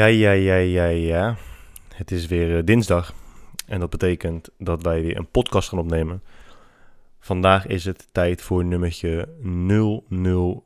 Ja, 0.00 0.06
ja, 0.06 0.30
ja, 0.30 0.56
ja, 0.56 0.86
ja. 0.86 1.36
Het 1.94 2.10
is 2.10 2.26
weer 2.26 2.56
eh, 2.56 2.64
dinsdag. 2.64 3.12
En 3.66 3.80
dat 3.80 3.90
betekent 3.90 4.48
dat 4.58 4.82
wij 4.82 5.02
weer 5.02 5.16
een 5.16 5.30
podcast 5.30 5.68
gaan 5.68 5.78
opnemen. 5.78 6.22
Vandaag 7.18 7.66
is 7.66 7.84
het 7.84 8.08
tijd 8.12 8.42
voor 8.42 8.64
nummertje 8.64 9.28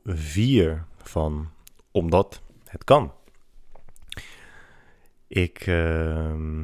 004 0.03 0.85
van 0.97 1.49
Omdat 1.91 2.41
het 2.67 2.83
kan. 2.83 3.13
Ik 5.27 5.63
ehm, 5.67 6.63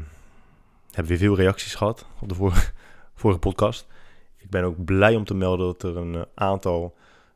heb 0.91 1.05
weer 1.05 1.17
veel 1.17 1.35
reacties 1.35 1.76
gehad 1.76 2.05
op 2.21 2.29
de 2.29 2.35
vorige, 2.35 2.71
vorige 3.21 3.40
podcast. 3.40 3.88
Ik 4.38 4.49
ben 4.49 4.63
ook 4.63 4.85
blij 4.85 5.15
om 5.15 5.26
te 5.26 5.34
melden 5.35 5.65
dat 5.65 5.84
er 5.84 5.98
een 5.98 6.15
eh, 6.15 6.21
aantal 6.35 6.95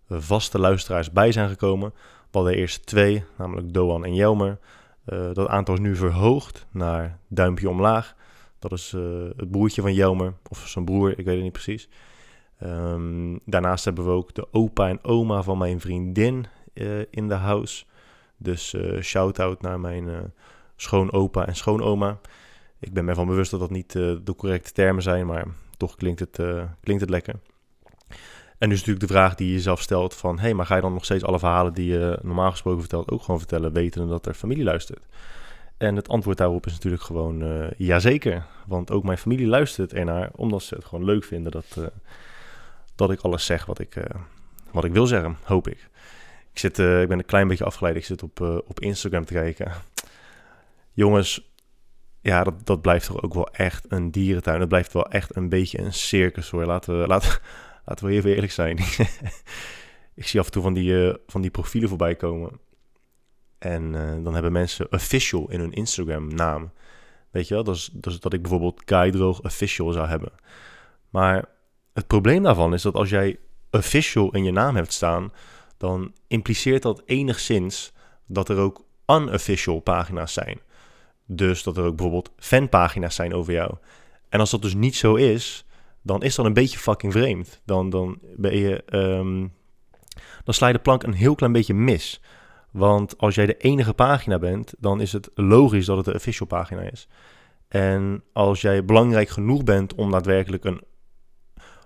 vaste 0.09 0.59
luisteraars 0.59 1.11
bij 1.11 1.31
zijn 1.31 1.49
gekomen. 1.49 1.93
We 2.31 2.37
hadden 2.37 2.55
eerst 2.55 2.85
twee, 2.85 3.23
namelijk 3.37 3.73
Doan 3.73 4.05
en 4.05 4.13
Jelmer. 4.13 4.57
Uh, 5.05 5.33
dat 5.33 5.47
aantal 5.47 5.73
is 5.73 5.79
nu 5.79 5.95
verhoogd 5.95 6.65
naar 6.71 7.19
duimpje 7.27 7.69
omlaag. 7.69 8.15
Dat 8.59 8.71
is 8.71 8.93
uh, 8.93 9.23
het 9.35 9.51
broertje 9.51 9.81
van 9.81 9.93
Jelmer, 9.93 10.33
of 10.49 10.67
zijn 10.67 10.85
broer, 10.85 11.09
ik 11.09 11.25
weet 11.25 11.35
het 11.35 11.43
niet 11.43 11.51
precies. 11.51 11.89
Um, 12.63 13.39
daarnaast 13.45 13.85
hebben 13.85 14.05
we 14.05 14.11
ook 14.11 14.33
de 14.33 14.47
opa 14.51 14.89
en 14.89 15.03
oma 15.03 15.41
van 15.41 15.57
mijn 15.57 15.79
vriendin 15.79 16.45
uh, 16.73 16.99
in 17.09 17.27
de 17.27 17.33
house. 17.33 17.85
Dus 18.37 18.75
shout-out 19.01 19.61
naar 19.61 19.79
mijn 19.79 20.33
schoonopa 20.75 21.47
en 21.47 21.55
schoonoma. 21.55 22.19
Ik 22.79 22.93
ben 22.93 23.05
me 23.05 23.13
van 23.13 23.27
bewust 23.27 23.51
dat 23.51 23.59
dat 23.59 23.69
niet 23.69 23.91
de 23.91 24.33
correcte 24.37 24.71
termen 24.71 25.03
zijn, 25.03 25.25
maar 25.25 25.45
toch 25.77 25.95
klinkt 25.95 26.19
het, 26.19 26.39
klinkt 26.81 27.01
het 27.01 27.09
lekker. 27.09 27.35
En 28.57 28.69
dus 28.69 28.79
natuurlijk 28.79 29.07
de 29.07 29.13
vraag 29.13 29.35
die 29.35 29.47
je 29.47 29.53
jezelf 29.53 29.81
stelt 29.81 30.13
van... 30.13 30.35
hé, 30.35 30.41
hey, 30.41 30.53
maar 30.53 30.65
ga 30.65 30.75
je 30.75 30.81
dan 30.81 30.93
nog 30.93 31.05
steeds 31.05 31.23
alle 31.23 31.39
verhalen 31.39 31.73
die 31.73 31.91
je 31.91 32.19
normaal 32.21 32.51
gesproken 32.51 32.79
vertelt... 32.79 33.11
ook 33.11 33.21
gewoon 33.21 33.39
vertellen, 33.39 33.73
wetende 33.73 34.07
dat 34.07 34.25
er 34.25 34.33
familie 34.33 34.63
luistert? 34.63 35.05
En 35.77 35.95
het 35.95 36.07
antwoord 36.07 36.37
daarop 36.37 36.65
is 36.65 36.71
natuurlijk 36.71 37.03
gewoon 37.03 37.43
uh, 37.43 37.67
jazeker. 37.77 38.45
Want 38.65 38.91
ook 38.91 39.03
mijn 39.03 39.17
familie 39.17 39.47
luistert 39.47 39.93
ernaar... 39.93 40.29
omdat 40.35 40.63
ze 40.63 40.75
het 40.75 40.85
gewoon 40.85 41.05
leuk 41.05 41.23
vinden 41.23 41.51
dat, 41.51 41.75
uh, 41.77 41.85
dat 42.95 43.11
ik 43.11 43.19
alles 43.19 43.45
zeg 43.45 43.65
wat 43.65 43.79
ik, 43.79 43.95
uh, 43.95 44.03
wat 44.71 44.83
ik 44.83 44.93
wil 44.93 45.07
zeggen, 45.07 45.37
hoop 45.43 45.67
ik. 45.67 45.89
Ik, 46.51 46.59
zit, 46.59 46.79
ik 46.79 47.07
ben 47.07 47.17
een 47.17 47.25
klein 47.25 47.47
beetje 47.47 47.65
afgeleid. 47.65 47.95
Ik 47.95 48.05
zit 48.05 48.23
op, 48.23 48.39
op 48.67 48.79
Instagram 48.79 49.25
te 49.25 49.33
kijken. 49.33 49.71
Jongens, 50.91 51.53
ja, 52.21 52.43
dat, 52.43 52.53
dat 52.63 52.81
blijft 52.81 53.07
toch 53.07 53.21
ook 53.21 53.33
wel 53.33 53.49
echt 53.51 53.85
een 53.89 54.11
dierentuin. 54.11 54.59
Het 54.59 54.69
blijft 54.69 54.93
wel 54.93 55.09
echt 55.09 55.35
een 55.35 55.49
beetje 55.49 55.79
een 55.79 55.93
circus 55.93 56.49
hoor. 56.49 56.65
Laten 56.65 56.99
we, 57.01 57.07
laten, 57.07 57.39
Laten 57.85 58.05
we 58.05 58.11
even 58.11 58.33
eerlijk 58.33 58.51
zijn. 58.51 58.77
ik 60.15 60.27
zie 60.27 60.39
af 60.39 60.45
en 60.45 60.51
toe 60.51 60.61
van 60.61 60.73
die, 60.73 60.91
uh, 60.91 61.13
van 61.27 61.41
die 61.41 61.51
profielen 61.51 61.89
voorbij 61.89 62.15
komen. 62.15 62.59
En 63.57 63.93
uh, 63.93 64.23
dan 64.23 64.33
hebben 64.33 64.51
mensen 64.51 64.91
official 64.91 65.51
in 65.51 65.59
hun 65.59 65.73
Instagram 65.73 66.35
naam. 66.35 66.71
Weet 67.31 67.47
je 67.47 67.53
wel, 67.53 67.63
dat 67.63 67.75
is, 67.75 67.91
dat 68.19 68.33
ik 68.33 68.41
bijvoorbeeld 68.41 68.81
Guide 68.85 69.25
official 69.25 69.91
zou 69.91 70.07
hebben. 70.07 70.31
Maar 71.09 71.45
het 71.93 72.07
probleem 72.07 72.43
daarvan 72.43 72.73
is 72.73 72.81
dat 72.81 72.93
als 72.93 73.09
jij 73.09 73.39
official 73.71 74.31
in 74.31 74.43
je 74.43 74.51
naam 74.51 74.75
hebt 74.75 74.93
staan, 74.93 75.31
dan 75.77 76.13
impliceert 76.27 76.81
dat 76.81 77.01
enigszins 77.05 77.93
dat 78.25 78.49
er 78.49 78.57
ook 78.57 78.85
unofficial 79.07 79.79
pagina's 79.79 80.33
zijn. 80.33 80.59
Dus 81.25 81.63
dat 81.63 81.77
er 81.77 81.83
ook 81.83 81.95
bijvoorbeeld 81.95 82.31
fanpagina's 82.37 83.15
zijn 83.15 83.33
over 83.33 83.53
jou. 83.53 83.75
En 84.29 84.39
als 84.39 84.51
dat 84.51 84.61
dus 84.61 84.73
niet 84.73 84.95
zo 84.95 85.15
is, 85.15 85.65
dan 86.05 86.23
is 86.23 86.35
dat 86.35 86.45
een 86.45 86.53
beetje 86.53 86.77
fucking 86.77 87.11
vreemd. 87.11 87.61
Dan, 87.65 87.89
dan 87.89 88.19
ben 88.35 88.57
je. 88.57 88.83
Um, 88.89 89.53
dan 90.43 90.53
sla 90.53 90.67
je 90.67 90.73
de 90.73 90.79
plank 90.79 91.03
een 91.03 91.13
heel 91.13 91.35
klein 91.35 91.51
beetje 91.51 91.73
mis. 91.73 92.21
Want 92.71 93.17
als 93.17 93.35
jij 93.35 93.45
de 93.45 93.57
enige 93.57 93.93
pagina 93.93 94.39
bent, 94.39 94.73
dan 94.77 95.01
is 95.01 95.13
het 95.13 95.29
logisch 95.33 95.85
dat 95.85 95.97
het 95.97 96.05
de 96.05 96.13
official 96.13 96.47
pagina 96.47 96.81
is. 96.81 97.07
En 97.67 98.23
als 98.33 98.61
jij 98.61 98.85
belangrijk 98.85 99.29
genoeg 99.29 99.63
bent 99.63 99.95
om 99.95 100.11
daadwerkelijk 100.11 100.63
een. 100.63 100.81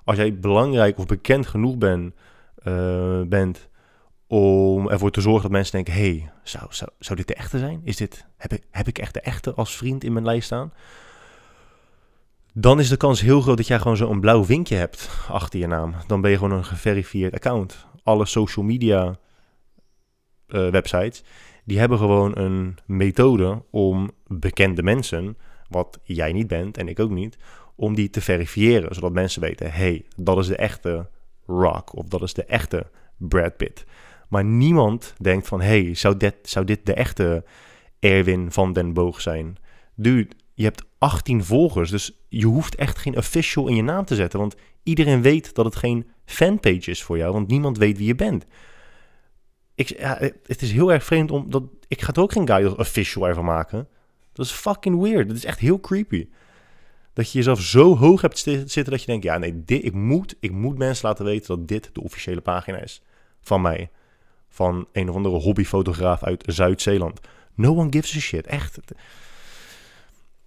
Als 0.04 0.18
jij 0.18 0.40
belangrijk 0.40 0.98
of 0.98 1.06
bekend 1.06 1.48
genoeg 1.48 1.78
ben, 1.78 2.16
uh, 2.64 3.22
bent 3.22 3.70
om 4.28 4.90
ervoor 4.90 5.12
te 5.12 5.22
zorgen 5.22 5.42
dat 5.42 5.52
mensen 5.52 5.74
denken: 5.74 5.94
hey, 5.94 6.32
zou, 6.44 6.66
zou, 6.70 6.92
zou 7.00 7.18
dit 7.18 7.28
de 7.28 7.34
echte 7.36 7.60
zijn? 7.60 7.82
Is 7.84 7.98
dit, 7.98 8.26
heb, 8.38 8.54
ik, 8.54 8.64
heb 8.72 8.88
ik 8.88 8.98
echt 8.98 9.14
de 9.14 9.22
echte 9.22 9.54
als 9.54 9.78
vriend 9.78 10.04
in 10.04 10.14
mijn 10.14 10.26
lijst 10.26 10.46
staan? 10.46 10.74
Dan 12.54 12.80
is 12.80 12.90
de 12.90 12.98
kans 12.98 13.22
heel 13.22 13.42
groot 13.42 13.58
dat 13.58 13.68
jij 13.68 13.80
gewoon 13.80 13.98
zo'n 13.98 14.20
blauw 14.20 14.46
vinkje 14.46 14.76
hebt 14.76 15.10
achter 15.30 15.60
je 15.60 15.68
naam. 15.68 15.94
Dan 16.08 16.22
ben 16.22 16.32
je 16.32 16.38
gewoon 16.38 16.58
een 16.58 16.66
geverifieerd 16.66 17.34
account. 17.34 17.88
Alle 18.04 18.26
social 18.26 18.66
media 18.66 19.18
uh, 20.48 20.70
websites, 20.70 21.24
die 21.66 21.80
hebben 21.80 21.98
gewoon 21.98 22.38
een 22.38 22.78
methode 22.86 23.64
om 23.72 24.12
bekende 24.28 24.84
mensen, 24.84 25.38
wat 25.68 26.00
jij 26.04 26.32
niet 26.32 26.48
bent 26.48 26.78
en 26.78 26.88
ik 26.88 27.00
ook 27.00 27.10
niet, 27.10 27.38
om 27.76 27.96
die 27.96 28.10
te 28.10 28.22
verifiëren. 28.22 28.96
Zodat 28.96 29.12
mensen 29.12 29.42
weten, 29.42 29.72
hey, 29.72 30.06
dat 30.16 30.38
is 30.38 30.48
de 30.48 30.56
echte 30.56 31.10
Rock 31.46 31.96
of 31.96 32.08
dat 32.08 32.22
is 32.22 32.34
de 32.34 32.46
echte 32.46 32.88
Brad 33.18 33.58
Pitt. 33.58 33.86
Maar 34.30 34.46
niemand 34.46 35.14
denkt 35.18 35.48
van, 35.48 35.62
hey, 35.62 35.96
zou 35.96 36.18
dit, 36.18 36.36
zou 36.42 36.66
dit 36.66 36.86
de 36.86 36.94
echte 36.94 37.44
Erwin 38.00 38.52
van 38.52 38.74
den 38.74 38.94
Boog 38.94 39.22
zijn? 39.22 39.58
Dude, 39.96 40.28
je 40.54 40.64
hebt 40.64 40.86
18 40.98 41.44
volgers. 41.44 41.90
Dus 41.90 42.19
je 42.30 42.46
hoeft 42.46 42.76
echt 42.76 42.98
geen 42.98 43.18
official 43.18 43.68
in 43.68 43.76
je 43.76 43.82
naam 43.82 44.06
te 44.06 44.16
zetten. 44.16 44.40
Want 44.40 44.56
iedereen 44.84 45.22
weet 45.22 45.54
dat 45.56 45.66
het 45.66 45.76
geen 45.76 46.08
fanpage 46.26 46.92
is 46.92 47.04
voor 47.04 47.18
jou. 47.18 47.34
Want 47.34 47.48
niemand 47.48 47.78
weet 47.78 47.98
wie 47.98 48.08
je 48.08 48.16
bent. 48.16 48.46
Ik, 49.76 49.88
ja, 49.88 50.18
het 50.46 50.62
is 50.62 50.72
heel 50.72 50.92
erg 50.92 51.04
vreemd 51.04 51.32
om 51.32 51.50
dat. 51.50 51.64
Ik 51.88 52.02
ga 52.02 52.14
er 52.14 52.22
ook 52.22 52.32
geen 52.32 52.48
guide 52.48 52.78
official 52.78 53.28
ervan 53.28 53.46
maken. 53.46 53.88
Dat 54.34 54.46
is 54.46 54.52
fucking 54.52 55.02
weird. 55.02 55.28
Dat 55.28 55.38
is 55.38 55.46
echt 55.46 55.60
heel 55.60 55.80
creepy. 55.80 56.28
Dat 57.14 57.32
je 57.32 57.38
jezelf 57.38 57.62
zo 57.62 57.98
hoog 57.98 58.22
hebt 58.22 58.38
zitten 58.40 58.90
dat 58.90 59.00
je 59.00 59.06
denkt: 59.06 59.24
ja, 59.24 59.38
nee, 59.38 59.64
dit, 59.64 59.86
ik, 59.86 59.94
moet, 59.94 60.36
ik 60.40 60.52
moet 60.52 60.78
mensen 60.78 61.08
laten 61.08 61.26
weten 61.26 61.48
dat 61.58 61.68
dit 61.68 61.90
de 61.94 62.02
officiële 62.02 62.42
pagina 62.42 62.78
is 62.78 63.02
van 63.42 63.62
mij. 63.62 63.90
Van 64.50 64.88
een 64.92 65.10
of 65.10 65.16
andere 65.16 65.36
hobbyfotograaf 65.36 66.24
uit 66.24 66.44
Zuid-Zeeland. 66.48 67.20
No 67.56 67.76
one 67.76 67.92
gives 67.92 68.16
a 68.16 68.20
shit. 68.20 68.48
Echt. 68.48 68.80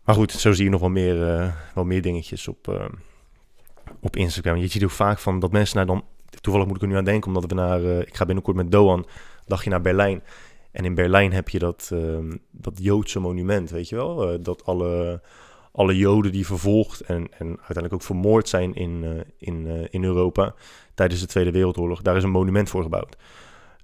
Maar 0.05 0.15
goed, 0.15 0.33
zo 0.33 0.53
zie 0.53 0.65
je 0.65 0.71
nog 0.71 0.81
wel 0.81 0.91
meer, 0.91 1.17
uh, 1.17 1.53
wel 1.75 1.85
meer 1.85 2.03
dingetjes 2.03 2.49
op, 2.49 2.69
uh, 2.69 2.85
op 4.01 4.17
Instagram. 4.17 4.57
Je 4.57 4.67
ziet 4.67 4.85
ook 4.85 4.91
vaak 4.91 5.19
van 5.19 5.39
dat 5.39 5.53
mensen 5.53 5.77
naar 5.77 5.87
dan... 5.87 6.05
Toevallig 6.41 6.67
moet 6.67 6.77
ik 6.77 6.83
er 6.83 6.89
nu 6.89 6.97
aan 6.97 7.05
denken, 7.05 7.29
omdat 7.29 7.51
we 7.51 7.55
naar... 7.55 7.81
Uh, 7.81 7.99
ik 7.99 8.17
ga 8.17 8.25
binnenkort 8.25 8.57
met 8.57 8.71
Doan, 8.71 9.07
dagje 9.47 9.71
naar 9.71 9.81
Berlijn. 9.81 10.23
En 10.71 10.85
in 10.85 10.95
Berlijn 10.95 11.33
heb 11.33 11.49
je 11.49 11.59
dat, 11.59 11.91
ehm, 11.93 12.37
dat 12.51 12.79
Joodse 12.81 13.21
monument, 13.21 13.71
weet 13.71 13.89
je 13.89 13.97
wel? 13.97 14.43
dat 14.43 14.65
alle, 14.65 15.21
alle 15.73 15.97
Joden 15.97 16.33
die 16.33 16.47
vervolgd 16.47 17.01
en, 17.01 17.29
en 17.39 17.47
uiteindelijk 17.47 17.95
ook 17.95 18.03
vermoord 18.03 18.49
zijn 18.49 18.75
in, 18.75 19.25
in, 19.39 19.89
in 19.91 20.05
Europa... 20.05 20.55
tijdens 20.95 21.21
de 21.21 21.27
Tweede 21.27 21.51
Wereldoorlog, 21.51 22.03
daar 22.03 22.17
is 22.17 22.23
een 22.23 22.31
monument 22.31 22.71
voor 22.71 22.83
gebouwd. 22.83 23.17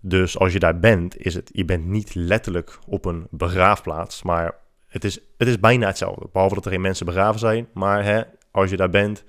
Dus 0.01 0.39
als 0.39 0.53
je 0.53 0.59
daar 0.59 0.79
bent, 0.79 1.19
is 1.19 1.35
het... 1.35 1.51
Je 1.53 1.65
bent 1.65 1.87
niet 1.87 2.15
letterlijk 2.15 2.79
op 2.87 3.05
een 3.05 3.27
begraafplaats, 3.31 4.23
maar 4.23 4.55
het 4.89 5.05
is, 5.05 5.19
het 5.37 5.49
is 5.49 5.61
bijna 5.61 5.87
hetzelfde. 5.87 6.29
Behalve 6.33 6.55
dat 6.55 6.65
er 6.65 6.71
geen 6.71 6.81
mensen 6.81 7.07
begraven 7.07 7.41
zijn. 7.41 7.69
Maar 7.75 8.05
hè, 8.05 8.23
als 8.51 8.71
je 8.71 8.77
daar 8.77 8.91
bent, 8.91 9.25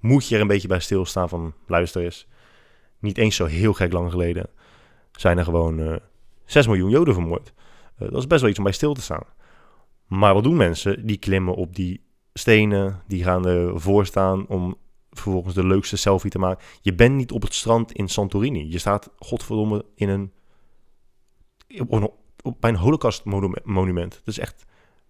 moet 0.00 0.28
je 0.28 0.34
er 0.34 0.40
een 0.40 0.46
beetje 0.46 0.68
bij 0.68 0.80
stilstaan 0.80 1.28
van... 1.28 1.54
luister 1.66 2.02
eens, 2.02 2.26
niet 2.98 3.18
eens 3.18 3.36
zo 3.36 3.44
heel 3.44 3.72
gek 3.72 3.92
lang 3.92 4.10
geleden... 4.10 4.48
zijn 5.12 5.38
er 5.38 5.44
gewoon 5.44 5.78
uh, 5.78 5.94
eh, 5.94 6.00
6 6.44 6.66
miljoen 6.66 6.90
Joden 6.90 7.14
vermoord. 7.14 7.52
Uh, 7.98 8.08
dat 8.10 8.18
is 8.18 8.26
best 8.26 8.40
wel 8.40 8.50
iets 8.50 8.58
om 8.58 8.64
bij 8.64 8.72
stil 8.72 8.94
te 8.94 9.02
staan. 9.02 9.24
Maar 10.06 10.34
wat 10.34 10.42
doen 10.42 10.56
mensen? 10.56 11.06
Die 11.06 11.16
klimmen 11.18 11.54
op 11.54 11.74
die 11.74 12.04
stenen, 12.34 13.02
die 13.06 13.22
gaan 13.22 13.46
ervoor 13.46 14.06
staan 14.06 14.46
om 14.46 14.76
vervolgens 15.10 15.54
de 15.54 15.66
leukste 15.66 15.96
selfie 15.96 16.30
te 16.30 16.38
maken. 16.38 16.64
Je 16.80 16.94
bent 16.94 17.14
niet 17.14 17.32
op 17.32 17.42
het 17.42 17.54
strand 17.54 17.92
in 17.92 18.08
Santorini. 18.08 18.70
Je 18.70 18.78
staat, 18.78 19.10
godverdomme, 19.18 19.84
in 19.94 20.08
een, 20.08 20.32
op 21.78 21.92
een, 21.92 22.10
op, 22.42 22.60
bij 22.60 22.70
een 22.70 22.76
holocaust 22.76 23.24
monument. 23.64 24.10
Dat 24.10 24.34
is 24.34 24.38
echt 24.38 24.64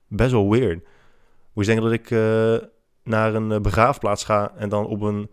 best 0.09 0.31
wel 0.31 0.51
weird. 0.51 0.85
Moet 1.53 1.67
je 1.67 1.73
denken 1.75 1.91
dat 1.91 2.01
ik 2.01 2.11
uh, 2.11 2.69
naar 3.03 3.35
een 3.35 3.51
uh, 3.51 3.59
begraafplaats 3.61 4.25
ga 4.25 4.53
en 4.57 4.69
dan 4.69 4.87
op, 4.87 5.01
een, 5.01 5.31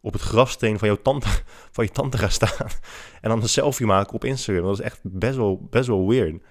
op 0.00 0.12
het 0.12 0.22
grafsteen 0.22 0.78
van, 0.78 0.88
jouw 0.88 1.02
tante, 1.02 1.28
van 1.74 1.84
je 1.84 1.90
tante 1.90 2.18
ga 2.18 2.28
staan. 2.28 2.68
En 3.20 3.32
dan 3.32 3.42
een 3.42 3.48
selfie 3.48 3.86
maken 3.86 4.14
op 4.14 4.24
Instagram. 4.24 4.64
Dat 4.64 4.78
is 4.78 4.84
echt 4.84 5.00
best 5.02 5.36
wel, 5.36 5.66
best 5.70 5.86
wel 5.86 6.08
weird. 6.08 6.42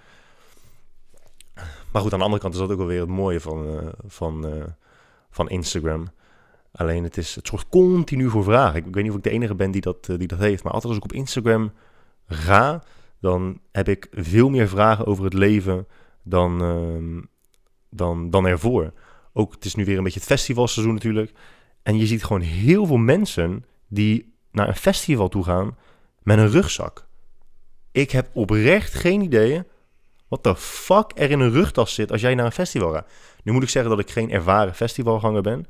Maar 1.92 2.02
goed, 2.02 2.14
aan 2.14 2.20
de 2.20 2.26
andere 2.26 2.42
kant 2.42 2.54
is 2.54 2.60
dat 2.60 2.72
ook 2.72 2.78
wel 2.78 2.88
weer 2.88 3.00
het 3.00 3.10
mooie 3.10 3.40
van, 3.40 3.66
uh, 3.66 3.88
van, 4.08 4.46
van 5.30 5.50
Instagram. 5.50 6.08
Alleen 6.72 7.04
het 7.04 7.18
is 7.18 7.36
het 7.36 7.48
soort 7.48 7.70
continu 7.70 8.30
voor 8.30 8.44
vragen. 8.44 8.76
Ik, 8.76 8.94
weet 8.94 9.04
niet 9.04 9.12
of 9.12 9.18
ik 9.18 9.24
de 9.24 9.30
enige 9.30 9.56
ben 9.56 9.72
die 9.72 9.82
dat, 9.82 10.06
die 10.06 10.28
dat 10.28 10.40
heeft. 10.40 10.64
Maar 10.64 10.74
altijd 10.74 10.94
als 10.94 11.04
ik 11.04 11.10
op 11.12 11.18
Instagram 11.18 11.72
ga, 12.28 12.84
dan 13.20 13.60
heb 13.72 13.90
ik 13.90 14.08
veel 14.12 14.50
meer 14.50 14.68
vragen 14.68 15.06
over 15.06 15.24
het 15.24 15.34
leven 15.34 15.88
dan, 16.24 16.64
uh, 16.64 17.24
dan, 17.96 18.30
dan 18.30 18.46
ervoor. 18.46 18.94
Ook 19.34 19.54
het 19.54 19.66
is 19.66 19.76
nu 19.76 19.86
weer 19.86 19.98
een 19.98 20.04
beetje 20.04 20.20
het 20.20 20.28
festivalseizoen 20.28 20.94
natuurlijk. 20.94 21.32
En 21.84 21.98
je 21.98 22.06
ziet 22.06 22.24
gewoon 22.24 22.42
heel 22.42 22.86
veel 22.86 22.98
mensen 22.98 23.66
die 23.88 24.34
naar 24.52 24.68
een 24.68 24.76
festival 24.76 25.28
toe 25.28 25.44
gaan 25.44 25.78
met 26.24 26.38
een 26.38 26.50
rugzak. 26.50 27.08
Ik 27.92 28.12
heb 28.12 28.30
oprecht 28.34 28.94
geen 28.94 29.22
idee 29.22 29.64
wat 30.28 30.44
de 30.44 30.56
fuck 30.56 31.12
er 31.16 31.32
in 31.32 31.40
een 31.40 31.52
rugtas 31.52 31.94
zit 31.94 32.12
als 32.12 32.22
jij 32.22 32.36
naar 32.36 32.46
een 32.46 32.52
festival 32.52 32.94
gaat. 32.94 33.10
Nu 33.44 33.52
moet 33.52 33.64
ik 33.64 33.70
zeggen 33.70 33.92
dat 33.92 34.00
ik 34.00 34.10
geen 34.10 34.32
ervaren 34.32 34.76
festivalganger 34.76 35.42
ben. 35.42 35.68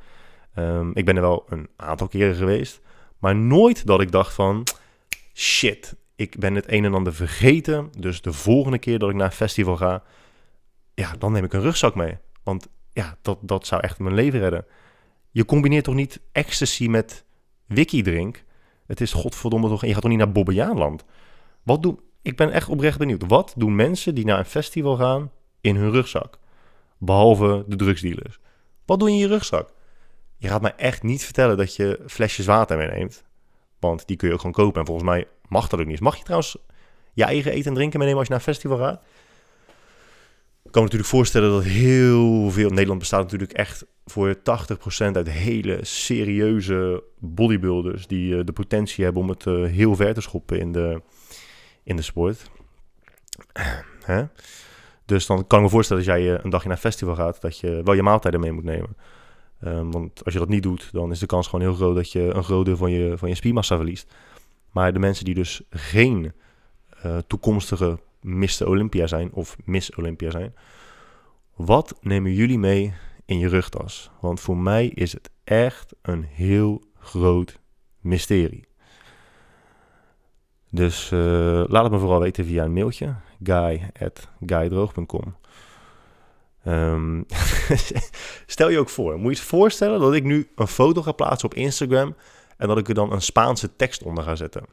Ehm, 0.53 0.91
ik 0.93 1.05
ben 1.05 1.15
er 1.15 1.21
wel 1.21 1.45
een 1.49 1.67
aantal 1.75 2.07
keren 2.07 2.35
geweest. 2.35 2.81
Maar 3.17 3.35
nooit 3.35 3.85
dat 3.85 4.01
ik 4.01 4.11
dacht 4.11 4.33
van... 4.33 4.63
Shit, 5.33 5.95
ik 6.15 6.39
ben 6.39 6.55
het 6.55 6.71
een 6.71 6.85
en 6.85 6.93
ander 6.93 7.13
vergeten. 7.13 7.89
Dus 7.97 8.21
de 8.21 8.33
volgende 8.33 8.79
keer 8.79 8.99
dat 8.99 9.09
ik 9.09 9.15
naar 9.15 9.25
een 9.25 9.31
festival 9.31 9.77
ga... 9.77 10.03
Ja, 10.95 11.13
dan 11.19 11.31
neem 11.31 11.43
ik 11.43 11.53
een 11.53 11.61
rugzak 11.61 11.95
mee. 11.95 12.17
Want 12.43 12.67
ja, 12.93 13.17
dat, 13.21 13.37
dat 13.41 13.67
zou 13.67 13.81
echt 13.81 13.99
mijn 13.99 14.15
leven 14.15 14.39
redden. 14.39 14.65
Je 15.31 15.45
combineert 15.45 15.83
toch 15.83 15.95
niet 15.95 16.21
ecstasy 16.31 16.87
met 16.87 17.25
wiki-drink? 17.65 18.43
Het 18.85 19.01
is 19.01 19.13
godverdomme 19.13 19.67
toch... 19.67 19.85
Je 19.85 19.93
gaat 19.93 20.01
toch 20.01 20.09
niet 20.09 20.19
naar 20.19 20.31
Bobbejaanland? 20.31 21.05
Wat 21.63 21.83
doen... 21.83 21.99
Ik 22.21 22.35
ben 22.35 22.51
echt 22.51 22.69
oprecht 22.69 22.97
benieuwd. 22.97 23.23
Wat 23.27 23.53
doen 23.57 23.75
mensen 23.75 24.15
die 24.15 24.25
naar 24.25 24.39
een 24.39 24.45
festival 24.45 24.95
gaan 24.95 25.31
in 25.61 25.75
hun 25.75 25.91
rugzak? 25.91 26.39
Behalve 26.97 27.63
de 27.67 27.75
drugsdealers. 27.75 28.39
Wat 28.85 28.99
doe 28.99 29.09
je 29.09 29.15
in 29.15 29.21
je 29.21 29.27
rugzak? 29.27 29.73
Je 30.37 30.47
gaat 30.47 30.61
mij 30.61 30.73
echt 30.75 31.03
niet 31.03 31.23
vertellen 31.23 31.57
dat 31.57 31.75
je 31.75 32.03
flesjes 32.07 32.45
water 32.45 32.77
meeneemt. 32.77 33.23
Want 33.79 34.07
die 34.07 34.17
kun 34.17 34.27
je 34.27 34.33
ook 34.33 34.39
gewoon 34.39 34.55
kopen. 34.55 34.79
En 34.79 34.85
volgens 34.85 35.07
mij 35.07 35.27
mag 35.47 35.67
dat 35.67 35.79
ook 35.79 35.85
niet. 35.85 35.99
Mag 35.99 36.17
je 36.17 36.23
trouwens 36.23 36.57
je 37.13 37.23
eigen 37.23 37.51
eten 37.51 37.67
en 37.67 37.73
drinken 37.73 37.99
meenemen 37.99 38.19
als 38.19 38.27
je 38.27 38.33
naar 38.33 38.47
een 38.47 38.53
festival 38.53 38.77
gaat? 38.77 39.03
Kan 40.75 40.83
me 40.83 40.89
natuurlijk 40.89 41.17
voorstellen 41.17 41.49
dat 41.51 41.63
heel 41.63 42.51
veel... 42.51 42.69
Nederland 42.69 42.99
bestaat 42.99 43.23
natuurlijk 43.23 43.53
echt 43.53 43.85
voor 44.05 44.35
80% 44.35 44.41
uit 44.97 45.29
hele 45.29 45.79
serieuze 45.81 47.03
bodybuilders... 47.19 48.07
die 48.07 48.37
eh, 48.37 48.45
de 48.45 48.51
potentie 48.51 49.03
hebben 49.03 49.21
om 49.21 49.29
het 49.29 49.45
eh, 49.45 49.63
heel 49.63 49.95
ver 49.95 50.13
te 50.13 50.21
schoppen 50.21 50.59
in 50.59 50.71
de, 50.71 51.01
in 51.83 51.95
de 51.95 52.01
sport. 52.01 52.49
Hè? 54.03 54.23
Dus 55.05 55.25
dan 55.25 55.47
kan 55.47 55.57
ik 55.57 55.65
me 55.65 55.71
voorstellen 55.71 56.03
als 56.05 56.15
jij 56.15 56.33
eh, 56.33 56.43
een 56.43 56.49
dagje 56.49 56.67
naar 56.67 56.77
een 56.77 56.83
festival 56.83 57.15
gaat... 57.15 57.41
dat 57.41 57.59
je 57.59 57.81
wel 57.83 57.93
je 57.95 58.03
maaltijden 58.03 58.39
mee 58.39 58.51
moet 58.51 58.63
nemen. 58.63 58.97
Um, 59.65 59.91
want 59.91 60.25
als 60.25 60.33
je 60.33 60.39
dat 60.39 60.49
niet 60.49 60.63
doet, 60.63 60.89
dan 60.91 61.11
is 61.11 61.19
de 61.19 61.25
kans 61.25 61.47
gewoon 61.47 61.65
heel 61.65 61.75
groot 61.75 61.95
dat 61.95 62.11
je 62.11 62.33
een 62.33 62.43
groot 62.43 62.65
deel 62.65 62.77
van 62.77 62.91
je, 62.91 63.17
van 63.17 63.29
je 63.29 63.35
spiermassa 63.35 63.75
verliest. 63.75 64.13
Maar 64.71 64.93
de 64.93 64.99
mensen 64.99 65.25
die 65.25 65.33
dus 65.33 65.61
geen 65.69 66.33
toekomstige 67.27 67.99
Mr. 68.25 68.67
Olympia 68.67 69.07
zijn 69.07 69.33
of 69.33 69.57
Miss 69.63 69.95
Olympia 69.95 70.29
zijn, 70.29 70.55
wat 71.55 71.97
nemen 72.01 72.33
jullie 72.33 72.59
mee 72.59 72.93
in 73.25 73.39
je 73.39 73.47
rugtas? 73.47 74.11
Want 74.21 74.39
voor 74.39 74.57
mij 74.57 74.87
is 74.87 75.13
het 75.13 75.29
echt 75.43 75.93
een 76.01 76.23
heel 76.23 76.81
groot 76.99 77.59
mysterie. 77.99 78.67
Dus 80.69 81.11
uh, 81.11 81.63
laat 81.67 81.83
het 81.83 81.91
me 81.91 81.99
vooral 81.99 82.19
weten 82.19 82.45
via 82.45 82.63
een 82.63 82.73
mailtje, 82.73 83.15
guy.guydroog.com. 83.43 85.35
Um, 86.67 87.25
stel 88.45 88.69
je 88.69 88.79
ook 88.79 88.89
voor, 88.89 89.19
moet 89.19 89.37
je 89.37 89.41
je 89.41 89.47
voorstellen 89.47 89.99
dat 89.99 90.13
ik 90.13 90.23
nu 90.23 90.49
een 90.55 90.67
foto 90.67 91.01
ga 91.01 91.11
plaatsen 91.11 91.49
op 91.49 91.55
Instagram 91.55 92.15
en 92.57 92.67
dat 92.67 92.77
ik 92.77 92.87
er 92.87 92.93
dan 92.93 93.11
een 93.11 93.21
Spaanse 93.21 93.75
tekst 93.75 94.03
onder 94.03 94.23
ga 94.23 94.35
zetten. 94.35 94.65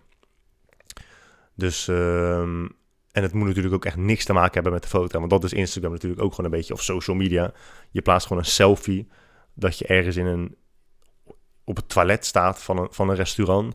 Dus, 1.55 1.87
um, 1.87 2.81
en 3.13 3.23
het 3.23 3.33
moet 3.33 3.47
natuurlijk 3.47 3.75
ook 3.75 3.85
echt 3.85 3.97
niks 3.97 4.25
te 4.25 4.33
maken 4.33 4.55
hebben 4.55 4.73
met 4.73 4.83
de 4.83 4.89
foto, 4.89 5.19
want 5.19 5.31
dat 5.31 5.45
is 5.45 5.53
Instagram 5.53 5.93
natuurlijk 5.93 6.23
ook 6.23 6.35
gewoon 6.35 6.51
een 6.51 6.57
beetje, 6.57 6.75
of 6.75 6.83
social 6.83 7.17
media. 7.17 7.53
Je 7.91 8.03
plaatst 8.03 8.27
gewoon 8.27 8.43
een 8.43 8.49
selfie 8.49 9.09
dat 9.55 9.79
je 9.79 9.87
ergens 9.87 10.17
in 10.17 10.27
een, 10.27 10.57
op 11.65 11.77
het 11.77 11.89
toilet 11.89 12.27
staat 12.27 12.63
van 12.63 12.79
een, 12.79 12.89
van 12.91 13.09
een 13.09 13.17
restaurant. 13.17 13.75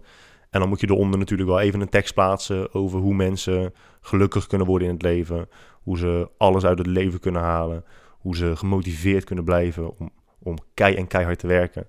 En 0.49 0.59
dan 0.59 0.69
moet 0.69 0.79
je 0.79 0.89
eronder 0.89 1.19
natuurlijk 1.19 1.49
wel 1.49 1.59
even 1.59 1.81
een 1.81 1.89
tekst 1.89 2.13
plaatsen 2.13 2.73
over 2.73 2.99
hoe 2.99 3.13
mensen 3.13 3.73
gelukkig 4.01 4.47
kunnen 4.47 4.67
worden 4.67 4.87
in 4.87 4.93
het 4.93 5.03
leven. 5.03 5.49
Hoe 5.81 5.97
ze 5.97 6.29
alles 6.37 6.65
uit 6.65 6.77
het 6.77 6.87
leven 6.87 7.19
kunnen 7.19 7.41
halen 7.41 7.85
hoe 8.27 8.35
ze 8.35 8.55
gemotiveerd 8.55 9.23
kunnen 9.23 9.43
blijven 9.45 9.97
om, 9.97 10.09
om 10.39 10.57
kei 10.73 10.95
en 10.95 11.07
keihard 11.07 11.39
te 11.39 11.47
werken. 11.47 11.87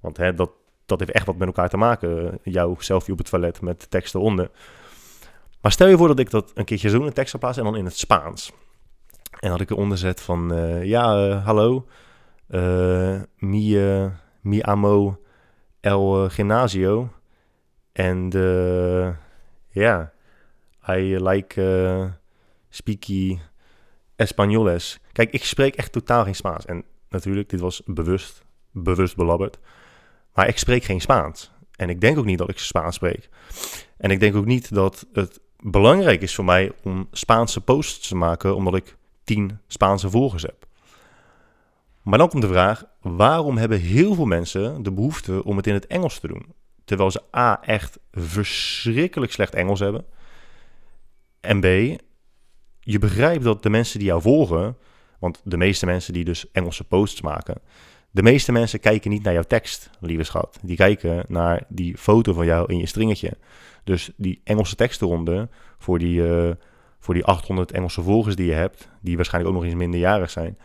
Want 0.00 0.16
hè, 0.16 0.34
dat, 0.34 0.50
dat 0.86 0.98
heeft 0.98 1.12
echt 1.12 1.26
wat 1.26 1.36
met 1.36 1.46
elkaar 1.46 1.68
te 1.68 1.76
maken. 1.76 2.38
Jouw 2.42 2.74
selfie 2.78 3.12
op 3.12 3.18
het 3.18 3.30
toilet 3.30 3.60
met 3.60 3.90
teksten 3.90 4.20
onder. 4.20 4.50
Maar 5.60 5.72
stel 5.72 5.88
je 5.88 5.96
voor 5.96 6.08
dat 6.08 6.18
ik 6.18 6.30
dat 6.30 6.50
een 6.54 6.64
keertje 6.64 6.88
zo 6.88 7.02
een 7.02 7.12
tekst 7.12 7.30
zou 7.30 7.42
plaatsen 7.42 7.64
en 7.64 7.70
dan 7.70 7.80
in 7.80 7.86
het 7.86 7.98
Spaans. 7.98 8.52
En 9.40 9.50
dat 9.50 9.60
ik 9.60 9.70
eronder 9.70 9.98
zet 9.98 10.20
van, 10.20 10.52
uh, 10.54 10.84
ja, 10.84 11.28
uh, 11.28 11.44
hallo, 11.44 11.86
uh, 12.48 13.22
mi, 13.36 13.78
mi 14.40 14.62
amo 14.62 15.20
el 15.80 16.28
gimnasio. 16.28 17.12
En 17.92 18.30
ja, 19.68 20.12
I 20.88 21.16
like 21.24 22.16
speaky 22.68 23.38
Españoles. 24.16 24.98
Kijk, 25.12 25.32
ik 25.32 25.44
spreek 25.44 25.74
echt 25.74 25.92
totaal 25.92 26.24
geen 26.24 26.34
Spaans. 26.34 26.64
En 26.64 26.84
natuurlijk, 27.08 27.48
dit 27.48 27.60
was 27.60 27.82
bewust, 27.84 28.44
bewust 28.70 29.16
belabberd. 29.16 29.58
Maar 30.34 30.48
ik 30.48 30.58
spreek 30.58 30.84
geen 30.84 31.00
Spaans. 31.00 31.50
En 31.76 31.88
ik 31.88 32.00
denk 32.00 32.18
ook 32.18 32.24
niet 32.24 32.38
dat 32.38 32.48
ik 32.48 32.58
Spaans 32.58 32.94
spreek. 32.94 33.28
En 33.96 34.10
ik 34.10 34.20
denk 34.20 34.36
ook 34.36 34.44
niet 34.44 34.74
dat 34.74 35.06
het 35.12 35.40
belangrijk 35.62 36.22
is 36.22 36.34
voor 36.34 36.44
mij 36.44 36.72
om 36.82 37.08
Spaanse 37.12 37.60
posts 37.60 38.08
te 38.08 38.16
maken, 38.16 38.56
omdat 38.56 38.74
ik 38.74 38.96
tien 39.24 39.58
Spaanse 39.66 40.10
volgers 40.10 40.42
heb. 40.42 40.66
Maar 42.02 42.18
dan 42.18 42.28
komt 42.28 42.42
de 42.42 42.48
vraag: 42.48 42.84
waarom 43.00 43.56
hebben 43.56 43.80
heel 43.80 44.14
veel 44.14 44.26
mensen 44.26 44.82
de 44.82 44.92
behoefte 44.92 45.44
om 45.44 45.56
het 45.56 45.66
in 45.66 45.74
het 45.74 45.86
Engels 45.86 46.20
te 46.20 46.28
doen? 46.28 46.54
Terwijl 46.84 47.10
ze 47.10 47.22
A. 47.36 47.62
echt 47.62 47.98
verschrikkelijk 48.12 49.32
slecht 49.32 49.54
Engels 49.54 49.80
hebben. 49.80 50.04
En 51.40 51.60
B 51.60 51.66
je 52.80 52.98
begrijpt 52.98 53.44
dat 53.44 53.62
de 53.62 53.70
mensen 53.70 53.98
die 53.98 54.08
jou 54.08 54.22
volgen, 54.22 54.76
want 55.18 55.40
de 55.44 55.56
meeste 55.56 55.86
mensen 55.86 56.12
die 56.12 56.24
dus 56.24 56.50
Engelse 56.50 56.84
posts 56.84 57.20
maken, 57.20 57.60
de 58.10 58.22
meeste 58.22 58.52
mensen 58.52 58.80
kijken 58.80 59.10
niet 59.10 59.22
naar 59.22 59.32
jouw 59.32 59.42
tekst, 59.42 59.90
lieve 60.00 60.22
schat. 60.22 60.58
Die 60.62 60.76
kijken 60.76 61.24
naar 61.28 61.64
die 61.68 61.96
foto 61.96 62.32
van 62.32 62.46
jou 62.46 62.72
in 62.72 62.78
je 62.78 62.86
stringetje. 62.86 63.36
Dus 63.84 64.10
die 64.16 64.40
Engelse 64.44 64.76
tekst 64.76 65.02
eronder, 65.02 65.48
voor 65.78 65.98
die, 65.98 66.20
uh, 66.20 66.50
voor 66.98 67.14
die 67.14 67.24
800 67.24 67.72
Engelse 67.72 68.02
volgers 68.02 68.36
die 68.36 68.46
je 68.46 68.52
hebt, 68.52 68.88
die 69.00 69.16
waarschijnlijk 69.16 69.54
ook 69.54 69.60
nog 69.60 69.70
eens 69.70 69.80
minderjarig 69.80 70.30
zijn, 70.30 70.58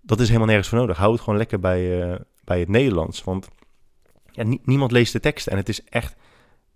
dat 0.00 0.20
is 0.20 0.26
helemaal 0.26 0.48
nergens 0.48 0.68
voor 0.68 0.78
nodig. 0.78 0.96
Hou 0.96 1.12
het 1.12 1.20
gewoon 1.20 1.38
lekker 1.38 1.60
bij, 1.60 2.08
uh, 2.08 2.14
bij 2.44 2.60
het 2.60 2.68
Nederlands. 2.68 3.24
Want 3.24 3.48
ja, 4.30 4.44
niemand 4.64 4.92
leest 4.92 5.12
de 5.12 5.20
tekst 5.20 5.46
en 5.46 5.56
het 5.56 5.68
is 5.68 5.84
echt 5.84 6.16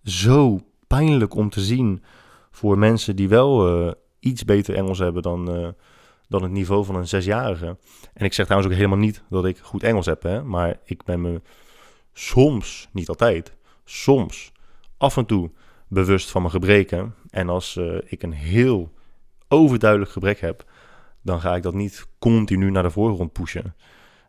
zo 0.05 0.61
pijnlijk 0.87 1.35
om 1.35 1.51
te 1.51 1.61
zien 1.61 2.03
voor 2.51 2.79
mensen 2.79 3.17
die 3.17 3.29
wel 3.29 3.79
uh, 3.87 3.93
iets 4.21 4.45
beter 4.45 4.75
Engels 4.75 4.99
hebben 4.99 5.23
dan, 5.23 5.75
dan 6.29 6.43
het 6.43 6.53
niveau 6.53 6.85
van 6.85 6.95
een 6.97 7.09
zesjarige. 7.09 7.77
En 8.15 8.25
ik 8.25 8.33
zeg 8.33 8.45
trouwens 8.47 8.73
ook 8.73 8.79
helemaal 8.79 9.05
niet 9.05 9.23
dat 9.31 9.45
ik 9.45 9.59
goed 9.59 9.83
Engels 9.83 10.07
heb, 10.07 10.23
hè, 10.23 10.43
maar 10.43 10.79
ik 10.85 11.05
ben 11.05 11.21
me 11.21 11.41
soms, 12.13 12.89
niet 12.93 13.09
altijd, 13.09 13.55
soms 13.85 14.53
af 14.97 15.17
en 15.17 15.27
toe 15.27 15.51
bewust 15.89 16.31
van 16.31 16.41
mijn 16.41 16.53
gebreken. 16.53 17.15
En 17.31 17.49
als 17.49 17.77
uh, 17.77 17.99
ik 18.05 18.23
een 18.23 18.33
heel 18.33 18.93
overduidelijk 19.49 20.11
gebrek 20.11 20.41
heb, 20.41 20.65
dan 21.23 21.41
ga 21.41 21.57
ik 21.57 21.63
dat 21.63 21.75
niet 21.75 22.07
continu 22.19 22.71
naar 22.71 22.83
de 22.83 22.91
voorgrond 22.91 23.33
pushen. 23.33 23.75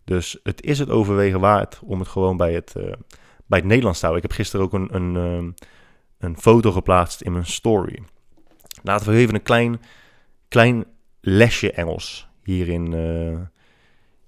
Dus 0.03 0.39
het 0.43 0.61
is 0.63 0.79
het 0.79 0.89
overwegen 0.89 1.39
waard 1.39 1.79
om 1.83 1.99
het 1.99 2.07
gewoon 2.07 2.37
bij 2.37 2.53
het, 2.53 2.73
uh, 2.77 2.83
bij 3.45 3.59
het 3.59 3.67
Nederlands 3.67 3.99
te 3.99 4.05
houden. 4.05 4.25
Ik 4.25 4.29
heb 4.29 4.39
gisteren 4.39 4.65
ook 4.65 4.73
een, 4.73 4.95
een, 4.95 5.55
een 6.17 6.37
foto 6.37 6.71
geplaatst 6.71 7.21
in 7.21 7.31
mijn 7.31 7.45
story. 7.45 8.03
Laten 8.83 9.11
we 9.11 9.17
even 9.17 9.35
een 9.35 9.41
klein, 9.41 9.81
klein 10.47 10.85
lesje 11.25 11.71
Engels 11.71 12.27
hierin, 12.43 12.91
uh, 12.91 13.37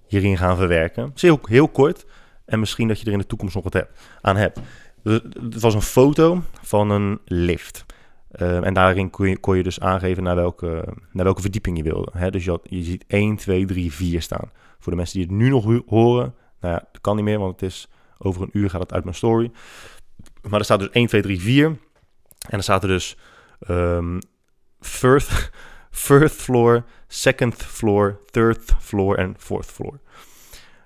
hierin 0.07 0.37
gaan 0.37 0.57
verwerken. 0.57 1.03
Het 1.03 1.23
is 1.23 1.37
heel, 1.47 1.67
kort 1.67 2.05
en 2.45 2.59
misschien 2.59 2.87
dat 2.87 2.99
je 2.99 3.05
er 3.05 3.11
in 3.11 3.17
de 3.17 3.25
toekomst 3.25 3.55
nog 3.55 3.63
wat 3.63 3.73
hebt, 3.73 3.99
aan 4.21 4.35
hebt. 4.35 4.59
Het 5.03 5.59
was 5.59 5.73
een 5.73 5.81
foto 5.81 6.43
van 6.61 6.89
een 6.89 7.19
lift. 7.25 7.85
Uh, 8.41 8.65
en 8.65 8.73
daarin 8.73 9.09
kon 9.39 9.57
je, 9.57 9.63
dus 9.63 9.79
aangeven 9.79 10.23
naar 10.23 10.35
welke, 10.35 10.93
naar 11.11 11.25
welke 11.25 11.41
verdieping 11.41 11.77
je 11.77 11.83
wilde. 11.83 12.11
Hè? 12.13 12.29
Dus 12.29 12.43
je, 12.43 12.49
had, 12.49 12.61
je 12.63 12.83
ziet 12.83 13.03
1, 13.07 13.35
2, 13.35 13.65
3, 13.65 13.93
4 13.93 14.21
staan. 14.21 14.51
Voor 14.79 14.91
de 14.91 14.97
mensen 14.97 15.19
die 15.19 15.27
het 15.27 15.37
nu 15.37 15.49
nog 15.49 15.63
horen, 15.85 16.35
nou 16.59 16.73
ja, 16.73 16.87
dat 16.91 17.01
kan 17.01 17.15
niet 17.15 17.25
meer, 17.25 17.39
want 17.39 17.61
het 17.61 17.69
is 17.69 17.87
over 18.17 18.41
een 18.41 18.49
uur 18.53 18.69
gaat 18.69 18.81
het 18.81 18.93
uit 18.93 19.03
mijn 19.03 19.15
story. 19.15 19.51
Maar 20.41 20.59
er 20.59 20.65
staat 20.65 20.79
dus 20.79 20.89
1, 20.89 21.07
2, 21.07 21.21
3, 21.21 21.41
4. 21.41 21.65
En 21.65 21.77
er 22.57 22.63
staat 22.63 22.83
er 22.83 22.89
dus 22.89 23.17
um, 23.69 24.19
first, 24.79 25.51
first 25.97 26.35
floor, 26.35 26.85
second 27.07 27.55
floor, 27.55 28.19
third 28.31 28.75
floor 28.79 29.17
en 29.17 29.35
fourth 29.37 29.65
floor. 29.65 29.99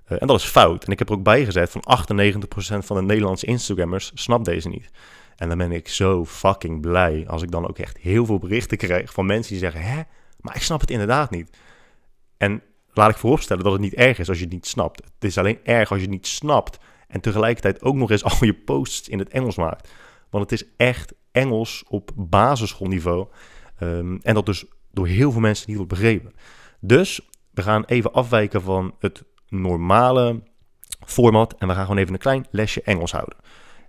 Uh, 0.09 0.17
en 0.21 0.27
dat 0.27 0.39
is 0.39 0.45
fout. 0.45 0.83
En 0.83 0.91
ik 0.91 0.99
heb 0.99 1.09
er 1.09 1.15
ook 1.15 1.23
bijgezet 1.23 1.69
van 1.69 1.83
98% 1.99 2.85
van 2.85 2.95
de 2.95 3.01
Nederlandse 3.01 3.45
Instagrammers 3.45 4.11
snapt 4.13 4.45
deze 4.45 4.69
niet. 4.69 4.89
En 5.35 5.49
dan 5.49 5.57
ben 5.57 5.71
ik 5.71 5.87
zo 5.87 6.25
fucking 6.25 6.81
blij 6.81 7.25
als 7.27 7.41
ik 7.41 7.51
dan 7.51 7.67
ook 7.67 7.77
echt 7.77 7.97
heel 7.97 8.25
veel 8.25 8.39
berichten 8.39 8.77
krijg 8.77 9.13
van 9.13 9.25
mensen 9.25 9.51
die 9.51 9.61
zeggen: 9.61 9.81
Hè, 9.81 10.01
maar 10.39 10.55
ik 10.55 10.61
snap 10.61 10.81
het 10.81 10.91
inderdaad 10.91 11.29
niet. 11.29 11.57
En 12.37 12.61
laat 12.93 13.09
ik 13.09 13.17
vooropstellen 13.17 13.63
dat 13.63 13.71
het 13.71 13.81
niet 13.81 13.93
erg 13.93 14.19
is 14.19 14.29
als 14.29 14.37
je 14.37 14.43
het 14.43 14.53
niet 14.53 14.67
snapt. 14.67 15.03
Het 15.03 15.23
is 15.23 15.37
alleen 15.37 15.59
erg 15.63 15.89
als 15.89 15.99
je 15.99 16.05
het 16.05 16.13
niet 16.13 16.27
snapt 16.27 16.77
en 17.07 17.21
tegelijkertijd 17.21 17.81
ook 17.81 17.95
nog 17.95 18.11
eens 18.11 18.23
al 18.29 18.37
je 18.39 18.53
posts 18.53 19.09
in 19.09 19.19
het 19.19 19.29
Engels 19.29 19.55
maakt. 19.55 19.91
Want 20.29 20.49
het 20.49 20.61
is 20.61 20.67
echt 20.77 21.13
Engels 21.31 21.83
op 21.87 22.11
basisschoolniveau. 22.15 23.27
Um, 23.79 24.19
en 24.21 24.33
dat 24.33 24.45
dus 24.45 24.65
door 24.93 25.07
heel 25.07 25.31
veel 25.31 25.41
mensen 25.41 25.65
niet 25.67 25.77
wordt 25.77 25.91
begrepen. 25.91 26.33
Dus 26.79 27.29
we 27.51 27.61
gaan 27.61 27.83
even 27.85 28.13
afwijken 28.13 28.61
van 28.61 28.95
het 28.99 29.23
normale 29.47 30.43
format 31.05 31.55
en 31.57 31.67
we 31.67 31.73
gaan 31.73 31.85
gewoon 31.85 31.97
even 31.97 32.13
een 32.13 32.19
klein 32.19 32.45
lesje 32.51 32.81
Engels 32.81 33.11
houden. 33.11 33.37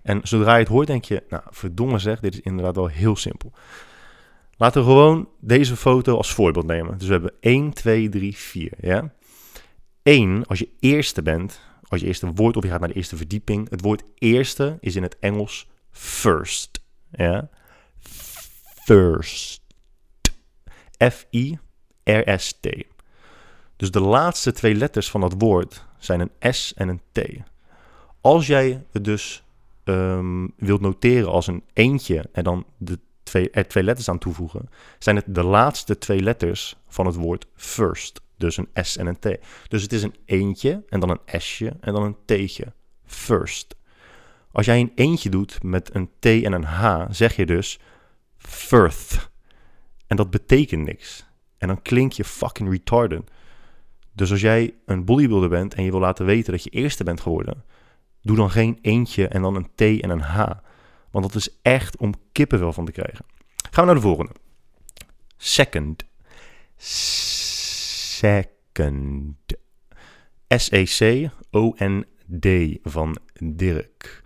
En 0.03 0.19
zodra 0.23 0.53
je 0.53 0.59
het 0.59 0.67
hoort, 0.67 0.87
denk 0.87 1.05
je, 1.05 1.23
nou 1.29 1.43
verdomme 1.49 1.99
zeg, 1.99 2.19
dit 2.19 2.33
is 2.33 2.39
inderdaad 2.39 2.75
wel 2.75 2.87
heel 2.87 3.15
simpel. 3.15 3.53
Laten 4.57 4.81
we 4.81 4.87
gewoon 4.87 5.29
deze 5.39 5.75
foto 5.75 6.17
als 6.17 6.33
voorbeeld 6.33 6.65
nemen. 6.65 6.97
Dus 6.97 7.07
we 7.07 7.13
hebben 7.13 7.33
1, 7.39 7.73
2, 7.73 8.09
3, 8.09 8.37
4. 8.37 8.71
Ja? 8.81 9.13
1, 10.03 10.45
als 10.45 10.59
je 10.59 10.69
eerste 10.79 11.21
bent, 11.21 11.61
als 11.87 12.01
je 12.01 12.07
eerste 12.07 12.31
woord 12.33 12.57
of 12.57 12.63
je 12.63 12.69
gaat 12.69 12.79
naar 12.79 12.89
de 12.89 12.95
eerste 12.95 13.17
verdieping. 13.17 13.69
Het 13.69 13.81
woord 13.81 14.03
eerste 14.15 14.77
is 14.79 14.95
in 14.95 15.03
het 15.03 15.19
Engels 15.19 15.69
first. 15.91 16.83
Ja? 17.11 17.49
First. 18.85 19.62
F-I-R-S-T. 21.09 22.67
Dus 23.75 23.91
de 23.91 23.99
laatste 23.99 24.51
twee 24.51 24.75
letters 24.75 25.09
van 25.09 25.21
dat 25.21 25.33
woord 25.37 25.85
zijn 25.97 26.19
een 26.19 26.53
S 26.53 26.73
en 26.73 26.89
een 26.89 27.01
T. 27.11 27.19
Als 28.21 28.47
jij 28.47 28.85
het 28.91 29.03
dus 29.03 29.43
um, 29.83 30.53
wilt 30.57 30.81
noteren 30.81 31.31
als 31.31 31.47
een 31.47 31.63
eentje 31.73 32.29
en 32.31 32.43
dan 32.43 32.65
de 32.77 32.99
twee, 33.23 33.49
er 33.49 33.67
twee 33.67 33.83
letters 33.83 34.09
aan 34.09 34.17
toevoegen, 34.17 34.69
zijn 34.99 35.15
het 35.15 35.25
de 35.27 35.43
laatste 35.43 35.97
twee 35.97 36.21
letters 36.21 36.75
van 36.87 37.05
het 37.05 37.15
woord 37.15 37.45
first. 37.55 38.21
Dus 38.37 38.57
een 38.57 38.69
S 38.73 38.97
en 38.97 39.07
een 39.07 39.19
T. 39.19 39.27
Dus 39.67 39.81
het 39.81 39.93
is 39.93 40.03
een 40.03 40.15
eentje 40.25 40.83
en 40.89 40.99
dan 40.99 41.09
een 41.09 41.41
S'je 41.41 41.73
en 41.79 41.93
dan 41.93 42.03
een 42.03 42.17
T'tje. 42.25 42.73
First. 43.05 43.75
Als 44.51 44.65
jij 44.65 44.79
een 44.79 44.91
eentje 44.95 45.29
doet 45.29 45.63
met 45.63 45.95
een 45.95 46.09
T 46.19 46.25
en 46.25 46.51
een 46.51 46.63
H, 46.63 47.05
zeg 47.09 47.35
je 47.35 47.45
dus 47.45 47.79
firth. 48.37 49.31
En 50.13 50.19
dat 50.19 50.29
betekent 50.29 50.85
niks. 50.85 51.25
En 51.57 51.67
dan 51.67 51.81
klink 51.81 52.11
je 52.11 52.23
fucking 52.23 52.69
retarded. 52.69 53.31
Dus 54.11 54.31
als 54.31 54.41
jij 54.41 54.73
een 54.85 55.05
bodybuilder 55.05 55.49
bent 55.49 55.73
en 55.73 55.83
je 55.83 55.91
wil 55.91 55.99
laten 55.99 56.25
weten 56.25 56.51
dat 56.51 56.63
je 56.63 56.69
eerste 56.69 57.03
bent 57.03 57.21
geworden, 57.21 57.63
doe 58.21 58.35
dan 58.35 58.51
geen 58.51 58.79
eentje 58.81 59.27
en 59.27 59.41
dan 59.41 59.55
een 59.55 59.69
T 59.75 59.81
en 59.81 60.09
een 60.09 60.21
H. 60.21 60.37
Want 61.11 61.25
dat 61.25 61.35
is 61.35 61.57
echt 61.61 61.97
om 61.97 62.13
kippenvel 62.31 62.73
van 62.73 62.85
te 62.85 62.91
krijgen. 62.91 63.25
Gaan 63.71 63.85
we 63.85 63.91
naar 63.91 64.01
de 64.01 64.07
volgende. 64.07 64.31
Second. 65.37 66.05
Second. 68.17 69.35
S-E-C-O-N-D 70.47 72.47
van 72.83 73.17
Dirk. 73.39 74.23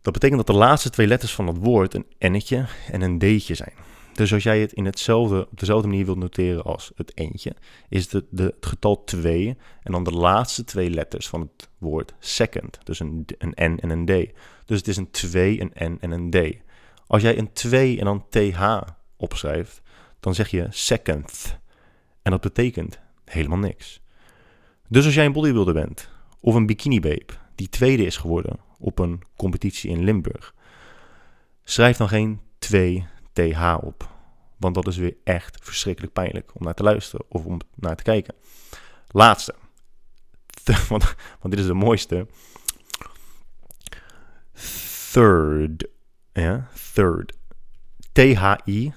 Dat 0.00 0.12
betekent 0.12 0.46
dat 0.46 0.54
de 0.54 0.62
laatste 0.62 0.90
twee 0.90 1.06
letters 1.06 1.34
van 1.34 1.46
dat 1.46 1.58
woord 1.58 1.94
een 1.94 2.06
N'tje 2.18 2.66
en 2.90 3.00
een 3.00 3.18
D'tje 3.18 3.54
zijn. 3.54 3.92
Dus 4.14 4.32
als 4.32 4.42
jij 4.42 4.60
het 4.60 4.72
in 4.72 4.84
hetzelfde, 4.84 5.48
op 5.50 5.58
dezelfde 5.58 5.88
manier 5.88 6.04
wilt 6.04 6.18
noteren 6.18 6.64
als 6.64 6.92
het 6.94 7.12
eentje, 7.14 7.54
is 7.88 8.12
het, 8.12 8.24
de, 8.30 8.42
het 8.42 8.66
getal 8.66 9.04
2 9.04 9.56
en 9.82 9.92
dan 9.92 10.04
de 10.04 10.10
laatste 10.10 10.64
twee 10.64 10.90
letters 10.90 11.28
van 11.28 11.40
het 11.40 11.68
woord 11.78 12.14
second. 12.18 12.78
Dus 12.84 13.00
een, 13.00 13.26
een 13.38 13.72
N 13.72 13.78
en 13.80 13.90
een 13.90 14.04
D. 14.04 14.32
Dus 14.64 14.78
het 14.78 14.88
is 14.88 14.96
een 14.96 15.10
2, 15.10 15.60
een 15.60 15.92
N 15.92 15.98
en 16.00 16.10
een 16.10 16.30
D. 16.30 16.62
Als 17.06 17.22
jij 17.22 17.38
een 17.38 17.52
2 17.52 17.98
en 17.98 18.04
dan 18.04 18.26
TH 18.28 18.80
opschrijft, 19.16 19.82
dan 20.20 20.34
zeg 20.34 20.48
je 20.48 20.66
second. 20.70 21.58
En 22.22 22.30
dat 22.30 22.40
betekent 22.40 22.98
helemaal 23.24 23.58
niks. 23.58 24.00
Dus 24.88 25.04
als 25.04 25.14
jij 25.14 25.24
een 25.24 25.32
bodybuilder 25.32 25.74
bent, 25.74 26.08
of 26.40 26.54
een 26.54 26.66
bikini 26.66 27.00
babe, 27.00 27.32
die 27.54 27.68
tweede 27.68 28.04
is 28.04 28.16
geworden 28.16 28.58
op 28.78 28.98
een 28.98 29.22
competitie 29.36 29.90
in 29.90 30.04
Limburg, 30.04 30.54
schrijf 31.64 31.96
dan 31.96 32.08
geen 32.08 32.40
2 32.58 33.06
TH 33.34 33.76
op. 33.80 34.08
Want 34.56 34.74
dat 34.74 34.86
is 34.86 34.96
weer 34.96 35.16
echt 35.24 35.58
verschrikkelijk 35.62 36.12
pijnlijk 36.12 36.54
om 36.54 36.62
naar 36.62 36.74
te 36.74 36.82
luisteren 36.82 37.26
of 37.28 37.44
om 37.44 37.60
naar 37.74 37.96
te 37.96 38.02
kijken. 38.02 38.34
Laatste. 39.08 39.54
Want, 40.88 41.14
want 41.40 41.54
dit 41.54 41.58
is 41.58 41.66
de 41.66 41.74
mooiste. 41.74 42.26
Third. 45.12 45.86
Ja, 46.32 46.68
third. 46.92 47.32
T-H-I-R-D. 48.12 48.96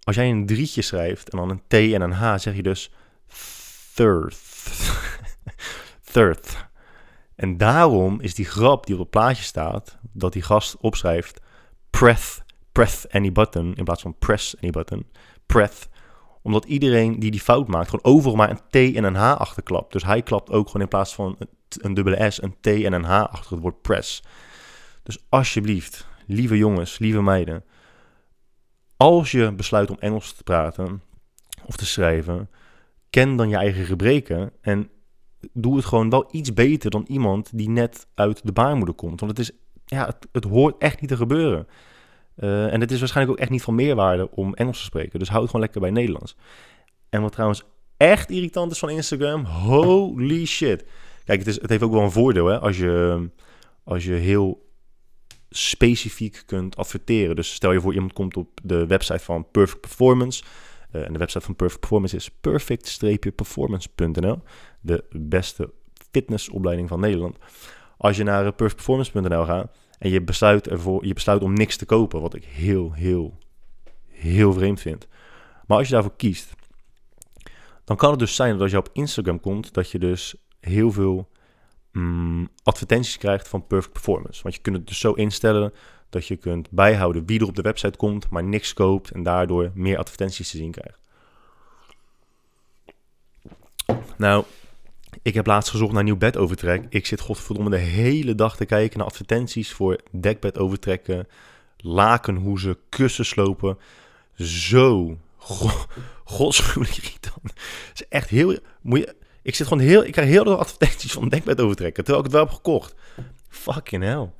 Als 0.00 0.16
jij 0.16 0.30
een 0.30 0.46
drietje 0.46 0.82
schrijft 0.82 1.30
en 1.30 1.38
dan 1.38 1.50
een 1.50 1.62
T 1.66 1.72
en 1.72 2.00
een 2.00 2.12
H, 2.12 2.36
zeg 2.36 2.56
je 2.56 2.62
dus 2.62 2.92
third. 3.94 4.36
third. 6.12 6.66
En 7.34 7.56
daarom 7.56 8.20
is 8.20 8.34
die 8.34 8.44
grap 8.44 8.86
die 8.86 8.94
op 8.94 9.00
het 9.00 9.10
plaatje 9.10 9.44
staat, 9.44 9.98
dat 10.12 10.32
die 10.32 10.42
gast 10.42 10.76
opschrijft 10.76 11.40
press, 11.98 12.40
press 12.72 13.08
any 13.08 13.32
button 13.32 13.74
in 13.74 13.84
plaats 13.84 14.02
van 14.02 14.18
press 14.18 14.56
any 14.60 14.70
button. 14.70 15.06
Press. 15.46 15.88
Omdat 16.42 16.64
iedereen 16.64 17.18
die 17.18 17.30
die 17.30 17.40
fout 17.40 17.68
maakt, 17.68 17.90
gewoon 17.90 18.14
overal 18.14 18.36
maar 18.36 18.50
een 18.50 18.60
T 18.70 18.96
en 18.96 19.04
een 19.04 19.14
H 19.14 19.32
achterklapt. 19.32 19.92
Dus 19.92 20.04
hij 20.04 20.22
klapt 20.22 20.50
ook 20.50 20.66
gewoon 20.66 20.82
in 20.82 20.88
plaats 20.88 21.14
van 21.14 21.36
een 21.68 21.94
dubbele 21.94 22.30
S, 22.30 22.42
een 22.42 22.56
T 22.60 22.66
en 22.66 22.92
een 22.92 23.04
H 23.04 23.10
achter 23.10 23.52
het 23.52 23.60
woord 23.60 23.82
press. 23.82 24.22
Dus 25.02 25.18
alsjeblieft, 25.28 26.06
lieve 26.26 26.56
jongens, 26.56 26.98
lieve 26.98 27.22
meiden. 27.22 27.64
Als 28.96 29.30
je 29.30 29.52
besluit 29.52 29.90
om 29.90 29.96
Engels 29.98 30.32
te 30.32 30.42
praten 30.42 31.02
of 31.64 31.76
te 31.76 31.86
schrijven, 31.86 32.50
ken 33.10 33.36
dan 33.36 33.48
je 33.48 33.56
eigen 33.56 33.84
gebreken 33.84 34.52
en 34.60 34.90
doe 35.52 35.76
het 35.76 35.84
gewoon 35.84 36.10
wel 36.10 36.28
iets 36.30 36.52
beter 36.52 36.90
dan 36.90 37.04
iemand 37.08 37.50
die 37.58 37.68
net 37.68 38.06
uit 38.14 38.46
de 38.46 38.52
baarmoeder 38.52 38.94
komt. 38.94 39.20
Want 39.20 39.38
het 39.38 39.48
is 39.48 39.63
ja, 39.84 40.18
het, 40.32 40.44
hoort 40.44 40.78
echt 40.78 41.00
niet 41.00 41.10
te 41.10 41.16
gebeuren. 41.16 41.66
Uh, 42.36 42.72
en 42.72 42.80
het 42.80 42.90
is 42.90 42.98
waarschijnlijk 42.98 43.36
ook 43.36 43.42
echt 43.42 43.52
niet 43.52 43.62
van 43.62 43.74
meerwaarde 43.74 44.30
om 44.30 44.54
Engels 44.54 44.78
te 44.78 44.84
spreken. 44.84 45.18
Dus 45.18 45.28
houd 45.28 45.46
gewoon 45.46 45.60
lekker 45.60 45.80
bij 45.80 45.90
Nederlands. 45.90 46.36
En 47.10 47.22
wat 47.22 47.32
trouwens 47.32 47.62
echt 47.96 48.30
irritant 48.30 48.72
is 48.72 48.78
van 48.78 48.90
Instagram, 48.90 49.44
holy 49.44 50.44
shit. 50.44 50.84
Kijk, 51.24 51.38
het, 51.38 51.48
is, 51.48 51.60
het 51.60 51.70
heeft 51.70 51.82
ook 51.82 51.92
wel 51.92 52.02
een 52.02 52.10
voordeel 52.10 52.46
hè, 52.46 52.58
als, 52.58 52.76
je, 52.76 53.28
als 53.84 54.04
je 54.04 54.12
heel 54.12 54.72
specifiek 55.50 56.42
kunt 56.46 56.76
adverteren. 56.76 57.36
Dus 57.36 57.54
stel 57.54 57.72
je 57.72 57.80
voor 57.80 57.94
iemand 57.94 58.12
komt 58.12 58.36
op 58.36 58.60
de 58.62 58.86
website 58.86 59.24
van 59.24 59.50
Perfect 59.50 59.80
Performance. 59.80 60.44
Uh, 60.92 61.06
en 61.06 61.12
de 61.12 61.18
website 61.18 61.44
van 61.44 61.56
Perfect 61.56 61.80
Performance 61.80 62.16
is 62.16 62.30
perfect-performance.nl. 62.30 64.42
De 64.80 65.04
beste 65.10 65.72
fitnessopleiding 66.10 66.88
van 66.88 67.00
Nederland. 67.00 67.36
Als 67.96 68.16
je 68.16 68.22
naar 68.22 68.52
perfectperformance.nl 68.52 69.44
gaat 69.44 69.76
en 69.98 70.10
je 70.10 70.22
besluit, 70.22 70.68
ervoor, 70.68 71.06
je 71.06 71.14
besluit 71.14 71.42
om 71.42 71.52
niks 71.52 71.76
te 71.76 71.86
kopen, 71.86 72.20
wat 72.20 72.34
ik 72.34 72.44
heel, 72.44 72.92
heel, 72.92 73.38
heel 74.08 74.52
vreemd 74.52 74.80
vind. 74.80 75.08
Maar 75.66 75.78
als 75.78 75.86
je 75.86 75.92
daarvoor 75.92 76.16
kiest, 76.16 76.54
dan 77.84 77.96
kan 77.96 78.10
het 78.10 78.18
dus 78.18 78.34
zijn 78.34 78.52
dat 78.52 78.60
als 78.60 78.70
je 78.70 78.78
op 78.78 78.90
Instagram 78.92 79.40
komt, 79.40 79.74
dat 79.74 79.90
je 79.90 79.98
dus 79.98 80.34
heel 80.60 80.92
veel 80.92 81.28
mm, 81.92 82.48
advertenties 82.62 83.18
krijgt 83.18 83.48
van 83.48 83.66
Perfect 83.66 83.92
Performance. 83.92 84.42
Want 84.42 84.54
je 84.54 84.60
kunt 84.60 84.76
het 84.76 84.86
dus 84.86 84.98
zo 84.98 85.12
instellen 85.12 85.72
dat 86.10 86.26
je 86.26 86.36
kunt 86.36 86.70
bijhouden 86.70 87.26
wie 87.26 87.40
er 87.40 87.46
op 87.46 87.56
de 87.56 87.62
website 87.62 87.96
komt, 87.96 88.28
maar 88.28 88.44
niks 88.44 88.72
koopt 88.72 89.10
en 89.10 89.22
daardoor 89.22 89.70
meer 89.74 89.98
advertenties 89.98 90.50
te 90.50 90.56
zien 90.56 90.70
krijgt. 90.70 90.98
Nou, 94.16 94.44
ik 95.22 95.34
heb 95.34 95.46
laatst 95.46 95.70
gezocht 95.70 95.92
naar 95.92 96.02
nieuw 96.02 96.16
bedovertrek. 96.16 96.86
Ik 96.88 97.06
zit 97.06 97.20
godverdomme 97.20 97.70
de 97.70 97.76
hele 97.76 98.34
dag 98.34 98.56
te 98.56 98.64
kijken 98.64 98.98
naar 98.98 99.06
advertenties 99.06 99.72
voor 99.72 100.00
dekbedovertrekken, 100.10 101.28
lakenhoezen, 101.76 102.76
kussen 102.88 103.24
slopen. 103.24 103.78
Zo 104.34 105.18
go 105.38 105.70
godschuwelijk 106.24 106.96
irritant. 107.02 107.42
Het 107.88 107.90
is 107.94 108.08
echt 108.08 108.28
heel... 108.28 108.58
Moet 108.80 108.98
je, 108.98 109.14
ik 109.42 109.54
zit 109.54 109.66
gewoon 109.66 109.82
heel... 109.82 110.04
Ik 110.04 110.12
krijg 110.12 110.28
heel 110.28 110.44
veel 110.44 110.58
advertenties 110.58 111.12
van 111.12 111.28
dekbedovertrekken, 111.28 112.04
terwijl 112.04 112.24
ik 112.24 112.30
het 112.30 112.40
wel 112.40 112.46
heb 112.46 112.54
gekocht. 112.54 112.94
Fucking 113.48 114.02
hell. 114.02 114.30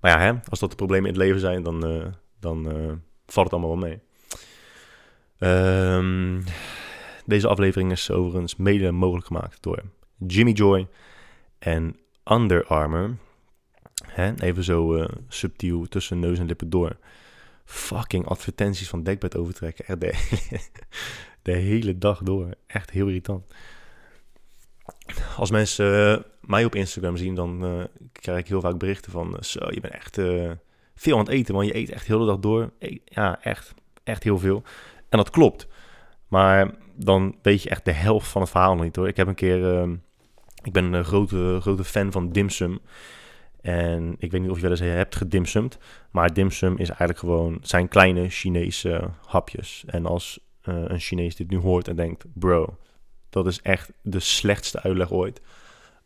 Maar 0.00 0.10
ja, 0.10 0.20
hè, 0.20 0.38
als 0.48 0.58
dat 0.58 0.70
de 0.70 0.76
problemen 0.76 1.08
in 1.08 1.14
het 1.14 1.22
leven 1.24 1.40
zijn, 1.40 1.62
dan, 1.62 1.92
uh, 1.92 2.06
dan 2.40 2.68
uh, 2.68 2.92
valt 3.26 3.50
het 3.50 3.52
allemaal 3.52 3.78
wel 3.78 3.88
mee. 3.88 4.00
Um, 5.38 6.44
deze 7.26 7.48
aflevering 7.48 7.90
is 7.90 8.10
overigens 8.10 8.56
mede 8.56 8.90
mogelijk 8.90 9.26
gemaakt 9.26 9.62
door 9.62 9.82
Jimmy 10.26 10.52
Joy 10.52 10.88
en 11.58 11.96
Under 12.24 12.64
Armour. 12.64 13.16
Hè? 14.06 14.34
Even 14.40 14.64
zo 14.64 14.96
uh, 14.96 15.08
subtiel 15.28 15.86
tussen 15.86 16.18
neus 16.18 16.38
en 16.38 16.46
lippen 16.46 16.70
door. 16.70 16.96
Fucking 17.64 18.26
advertenties 18.26 18.88
van 18.88 19.02
dekbed 19.02 19.36
overtrekken. 19.36 19.86
Echt 19.86 20.00
de, 20.00 20.12
de 21.42 21.52
hele 21.52 21.98
dag 21.98 22.22
door. 22.22 22.48
Echt 22.66 22.90
heel 22.90 23.06
irritant. 23.06 23.54
Als 25.36 25.50
mensen 25.50 26.10
uh, 26.10 26.22
mij 26.40 26.64
op 26.64 26.74
Instagram 26.74 27.16
zien, 27.16 27.34
dan 27.34 27.64
uh, 27.64 27.84
krijg 28.12 28.38
ik 28.38 28.48
heel 28.48 28.60
vaak 28.60 28.78
berichten 28.78 29.12
van... 29.12 29.36
Zo, 29.40 29.66
je 29.70 29.80
bent 29.80 29.94
echt 29.94 30.14
veel 30.94 31.18
aan 31.18 31.24
het 31.24 31.28
eten, 31.28 31.54
want 31.54 31.66
je 31.66 31.76
eet 31.76 31.90
echt 31.90 32.06
de 32.06 32.12
hele 32.12 32.26
dag 32.26 32.38
door. 32.38 32.72
Ja, 33.04 33.42
echt. 33.42 33.74
Echt 34.04 34.22
heel 34.22 34.38
veel. 34.38 34.62
En 35.08 35.18
dat 35.18 35.30
klopt. 35.30 35.66
Maar 36.28 36.74
dan 36.96 37.36
weet 37.42 37.62
je 37.62 37.68
echt 37.68 37.84
de 37.84 37.92
helft 37.92 38.28
van 38.28 38.40
het 38.40 38.50
verhaal 38.50 38.76
niet 38.76 38.96
hoor. 38.96 39.08
Ik 39.08 39.16
heb 39.16 39.26
een 39.26 39.34
keer, 39.34 39.58
uh, 39.58 39.92
ik 40.62 40.72
ben 40.72 40.92
een 40.92 41.04
grote, 41.04 41.58
grote 41.60 41.84
fan 41.84 42.12
van 42.12 42.32
dimsum. 42.32 42.78
En 43.60 44.14
ik 44.18 44.30
weet 44.30 44.40
niet 44.40 44.50
of 44.50 44.56
je 44.56 44.62
wel 44.62 44.70
eens 44.70 44.80
hebt 44.80 45.16
gedimsumd. 45.16 45.78
Maar 46.10 46.32
dimsum 46.32 46.72
is 46.72 46.88
eigenlijk 46.88 47.18
gewoon 47.18 47.58
zijn 47.62 47.88
kleine 47.88 48.28
Chinese 48.28 49.10
hapjes. 49.26 49.84
En 49.86 50.06
als 50.06 50.40
uh, 50.68 50.74
een 50.86 51.00
Chinees 51.00 51.36
dit 51.36 51.50
nu 51.50 51.58
hoort 51.58 51.88
en 51.88 51.96
denkt: 51.96 52.24
bro, 52.34 52.76
dat 53.30 53.46
is 53.46 53.60
echt 53.60 53.92
de 54.02 54.20
slechtste 54.20 54.82
uitleg 54.82 55.10
ooit. 55.10 55.40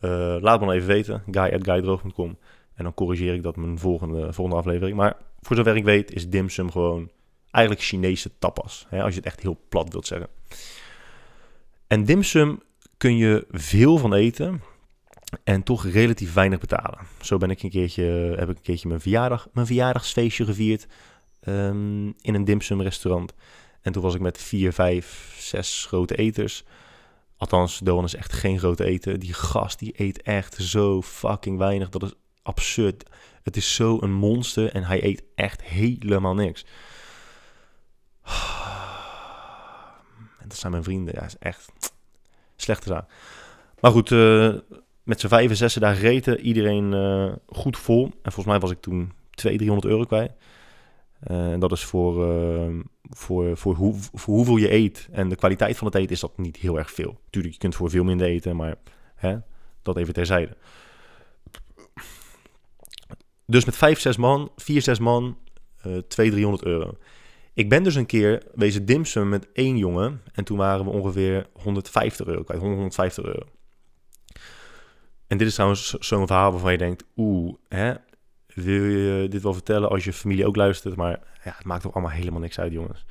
Uh, 0.01 0.37
laat 0.41 0.61
me 0.61 0.67
dan 0.67 0.75
even 0.75 0.89
weten. 0.89 1.23
guy.guydroog.com 1.31 2.39
En 2.75 2.85
dan 2.85 2.95
corrigeer 2.95 3.35
ik 3.35 3.43
dat 3.43 3.57
mijn 3.57 3.79
volgende, 3.79 4.33
volgende 4.33 4.61
aflevering. 4.61 4.97
Maar 4.97 5.17
voor 5.41 5.57
zover 5.57 5.77
ik 5.77 5.85
weet 5.85 6.13
is 6.13 6.29
dimsum 6.29 6.71
gewoon 6.71 7.11
eigenlijk 7.51 7.85
Chinese 7.85 8.31
tapas. 8.39 8.87
Hè, 8.89 9.03
als 9.03 9.11
je 9.11 9.19
het 9.19 9.29
echt 9.29 9.41
heel 9.41 9.61
plat 9.69 9.93
wilt 9.93 10.07
zeggen. 10.07 10.29
En 11.91 12.05
dimsum 12.05 12.63
kun 12.97 13.17
je 13.17 13.47
veel 13.51 13.99
van 13.99 14.15
eten 14.15 14.63
en 15.45 15.63
toch 15.63 15.87
relatief 15.87 16.33
weinig 16.33 16.59
betalen. 16.59 16.99
Zo 17.21 17.37
ben 17.37 17.51
ik 17.51 17.63
een 17.63 17.71
keertje, 17.71 18.03
heb 18.37 18.51
ik 18.51 18.57
een 18.57 18.63
keertje 18.63 18.89
mijn, 18.89 19.01
verjaardag, 19.01 19.49
mijn 19.53 19.67
verjaardagsfeestje 19.67 20.45
gevierd 20.45 20.87
um, 21.49 22.07
in 22.21 22.35
een 22.35 22.45
dimsum 22.45 22.83
restaurant. 22.83 23.35
En 23.83 23.93
toen 23.93 24.03
was 24.03 24.15
ik 24.15 24.21
met 24.21 24.39
vier, 24.39 24.73
vijf, 24.73 25.35
zes 25.39 25.85
grote 25.87 26.17
eters. 26.17 26.65
Althans, 27.37 27.79
Doan 27.79 28.05
is 28.05 28.15
echt 28.15 28.33
geen 28.33 28.59
grote 28.59 28.85
eten. 28.85 29.21
Die 29.21 29.33
gast 29.33 29.79
die 29.79 29.93
eet 29.97 30.23
echt 30.23 30.55
zo 30.55 31.03
fucking 31.03 31.59
weinig. 31.59 31.89
Dat 31.89 32.03
is 32.03 32.15
absurd. 32.43 33.11
Het 33.43 33.57
is 33.57 33.75
zo 33.75 33.99
een 34.01 34.13
monster 34.13 34.73
en 34.73 34.85
hij 34.85 35.05
eet 35.05 35.23
echt 35.35 35.63
helemaal 35.63 36.35
niks. 36.35 36.65
Dat 40.47 40.57
zijn 40.57 40.73
mijn 40.73 40.85
vrienden. 40.85 41.15
Ja, 41.15 41.25
is 41.25 41.39
echt 41.39 41.73
slechte 42.57 42.89
zaak. 42.89 43.11
Maar 43.81 43.91
goed, 43.91 44.11
uh, 44.11 44.55
met 45.03 45.21
z'n 45.21 45.29
vijf 45.29 45.51
en 45.51 45.57
zes 45.57 45.75
daar 45.75 45.95
gereten. 45.95 46.41
Iedereen 46.41 46.93
uh, 46.93 47.33
goed 47.47 47.79
vol. 47.79 48.05
En 48.05 48.33
volgens 48.33 48.47
mij 48.47 48.59
was 48.59 48.71
ik 48.71 48.81
toen 48.81 49.13
200, 49.31 49.59
300 49.59 49.85
euro 49.85 50.05
kwijt. 50.05 50.33
Uh, 51.31 51.53
en 51.53 51.61
dat 51.61 51.73
is 51.73 51.85
voor, 51.85 52.15
voor, 53.11 53.57
voor, 53.57 53.77
voor 54.15 54.35
hoeveel 54.35 54.57
je 54.57 54.73
eet 54.73 55.09
en 55.13 55.29
de 55.29 55.37
kwaliteit 55.37 55.77
van 55.77 55.87
het 55.87 55.97
eten 55.97 56.11
is 56.11 56.21
dat 56.21 56.39
niet 56.39 56.57
heel 56.57 56.79
erg 56.79 56.91
veel. 56.91 57.21
Tuurlijk, 57.31 57.55
je 57.55 57.61
kunt 57.61 57.75
voor 57.75 57.91
veel 57.91 58.05
minder 58.05 58.27
eten, 58.27 58.57
maar 58.57 58.75
hè, 59.15 59.37
dat 59.83 59.97
even 59.97 60.15
terzijde. 60.15 60.57
Dus 63.51 63.65
met 63.65 63.77
5, 63.77 64.01
6 64.01 64.17
man, 64.17 64.51
4, 64.57 64.83
6 64.83 64.99
man, 64.99 65.37
uh, 65.87 65.99
200, 65.99 66.09
300 66.09 66.65
euro. 66.65 66.97
Ik 67.54 67.69
ben 67.69 67.83
dus 67.83 67.95
een 67.95 68.07
keer 68.07 68.42
wezen 68.54 68.85
dimsum 68.85 69.28
met 69.28 69.52
één 69.52 69.76
jongen. 69.76 70.23
En 70.33 70.45
toen 70.45 70.59
waren 70.59 70.85
we 70.85 70.90
ongeveer 70.90 71.47
150 71.52 72.26
euro 72.26 72.42
kwijt. 72.42 72.61
150 72.61 73.25
euro. 73.25 73.47
En 75.26 75.38
dit 75.38 75.47
is 75.47 75.54
trouwens 75.54 75.90
zo'n 75.90 76.26
verhaal 76.26 76.50
waarvan 76.50 76.73
je 76.73 76.78
denkt... 76.78 77.04
Oeh, 77.16 77.54
hè, 77.69 77.95
wil 78.54 78.85
je 78.85 79.28
dit 79.28 79.42
wel 79.42 79.52
vertellen 79.54 79.88
als 79.88 80.04
je 80.04 80.12
familie 80.12 80.47
ook 80.47 80.57
luistert? 80.57 80.97
Maar 80.97 81.21
ja, 81.45 81.54
het 81.57 81.64
maakt 81.64 81.83
toch 81.83 81.92
allemaal 81.92 82.12
helemaal 82.12 82.40
niks 82.40 82.59
uit, 82.59 82.73
jongens. 82.73 83.04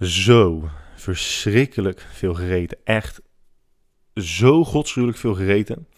Zo 0.00 0.68
verschrikkelijk 0.94 2.06
veel 2.12 2.34
gereten. 2.34 2.78
Echt 2.84 3.20
zo 4.14 4.64
godschuwelijk 4.64 5.18
veel 5.18 5.34
gereten. 5.34 5.88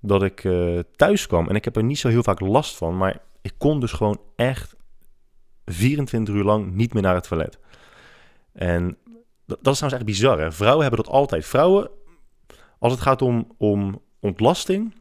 Dat 0.00 0.22
ik 0.22 0.44
uh, 0.44 0.80
thuis 0.96 1.26
kwam. 1.26 1.48
En 1.48 1.54
ik 1.54 1.64
heb 1.64 1.76
er 1.76 1.84
niet 1.84 1.98
zo 1.98 2.08
heel 2.08 2.22
vaak 2.22 2.40
last 2.40 2.76
van. 2.76 2.96
Maar 2.96 3.20
ik 3.42 3.52
kon 3.58 3.80
dus 3.80 3.92
gewoon 3.92 4.20
echt 4.36 4.75
24 5.66 6.34
uur 6.34 6.44
lang 6.44 6.72
niet 6.72 6.92
meer 6.92 7.02
naar 7.02 7.14
het 7.14 7.28
toilet. 7.28 7.58
En 8.52 8.96
dat, 9.46 9.58
is 9.58 9.78
trouwens 9.78 9.92
echt 9.92 10.04
bizar. 10.04 10.38
Hè? 10.38 10.52
Vrouwen 10.52 10.86
hebben 10.86 11.04
dat 11.04 11.12
altijd. 11.12 11.46
Vrouwen, 11.46 11.90
als 12.78 12.92
het 12.92 13.00
gaat 13.00 13.22
om, 13.22 13.46
om 13.56 14.02
ontlasting, 14.20 14.94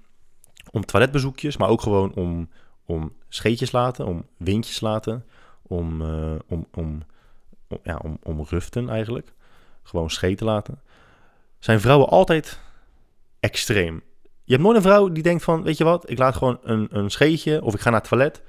om 0.72 0.86
toiletbezoekjes, 0.86 1.58
maar 1.58 1.70
ook 1.70 1.82
gewoon 1.82 2.14
om, 2.14 2.50
om 2.86 3.14
scheetjes 3.28 3.72
laten, 3.72 4.06
om 4.06 4.26
windjes 4.38 4.80
laten, 4.80 5.26
om, 5.62 6.02
uh, 6.02 6.36
om, 6.48 6.68
om, 6.74 7.02
om, 7.68 7.80
ja, 7.84 8.00
om, 8.04 8.18
om 8.24 8.46
ruften 8.50 8.90
eigenlijk. 8.90 9.34
Gewoon 9.84 10.10
scheten 10.10 10.46
laten. 10.46 10.82
Zijn 11.60 11.82
vrouwen 11.82 12.10
altijd 12.10 12.60
extreem. 13.40 14.04
Je 14.44 14.52
hebt 14.52 14.64
nooit 14.64 14.76
een 14.76 14.84
vrouw 14.84 15.10
die 15.10 15.24
denkt 15.24 15.44
van, 15.44 15.64
weet 15.64 15.78
je 15.78 15.84
wat, 15.84 16.10
ik 16.10 16.18
laat 16.18 16.36
gewoon 16.36 16.60
een, 16.64 16.88
een 16.92 17.10
scheetje 17.10 17.64
of 17.64 17.74
ik 17.74 17.80
ga 17.80 17.90
naar 17.90 18.00
het 18.00 18.10
toilet. 18.10 18.42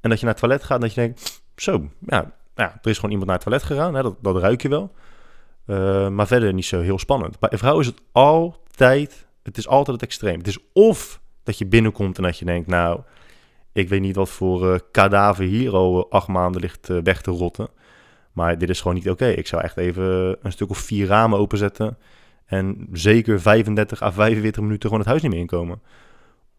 En 0.00 0.10
dat 0.10 0.18
je 0.18 0.24
naar 0.24 0.34
het 0.34 0.42
toilet 0.42 0.64
gaat 0.64 0.76
en 0.76 0.80
dat 0.80 0.94
je 0.94 1.00
denkt, 1.00 1.42
zo, 1.56 1.90
ja, 2.06 2.32
ja, 2.54 2.78
er 2.82 2.90
is 2.90 2.96
gewoon 2.96 3.10
iemand 3.10 3.26
naar 3.26 3.38
het 3.38 3.44
toilet 3.44 3.62
gegaan. 3.62 3.94
Hè, 3.94 4.02
dat, 4.20 4.36
ruik 4.36 4.62
je 4.62 4.68
wel. 4.68 4.92
Uh, 5.66 6.08
maar 6.08 6.26
verder 6.26 6.54
niet 6.54 6.64
zo 6.64 6.80
heel 6.80 6.98
spannend. 6.98 7.38
Bij 7.38 7.52
een 7.52 7.58
vrouw 7.58 7.80
is 7.80 7.86
het 7.86 8.00
altijd, 8.12 9.26
het 9.42 9.58
is 9.58 9.68
altijd 9.68 10.00
het 10.00 10.06
extreem. 10.06 10.38
Het 10.38 10.46
is 10.46 10.58
of 10.72 11.20
dat 11.42 11.58
je 11.58 11.66
binnenkomt 11.66 12.16
en 12.16 12.22
dat 12.22 12.38
je 12.38 12.44
denkt, 12.44 12.68
nou, 12.68 13.00
ik 13.72 13.88
weet 13.88 14.00
niet 14.00 14.16
wat 14.16 14.28
voor 14.28 14.72
uh, 14.72 14.78
kadaver 14.90 15.44
hier 15.44 15.74
al 15.74 15.98
uh, 15.98 16.04
acht 16.10 16.28
maanden 16.28 16.60
ligt 16.60 16.88
weg 17.02 17.20
te 17.20 17.30
rotten. 17.30 17.68
Maar 18.32 18.58
dit 18.58 18.68
is 18.68 18.80
gewoon 18.80 18.96
niet 18.96 19.10
oké. 19.10 19.26
Ik 19.26 19.46
zou 19.46 19.62
echt 19.62 19.76
even 19.76 20.36
een 20.42 20.52
stuk 20.52 20.70
of 20.70 20.78
vier 20.78 21.06
ramen 21.06 21.38
openzetten. 21.38 21.98
En 22.46 22.88
zeker 22.92 23.40
35 23.40 24.02
à 24.02 24.12
45 24.12 24.62
minuten 24.62 24.82
gewoon 24.82 24.98
het 24.98 25.08
huis 25.08 25.22
niet 25.22 25.30
meer 25.30 25.40
inkomen. 25.40 25.82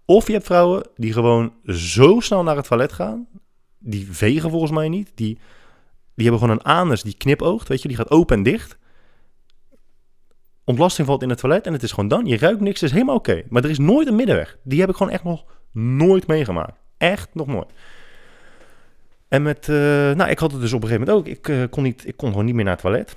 Of 0.05 0.27
je 0.27 0.33
hebt 0.33 0.45
vrouwen 0.45 0.83
die 0.95 1.13
gewoon 1.13 1.53
zo 1.65 2.19
snel 2.19 2.43
naar 2.43 2.55
het 2.55 2.67
toilet 2.67 2.93
gaan 2.93 3.27
die 3.79 4.11
vegen 4.11 4.49
volgens 4.49 4.71
mij 4.71 4.89
niet. 4.89 5.11
Die, 5.15 5.39
die 6.15 6.27
hebben 6.27 6.39
gewoon 6.39 6.55
een 6.55 6.65
anus 6.65 7.03
die 7.03 7.17
knipoogt, 7.17 7.67
weet 7.67 7.81
je. 7.81 7.87
Die 7.87 7.97
gaat 7.97 8.11
open 8.11 8.37
en 8.37 8.43
dicht. 8.43 8.77
Ontlasting 10.63 11.07
valt 11.07 11.21
in 11.21 11.29
het 11.29 11.37
toilet 11.37 11.65
en 11.65 11.73
het 11.73 11.83
is 11.83 11.91
gewoon 11.91 12.09
dan. 12.09 12.25
Je 12.25 12.37
ruikt 12.37 12.61
niks, 12.61 12.79
het 12.79 12.89
is 12.89 12.95
helemaal 12.95 13.15
oké. 13.15 13.43
Maar 13.49 13.63
er 13.63 13.69
is 13.69 13.77
nooit 13.77 14.07
een 14.07 14.15
middenweg. 14.15 14.57
Die 14.63 14.79
heb 14.79 14.89
ik 14.89 14.95
gewoon 14.95 15.11
echt 15.11 15.23
nog 15.23 15.45
nooit 15.71 16.27
meegemaakt. 16.27 16.79
Echt 16.97 17.29
nog 17.33 17.47
nooit. 17.47 17.71
En 19.27 19.41
met, 19.41 19.67
uh, 19.67 19.75
nou, 20.11 20.29
ik 20.29 20.39
had 20.39 20.51
het 20.51 20.61
dus 20.61 20.73
op 20.73 20.83
een 20.83 20.87
gegeven 20.87 21.07
moment 21.07 21.27
ook. 21.27 21.33
Ik, 21.37 21.47
uh, 21.47 21.63
kon 21.69 21.83
niet, 21.83 22.07
ik 22.07 22.17
kon 22.17 22.29
gewoon 22.29 22.45
niet 22.45 22.55
meer 22.55 22.63
naar 22.63 22.73
het 22.73 22.81
toilet. 22.81 23.15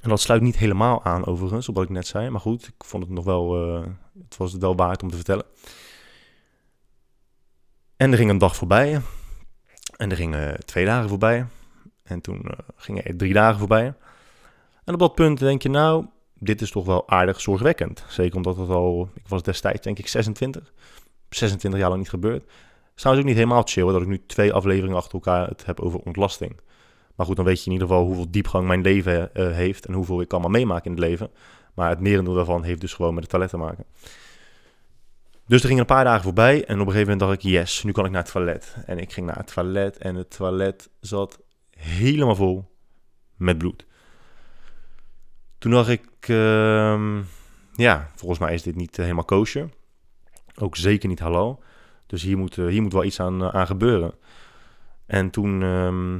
En 0.00 0.08
dat 0.08 0.20
sluit 0.20 0.42
niet 0.42 0.56
helemaal 0.56 1.04
aan 1.04 1.26
overigens, 1.26 1.68
op 1.68 1.74
wat 1.74 1.84
ik 1.84 1.90
net 1.90 2.06
zei. 2.06 2.30
Maar 2.30 2.40
goed, 2.40 2.66
ik 2.66 2.84
vond 2.84 3.02
het 3.02 3.12
nog 3.12 3.24
wel, 3.24 3.76
uh, 3.76 3.84
het 4.22 4.36
was 4.36 4.52
het 4.52 4.60
wel 4.60 4.76
waard 4.76 5.02
om 5.02 5.10
te 5.10 5.16
vertellen. 5.16 5.44
En 7.96 8.10
er 8.10 8.16
ging 8.16 8.30
een 8.30 8.38
dag 8.38 8.56
voorbij. 8.56 9.00
En 9.96 10.10
er 10.10 10.16
gingen 10.16 10.64
twee 10.64 10.84
dagen 10.84 11.08
voorbij. 11.08 11.46
En 12.02 12.20
toen 12.20 12.40
uh, 12.44 12.52
gingen 12.76 13.04
er 13.04 13.16
drie 13.16 13.32
dagen 13.32 13.58
voorbij. 13.58 13.94
En 14.84 14.94
op 14.94 15.00
dat 15.00 15.14
punt 15.14 15.38
denk 15.38 15.62
je, 15.62 15.68
nou, 15.68 16.06
dit 16.38 16.60
is 16.60 16.70
toch 16.70 16.86
wel 16.86 17.08
aardig 17.08 17.40
zorgwekkend. 17.40 18.04
Zeker 18.08 18.36
omdat 18.36 18.56
het 18.56 18.68
al, 18.68 19.08
ik 19.14 19.28
was 19.28 19.42
destijds 19.42 19.80
denk 19.80 19.98
ik 19.98 20.08
26, 20.08 20.72
26 21.28 21.80
jaar 21.80 21.88
lang 21.88 22.00
niet 22.00 22.10
gebeurd. 22.10 22.42
Het 22.94 23.04
is 23.04 23.18
ook 23.18 23.24
niet 23.24 23.34
helemaal 23.34 23.62
chill 23.64 23.92
dat 23.92 24.02
ik 24.02 24.08
nu 24.08 24.22
twee 24.26 24.52
afleveringen 24.52 24.96
achter 24.96 25.12
elkaar 25.12 25.48
het 25.48 25.66
heb 25.66 25.80
over 25.80 26.00
ontlasting. 26.00 26.60
Maar 27.14 27.26
goed, 27.26 27.36
dan 27.36 27.44
weet 27.44 27.58
je 27.58 27.66
in 27.66 27.72
ieder 27.72 27.88
geval 27.88 28.04
hoeveel 28.04 28.30
diepgang 28.30 28.66
mijn 28.66 28.80
leven 28.80 29.30
uh, 29.34 29.52
heeft 29.52 29.86
en 29.86 29.92
hoeveel 29.92 30.20
ik 30.20 30.32
allemaal 30.32 30.50
meemaak 30.50 30.84
in 30.84 30.90
het 30.90 31.00
leven. 31.00 31.30
Maar 31.74 31.88
het 31.88 32.00
merendeel 32.00 32.34
daarvan 32.34 32.62
heeft 32.62 32.80
dus 32.80 32.94
gewoon 32.94 33.14
met 33.14 33.22
het 33.22 33.30
toilet 33.30 33.50
te 33.50 33.56
maken. 33.56 33.84
Dus 35.46 35.60
er 35.60 35.66
gingen 35.66 35.80
een 35.80 35.94
paar 35.94 36.04
dagen 36.04 36.22
voorbij 36.22 36.64
en 36.64 36.80
op 36.80 36.86
een 36.86 36.92
gegeven 36.92 37.00
moment 37.00 37.20
dacht 37.20 37.32
ik, 37.32 37.40
yes, 37.40 37.82
nu 37.82 37.92
kan 37.92 38.04
ik 38.04 38.10
naar 38.10 38.22
het 38.22 38.32
toilet. 38.32 38.76
En 38.86 38.98
ik 38.98 39.12
ging 39.12 39.26
naar 39.26 39.36
het 39.36 39.52
toilet 39.52 39.98
en 39.98 40.14
het 40.14 40.30
toilet 40.30 40.90
zat 41.00 41.40
helemaal 41.70 42.34
vol 42.34 42.70
met 43.36 43.58
bloed. 43.58 43.86
Toen 45.58 45.70
dacht 45.70 45.88
ik, 45.88 46.28
uh, 46.28 47.18
ja, 47.74 48.10
volgens 48.14 48.40
mij 48.40 48.54
is 48.54 48.62
dit 48.62 48.74
niet 48.74 48.96
helemaal 48.96 49.24
kosher. 49.24 49.68
Ook 50.54 50.76
zeker 50.76 51.08
niet 51.08 51.20
halal. 51.20 51.62
Dus 52.06 52.22
hier 52.22 52.38
moet, 52.38 52.56
uh, 52.56 52.68
hier 52.68 52.82
moet 52.82 52.92
wel 52.92 53.04
iets 53.04 53.20
aan, 53.20 53.42
uh, 53.42 53.48
aan 53.48 53.66
gebeuren. 53.66 54.14
En 55.06 55.30
toen 55.30 55.60
uh, 55.60 56.14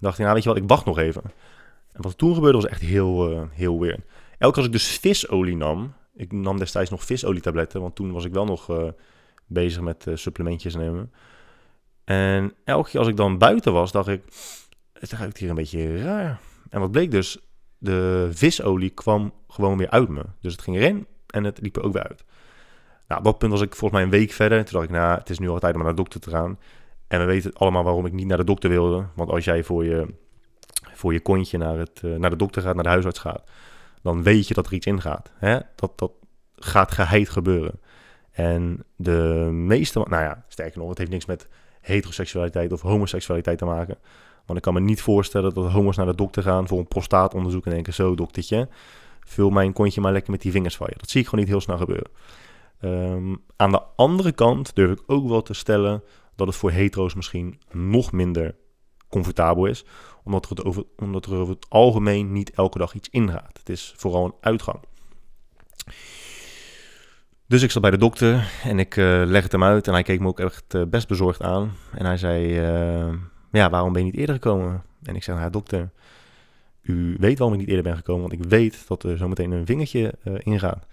dacht 0.00 0.18
ik, 0.18 0.22
nou 0.22 0.34
weet 0.34 0.42
je 0.42 0.48
wat, 0.48 0.58
ik 0.58 0.68
wacht 0.68 0.84
nog 0.84 0.98
even. 0.98 1.22
En 1.92 2.02
wat 2.02 2.18
toen 2.18 2.34
gebeurde 2.34 2.58
was 2.58 2.66
echt 2.66 2.80
heel, 2.80 3.48
heel 3.52 3.80
weird. 3.80 4.00
Elke 4.38 4.56
als 4.56 4.66
ik 4.66 4.72
dus 4.72 4.98
visolie 4.98 5.56
nam, 5.56 5.94
ik 6.14 6.32
nam 6.32 6.58
destijds 6.58 6.90
nog 6.90 7.04
visolietabletten, 7.04 7.80
want 7.80 7.94
toen 7.94 8.12
was 8.12 8.24
ik 8.24 8.32
wel 8.32 8.44
nog 8.44 8.70
uh, 8.70 8.88
bezig 9.46 9.82
met 9.82 10.06
uh, 10.06 10.16
supplementjes 10.16 10.74
nemen. 10.74 11.12
En 12.04 12.52
elke 12.64 12.90
keer 12.90 12.98
als 12.98 13.08
ik 13.08 13.16
dan 13.16 13.38
buiten 13.38 13.72
was, 13.72 13.92
dacht 13.92 14.08
ik, 14.08 14.22
het 14.92 15.12
ruikt 15.12 15.38
hier 15.38 15.48
een 15.48 15.54
beetje 15.54 16.02
raar. 16.02 16.40
En 16.70 16.80
wat 16.80 16.90
bleek 16.90 17.10
dus, 17.10 17.38
de 17.78 18.28
visolie 18.32 18.90
kwam 18.90 19.32
gewoon 19.48 19.78
weer 19.78 19.90
uit 19.90 20.08
me. 20.08 20.22
Dus 20.40 20.52
het 20.52 20.62
ging 20.62 20.76
erin 20.76 21.06
en 21.26 21.44
het 21.44 21.60
liep 21.60 21.76
er 21.76 21.82
ook 21.82 21.92
weer 21.92 22.08
uit. 22.08 22.24
Nou, 23.08 23.20
op 23.20 23.26
dat 23.26 23.38
punt 23.38 23.52
was 23.52 23.60
ik 23.60 23.74
volgens 23.74 23.92
mij 23.92 24.02
een 24.02 24.18
week 24.18 24.32
verder. 24.32 24.64
Toen 24.64 24.72
dacht 24.72 24.84
ik, 24.84 24.90
nou, 24.90 25.18
het 25.18 25.30
is 25.30 25.38
nu 25.38 25.48
al 25.48 25.58
tijd 25.58 25.74
om 25.74 25.80
naar 25.80 25.90
de 25.90 25.96
dokter 25.96 26.20
te 26.20 26.30
gaan. 26.30 26.58
En 27.08 27.18
we 27.18 27.24
weten 27.24 27.52
allemaal 27.52 27.84
waarom 27.84 28.06
ik 28.06 28.12
niet 28.12 28.26
naar 28.26 28.36
de 28.36 28.44
dokter 28.44 28.70
wilde. 28.70 29.06
Want 29.14 29.30
als 29.30 29.44
jij 29.44 29.64
voor 29.64 29.84
je, 29.84 30.14
voor 30.92 31.12
je 31.12 31.20
kontje 31.20 31.58
naar, 31.58 31.78
het, 31.78 32.02
uh, 32.04 32.16
naar 32.16 32.30
de 32.30 32.36
dokter 32.36 32.62
gaat, 32.62 32.74
naar 32.74 32.84
de 32.84 32.90
huisarts 32.90 33.18
gaat 33.18 33.42
dan 34.04 34.22
weet 34.22 34.48
je 34.48 34.54
dat 34.54 34.66
er 34.66 34.72
iets 34.72 34.86
ingaat. 34.86 35.30
Hè? 35.34 35.58
Dat, 35.74 35.98
dat 35.98 36.12
gaat 36.56 36.92
geheid 36.92 37.28
gebeuren. 37.28 37.80
En 38.30 38.84
de 38.96 39.48
meeste, 39.52 39.98
nou 39.98 40.22
ja, 40.22 40.44
sterker 40.48 40.78
nog, 40.78 40.88
het 40.88 40.98
heeft 40.98 41.10
niks 41.10 41.26
met 41.26 41.48
heteroseksualiteit 41.80 42.72
of 42.72 42.80
homoseksualiteit 42.80 43.58
te 43.58 43.64
maken. 43.64 43.98
Want 44.46 44.58
ik 44.58 44.64
kan 44.64 44.74
me 44.74 44.80
niet 44.80 45.02
voorstellen 45.02 45.54
dat 45.54 45.70
homo's 45.70 45.96
naar 45.96 46.06
de 46.06 46.14
dokter 46.14 46.42
gaan 46.42 46.68
voor 46.68 46.78
een 46.78 46.88
prostaatonderzoek 46.88 47.64
en 47.64 47.70
denken, 47.70 47.94
zo 47.94 48.14
doktertje, 48.14 48.68
vul 49.20 49.50
mijn 49.50 49.72
kontje 49.72 50.00
maar 50.00 50.12
lekker 50.12 50.30
met 50.30 50.42
die 50.42 50.52
vingers 50.52 50.76
van 50.76 50.86
je. 50.90 50.98
Dat 50.98 51.10
zie 51.10 51.20
ik 51.20 51.28
gewoon 51.28 51.40
niet 51.40 51.52
heel 51.52 51.60
snel 51.60 51.76
gebeuren. 51.76 52.10
Ehm, 52.80 53.34
aan 53.56 53.70
de 53.70 53.82
andere 53.96 54.32
kant 54.32 54.74
durf 54.74 54.90
ik 54.90 55.02
ook 55.06 55.28
wel 55.28 55.42
te 55.42 55.54
stellen 55.54 56.02
dat 56.34 56.46
het 56.46 56.56
voor 56.56 56.70
hetero's 56.70 57.14
misschien 57.14 57.60
nog 57.70 58.12
minder 58.12 58.54
comfortabel 59.08 59.66
is. 59.66 59.84
Omdat 60.24 60.50
er, 60.50 60.64
over, 60.64 60.84
omdat 60.96 61.26
er 61.26 61.34
over 61.34 61.54
het 61.54 61.66
algemeen 61.68 62.32
niet 62.32 62.50
elke 62.50 62.78
dag 62.78 62.94
iets 62.94 63.08
ingaat. 63.08 63.58
Het 63.58 63.68
is 63.68 63.94
vooral 63.96 64.24
een 64.24 64.34
uitgang. 64.40 64.80
Dus 67.46 67.62
ik 67.62 67.70
zat 67.70 67.82
bij 67.82 67.90
de 67.90 67.98
dokter 67.98 68.50
en 68.62 68.78
ik 68.78 68.96
uh, 68.96 69.22
leg 69.26 69.42
het 69.42 69.52
hem 69.52 69.64
uit. 69.64 69.86
En 69.86 69.92
hij 69.92 70.02
keek 70.02 70.20
me 70.20 70.28
ook 70.28 70.40
echt 70.40 70.74
uh, 70.74 70.82
best 70.86 71.08
bezorgd 71.08 71.42
aan. 71.42 71.72
En 71.92 72.06
hij 72.06 72.16
zei, 72.16 72.60
uh, 72.60 73.14
ja, 73.50 73.70
waarom 73.70 73.92
ben 73.92 74.04
je 74.04 74.10
niet 74.10 74.20
eerder 74.20 74.34
gekomen? 74.34 74.82
En 75.02 75.16
ik 75.16 75.22
zei, 75.22 75.38
nou 75.38 75.50
dokter, 75.50 75.90
u 76.82 77.16
weet 77.20 77.38
waarom 77.38 77.54
ik 77.54 77.60
niet 77.60 77.68
eerder 77.68 77.84
ben 77.84 77.96
gekomen. 77.96 78.28
Want 78.28 78.42
ik 78.42 78.48
weet 78.48 78.88
dat 78.88 79.02
er 79.02 79.16
zometeen 79.16 79.50
een 79.50 79.66
vingertje 79.66 80.14
ingaat. 80.38 80.86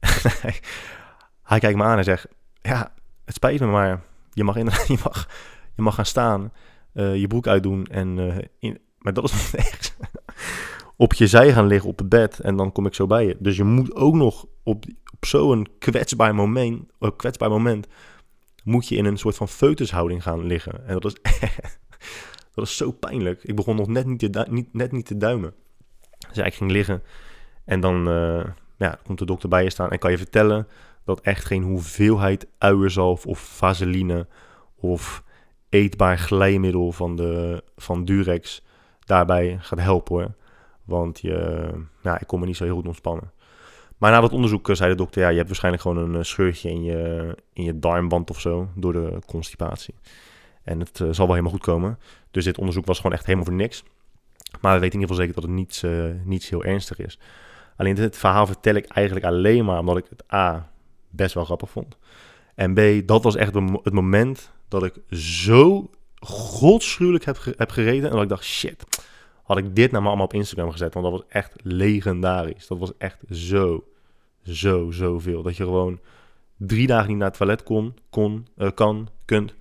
hij 1.42 1.58
kijkt 1.58 1.76
me 1.76 1.84
aan 1.84 1.98
en 1.98 2.04
zegt, 2.04 2.26
ja, 2.62 2.92
het 3.24 3.34
spijt 3.34 3.60
me, 3.60 3.66
maar 3.66 4.02
je 4.32 4.44
mag, 4.44 4.56
inderdaad, 4.56 4.88
je 4.96 4.98
mag, 5.04 5.28
je 5.74 5.82
mag 5.82 5.94
gaan 5.94 6.06
staan, 6.06 6.52
je 6.96 7.26
broek 7.28 7.46
uitdoen. 7.46 7.86
En, 7.86 8.18
in, 8.58 8.78
maar 8.98 9.12
dat 9.12 9.24
is 9.24 9.54
echt 9.54 9.96
op 10.96 11.14
je 11.14 11.26
zij 11.26 11.52
gaan 11.52 11.66
liggen 11.66 11.90
op 11.90 11.98
het 11.98 12.08
bed 12.08 12.40
en 12.40 12.56
dan 12.56 12.72
kom 12.72 12.86
ik 12.86 12.94
zo 12.94 13.06
bij 13.06 13.26
je. 13.26 13.36
Dus 13.38 13.56
je 13.56 13.64
moet 13.64 13.94
ook 13.94 14.14
nog 14.14 14.46
op, 14.62 14.84
op 15.12 15.24
zo'n 15.24 15.66
kwetsbaar 15.78 16.34
moment, 16.34 16.90
uh, 17.00 17.10
kwetsbaar 17.16 17.50
moment, 17.50 17.86
moet 18.64 18.88
je 18.88 18.96
in 18.96 19.04
een 19.04 19.18
soort 19.18 19.36
van 19.36 19.48
foetushouding 19.48 20.22
gaan 20.22 20.46
liggen. 20.46 20.86
En 20.86 20.98
dat 20.98 21.04
is, 21.04 21.30
dat 22.54 22.64
is 22.64 22.76
zo 22.76 22.90
pijnlijk. 22.90 23.44
Ik 23.44 23.56
begon 23.56 23.76
nog 23.76 23.86
net 23.86 24.06
niet 24.06 24.18
te, 24.18 24.46
niet, 24.50 24.72
net 24.72 24.92
niet 24.92 25.06
te 25.06 25.16
duimen. 25.16 25.54
Dus 26.28 26.46
ik 26.46 26.54
ging 26.54 26.70
liggen 26.70 27.02
en 27.64 27.80
dan 27.80 28.04
ja, 28.76 28.98
komt 29.04 29.18
de 29.18 29.24
dokter 29.24 29.48
bij 29.48 29.62
je 29.62 29.70
staan 29.70 29.90
en 29.90 29.98
kan 29.98 30.10
je 30.10 30.18
vertellen 30.18 30.68
dat 31.04 31.20
echt 31.20 31.44
geen 31.44 31.62
hoeveelheid 31.62 32.46
uierzalf 32.58 33.26
of 33.26 33.38
vaseline 33.38 34.26
of 34.76 35.24
eetbaar 35.68 36.18
glijmiddel 36.18 36.92
van, 36.92 37.16
de, 37.16 37.62
van 37.76 38.04
Durex 38.04 38.62
daarbij 39.04 39.58
gaat 39.60 39.80
helpen 39.80 40.14
hoor. 40.14 40.34
Want 40.84 41.20
je, 41.20 41.68
nou, 42.02 42.18
ik 42.20 42.26
kon 42.26 42.40
me 42.40 42.46
niet 42.46 42.56
zo 42.56 42.64
heel 42.64 42.74
goed 42.74 42.86
ontspannen. 42.86 43.30
Maar 43.98 44.10
na 44.10 44.20
dat 44.20 44.32
onderzoek 44.32 44.68
eh, 44.68 44.74
zei 44.74 44.90
de 44.90 44.96
dokter, 44.96 45.22
ja, 45.22 45.28
je 45.28 45.36
hebt 45.36 45.46
waarschijnlijk 45.46 45.82
gewoon 45.82 45.96
een 45.96 46.14
eh, 46.14 46.22
scheurtje 46.22 46.70
in 46.70 46.82
je, 46.82 47.34
in 47.52 47.64
je 47.64 47.78
darmband 47.78 48.30
of 48.30 48.40
zo, 48.40 48.68
door 48.74 48.92
de 48.92 49.18
constipatie. 49.26 49.94
En 50.62 50.80
het 50.80 50.98
uh, 51.00 51.08
zal 51.10 51.26
wel 51.26 51.34
helemaal 51.34 51.50
goed 51.50 51.66
komen. 51.66 51.98
Dus 52.30 52.44
dit 52.44 52.58
onderzoek 52.58 52.86
was 52.86 52.96
gewoon 52.96 53.12
echt 53.12 53.24
helemaal 53.24 53.46
voor 53.46 53.54
niks. 53.54 53.84
Maar 54.60 54.74
we 54.74 54.80
weten 54.80 55.00
in 55.00 55.00
ieder 55.00 55.16
geval 55.16 55.16
zeker 55.16 55.34
dat 55.34 55.44
het 55.44 55.52
niets, 55.52 55.84
niets 56.24 56.48
heel 56.48 56.64
ernstig 56.64 56.98
is. 56.98 57.18
Alleen 57.76 57.94
dit 57.94 58.16
verhaal 58.16 58.46
vertel 58.46 58.74
ik 58.74 58.86
eigenlijk 58.86 59.26
alleen 59.26 59.64
maar 59.64 59.78
omdat 59.78 59.96
ik 59.96 60.06
het 60.08 60.32
A, 60.32 60.70
best 61.10 61.34
wel 61.34 61.44
grappig 61.44 61.70
vond. 61.70 61.96
En 62.54 62.74
B, 62.74 63.08
dat 63.08 63.22
was 63.22 63.36
echt 63.36 63.54
het 63.54 63.92
moment 63.92 64.52
dat 64.68 64.84
ik 64.84 64.94
zo 65.10 65.90
godschuwelijk 66.20 67.24
heb, 67.24 67.38
heb 67.56 67.70
gereden. 67.70 68.04
En 68.04 68.14
dat 68.14 68.22
ik 68.22 68.28
dacht, 68.28 68.44
shit, 68.44 68.84
had 69.42 69.58
ik 69.58 69.76
dit 69.76 69.90
nou 69.90 70.02
maar 70.02 70.08
allemaal 70.10 70.26
op 70.26 70.34
Instagram 70.34 70.70
gezet. 70.70 70.94
Want 70.94 71.06
dat 71.06 71.14
was 71.14 71.28
echt 71.28 71.52
legendarisch. 71.62 72.66
Dat 72.66 72.78
was 72.78 72.92
echt 72.98 73.18
zo, 73.30 73.84
zo, 74.42 74.90
zoveel. 74.90 75.42
Dat 75.42 75.56
je 75.56 75.62
gewoon 75.62 76.00
drie 76.56 76.86
dagen 76.86 77.08
niet 77.08 77.16
naar 77.16 77.28
het 77.28 77.36
toilet 77.36 77.62
kon, 77.62 77.96
kon 78.10 78.46
uh, 78.56 78.70
kan, 78.74 79.08
kunt. 79.24 79.54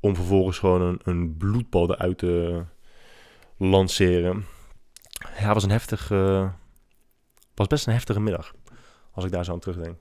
Om 0.00 0.14
vervolgens 0.14 0.58
gewoon 0.58 0.80
een, 0.82 1.00
een 1.02 1.36
bloedbal 1.36 1.90
eruit 1.90 2.18
te 2.18 2.64
lanceren. 3.56 4.46
Ja, 5.38 5.54
was 5.54 5.62
een 5.62 5.70
heftig... 5.70 6.10
Uh, 6.10 6.48
was 7.54 7.66
best 7.66 7.86
een 7.86 7.92
heftige 7.92 8.20
middag. 8.20 8.54
Als 9.12 9.24
ik 9.24 9.30
daar 9.30 9.44
zo 9.44 9.52
aan 9.52 9.58
terugdenk 9.58 9.96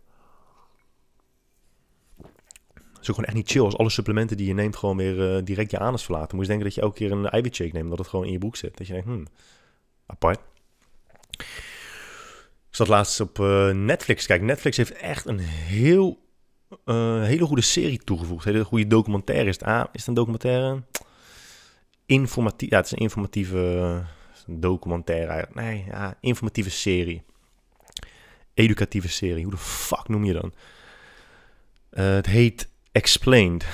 is 3.02 3.08
gewoon 3.08 3.26
echt 3.26 3.36
niet 3.36 3.52
chill 3.52 3.64
als 3.64 3.78
alle 3.78 3.90
supplementen 3.90 4.38
die 4.38 4.48
je 4.48 4.54
neemt 4.54 4.76
gewoon 4.76 4.98
weer 4.98 5.36
uh, 5.36 5.44
direct 5.44 5.72
je 5.72 5.80
anus 5.80 6.04
verlaten. 6.04 6.36
Moet 6.36 6.46
je 6.46 6.52
denken 6.52 6.68
dat 6.68 6.76
je 6.76 6.82
elke 6.82 6.98
keer 6.98 7.12
een 7.12 7.30
eiwitshake 7.30 7.72
neemt, 7.74 7.90
dat 7.90 7.98
het 7.98 8.08
gewoon 8.08 8.26
in 8.26 8.32
je 8.32 8.38
broek 8.38 8.56
zit. 8.56 8.78
Dat 8.78 8.88
je 8.88 8.94
denkt, 8.94 9.08
hmm, 9.08 9.28
apart. 10.06 10.40
Ik 12.70 12.78
zat 12.78 12.88
laatst 12.88 13.20
op 13.20 13.40
uh, 13.40 13.72
Netflix. 13.72 14.26
Kijk, 14.26 14.42
Netflix 14.42 14.78
heeft 14.78 14.92
echt 14.92 15.26
een 15.26 15.40
heel, 15.40 16.20
uh, 16.86 17.24
hele 17.24 17.46
goede 17.46 17.62
serie 17.62 17.98
toegevoegd. 18.04 18.46
Hele 18.46 18.64
goede 18.64 18.88
documentaire. 18.88 19.50
Is 19.50 19.56
het, 19.56 19.64
ah, 19.64 19.86
is 19.92 20.00
het 20.00 20.08
een 20.08 20.14
documentaire? 20.14 20.84
Informatief, 22.06 22.70
ja, 22.70 22.78
het 22.78 22.86
is 22.86 22.92
een 22.92 22.98
informatieve 22.98 24.04
documentaire. 24.48 25.48
Nee, 25.54 25.84
ja, 25.88 26.18
informatieve 26.20 26.70
serie. 26.70 27.24
Educatieve 28.54 29.10
serie. 29.10 29.44
Hoe 29.44 29.52
de 29.52 29.58
fuck 29.58 30.08
noem 30.08 30.24
je 30.24 30.34
dan? 30.34 30.54
het 31.92 32.26
heet 32.26 32.71
Explained. 32.92 33.66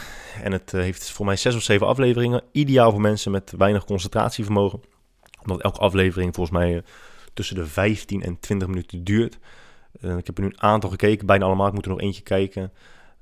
En 0.43 0.51
het 0.51 0.73
eh, 0.73 0.81
heeft 0.81 1.11
voor 1.11 1.25
mij 1.25 1.35
zes 1.35 1.55
of 1.55 1.61
zeven 1.61 1.87
afleveringen. 1.87 2.43
Ideaal 2.51 2.91
voor 2.91 3.01
mensen 3.01 3.31
met 3.31 3.53
weinig 3.57 3.85
concentratievermogen. 3.85 4.81
Omdat 5.41 5.61
elke 5.61 5.79
aflevering 5.79 6.35
volgens 6.35 6.57
mij 6.57 6.75
eh, 6.75 6.83
tussen 7.33 7.55
de 7.55 7.65
15 7.65 8.23
en 8.23 8.39
20 8.39 8.67
minuten 8.67 9.03
duurt. 9.03 9.37
Uh, 10.01 10.17
ik 10.17 10.25
heb 10.25 10.37
er 10.37 10.43
nu 10.43 10.49
een 10.49 10.61
aantal 10.61 10.89
gekeken, 10.89 11.25
bijna 11.25 11.45
allemaal. 11.45 11.67
Ik 11.67 11.73
moet 11.73 11.85
er 11.85 11.91
nog 11.91 11.99
eentje 11.99 12.21
kijken. 12.21 12.71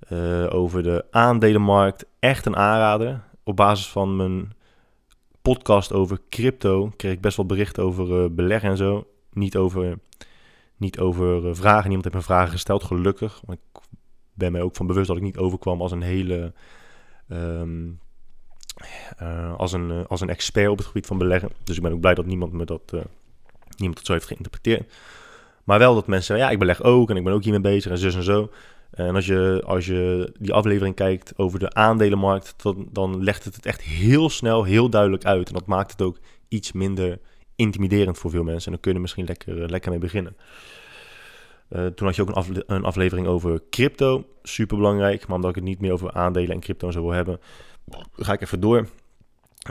Uh, 0.10 0.54
over 0.54 0.84
de 0.84 1.06
aandelenmarkt. 1.12 2.06
Echt 2.20 2.46
een 2.46 2.56
aanrader. 2.56 3.24
Op 3.44 3.56
basis 3.56 3.88
van 3.88 4.16
mijn 4.16 4.54
podcast 5.42 5.94
over 5.94 6.20
crypto 6.30 6.92
kreeg 6.96 7.12
ik 7.12 7.22
best 7.22 7.38
wel 7.38 7.46
berichten 7.46 7.84
over 7.84 8.34
beleggen 8.34 8.70
en 8.70 8.78
zo. 8.78 9.08
Niet 9.34 9.58
over, 9.58 10.00
niet 10.78 11.00
over 11.00 11.56
vragen. 11.56 11.84
Niemand 11.84 12.04
heeft 12.04 12.16
me 12.16 12.34
vragen 12.34 12.52
gesteld, 12.52 12.84
gelukkig. 12.84 13.42
Want 13.46 13.60
ik 13.60 13.82
ben 14.36 14.52
mij 14.52 14.62
ook 14.62 14.76
van 14.76 14.88
bewust 14.88 15.08
dat 15.08 15.18
ik 15.18 15.24
niet 15.24 15.38
overkwam 15.38 15.82
als 15.82 15.92
een 15.92 16.02
hele. 16.02 16.54
Um, 17.30 18.00
uh, 19.22 19.56
als, 19.56 19.72
een, 19.72 19.90
uh, 19.90 20.06
als 20.08 20.22
een 20.22 20.30
expert 20.30 20.70
op 20.70 20.78
het 20.78 20.88
gebied 20.88 21.06
van 21.06 21.18
beleggen. 21.18 21.50
Dus 21.64 21.76
ik 21.76 21.82
ben 21.82 21.92
ook 21.92 22.00
blij 22.00 22.14
dat 22.14 22.26
niemand 22.26 22.52
me 22.52 22.66
dat, 22.66 22.92
uh, 22.94 23.02
niemand 23.78 23.98
het 23.98 24.08
zo 24.08 24.14
heeft 24.14 24.28
geïnterpreteerd. 24.28 24.94
Maar 25.64 25.80
wel 25.80 25.96
dat 25.96 26.08
mensen 26.08 26.26
zeggen, 26.26 26.46
ja, 26.46 26.52
ik 26.52 26.60
beleg 26.60 26.84
ook 26.84 27.10
en 27.10 27.16
ik 27.16 27.24
ben 27.24 27.34
ook 27.34 27.44
hiermee 27.44 27.62
bezig 27.62 27.92
en 27.92 27.98
zus 27.98 28.16
en 28.16 28.24
zo. 28.24 28.52
En 28.92 29.16
als 29.16 29.26
je, 29.26 29.62
als 29.66 29.86
je 29.86 30.34
die 30.40 30.54
aflevering 30.54 30.96
kijkt 30.96 31.34
over 31.38 31.60
de 31.60 31.74
aandelenmarkt, 31.74 32.54
dan, 32.58 32.88
dan 32.92 33.24
legt 33.24 33.44
het 33.44 33.56
het 33.56 33.66
echt 33.66 33.82
heel 33.82 34.30
snel, 34.30 34.64
heel 34.64 34.90
duidelijk 34.90 35.26
uit. 35.26 35.48
En 35.48 35.54
dat 35.54 35.66
maakt 35.66 35.92
het 35.92 36.02
ook 36.02 36.20
iets 36.48 36.72
minder 36.72 37.20
intimiderend 37.56 38.18
voor 38.18 38.32
veel 38.32 38.44
mensen. 38.44 38.66
En 38.66 38.72
dan 38.72 38.82
kunnen 38.82 39.02
misschien 39.02 39.26
lekker, 39.26 39.70
lekker 39.70 39.92
mee 39.92 40.00
beginnen. 40.00 40.36
Uh, 41.70 41.86
toen 41.86 42.08
had 42.08 42.16
je 42.16 42.22
ook 42.22 42.36
een, 42.36 42.64
een, 42.68 42.84
aflevering 42.84 43.28
over 43.28 43.62
crypto. 43.70 44.26
Super 44.44 44.78
belangrijk. 44.78 45.28
Maar 45.28 45.36
omdat 45.36 45.50
ik 45.50 45.56
het 45.56 45.66
niet 45.66 45.80
meer 45.80 45.92
over 45.92 46.12
aandelen 46.12 46.50
en 46.50 46.60
crypto 46.60 46.88
en 46.88 46.94
zo 46.94 47.02
wil 47.02 47.12
hebben, 47.12 47.40
ga 48.16 48.34
ik 48.34 48.42
even 48.42 48.60
door. 48.60 48.88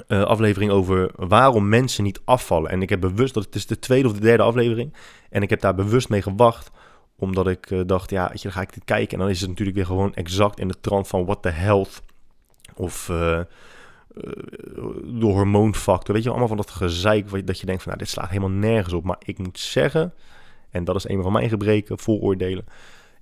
Uh, 0.09 0.23
aflevering 0.23 0.71
over 0.71 1.11
waarom 1.15 1.69
mensen 1.69 2.05
niet 2.05 2.21
afvallen. 2.25 2.71
En 2.71 2.83
ik 2.83 2.89
heb 2.89 3.01
bewust, 3.01 3.35
dat 3.35 3.45
het 3.45 3.55
is 3.55 3.67
de 3.67 3.79
tweede 3.79 4.09
of 4.09 4.15
de 4.15 4.21
derde 4.21 4.43
aflevering. 4.43 4.95
En 5.31 5.43
ik 5.43 5.51
heb 5.51 5.61
daar 5.61 5.75
bewust 5.75 6.09
mee 6.09 6.23
gewacht. 6.23 6.71
Omdat 7.17 7.49
ik 7.49 7.71
uh, 7.71 7.81
dacht, 7.87 8.11
ja, 8.11 8.29
dan 8.43 8.53
ga 8.53 8.61
ik 8.61 8.75
dit 8.75 8.85
kijken. 8.85 9.13
En 9.13 9.19
dan 9.19 9.29
is 9.29 9.41
het 9.41 9.49
natuurlijk 9.49 9.77
weer 9.77 9.87
gewoon 9.87 10.15
exact 10.15 10.59
in 10.59 10.69
de 10.69 10.81
trant 10.81 11.09
van 11.09 11.25
what 11.25 11.43
the 11.43 11.49
health. 11.49 12.03
Of 12.75 13.07
de 13.07 13.47
hormoonfactor. 15.21 16.15
Weet 16.15 16.23
je, 16.23 16.29
allemaal 16.29 16.49
van 16.49 16.57
dat 16.57 16.71
gezeik. 16.71 17.47
Dat 17.47 17.61
je 17.61 17.67
denkt 17.67 17.83
van, 17.83 17.93
nou, 17.93 18.05
dit 18.05 18.13
slaat 18.13 18.29
helemaal 18.29 18.51
nergens 18.51 18.95
op. 18.95 19.05
Maar 19.05 19.19
ik 19.25 19.39
moet 19.39 19.59
zeggen 19.59 20.13
en 20.75 20.85
dat 20.85 20.97
is 20.97 21.09
een 21.09 21.23
van 21.23 21.33
mijn 21.33 21.49
gebreken, 21.49 21.99
vooroordelen. 21.99 22.67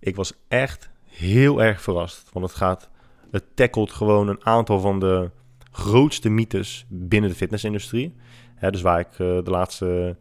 Ik 0.01 0.17
was 0.17 0.33
echt 0.49 0.91
heel 1.05 1.63
erg 1.63 1.83
verrast. 1.83 2.29
Want 2.33 2.47
het 2.47 2.55
gaat, 2.55 2.91
het 3.31 3.45
tackelt 3.55 3.93
gewoon 3.93 4.29
een 4.29 4.45
aantal 4.47 4.81
van 4.81 5.01
de 5.01 5.31
grootste 5.71 6.29
mythes 6.29 6.87
binnen 6.89 7.31
de 7.31 7.37
fitnessindustrie. 7.37 8.15
dus 8.61 8.83
waar 8.83 9.01
ik 9.01 9.11
uh, 9.13 9.17
de 9.17 9.51
laatste 9.51 10.17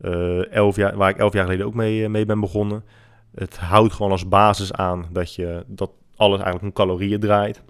uh, 0.00 0.52
elf 0.52 0.76
jaar, 0.76 0.96
waar 0.96 1.10
ik 1.10 1.18
elf 1.18 1.32
jaar 1.32 1.44
geleden 1.44 1.66
ook 1.66 1.74
mee, 1.74 2.00
uh, 2.00 2.08
mee 2.08 2.24
ben 2.24 2.40
begonnen. 2.40 2.84
Het 3.34 3.56
houdt 3.56 3.92
gewoon 3.92 4.12
als 4.12 4.28
basis 4.28 4.72
aan 4.72 5.06
dat, 5.12 5.34
je, 5.34 5.64
dat 5.66 5.90
alles 6.16 6.40
eigenlijk 6.40 6.64
om 6.64 6.84
calorieën 6.84 7.20
draait. 7.20 7.62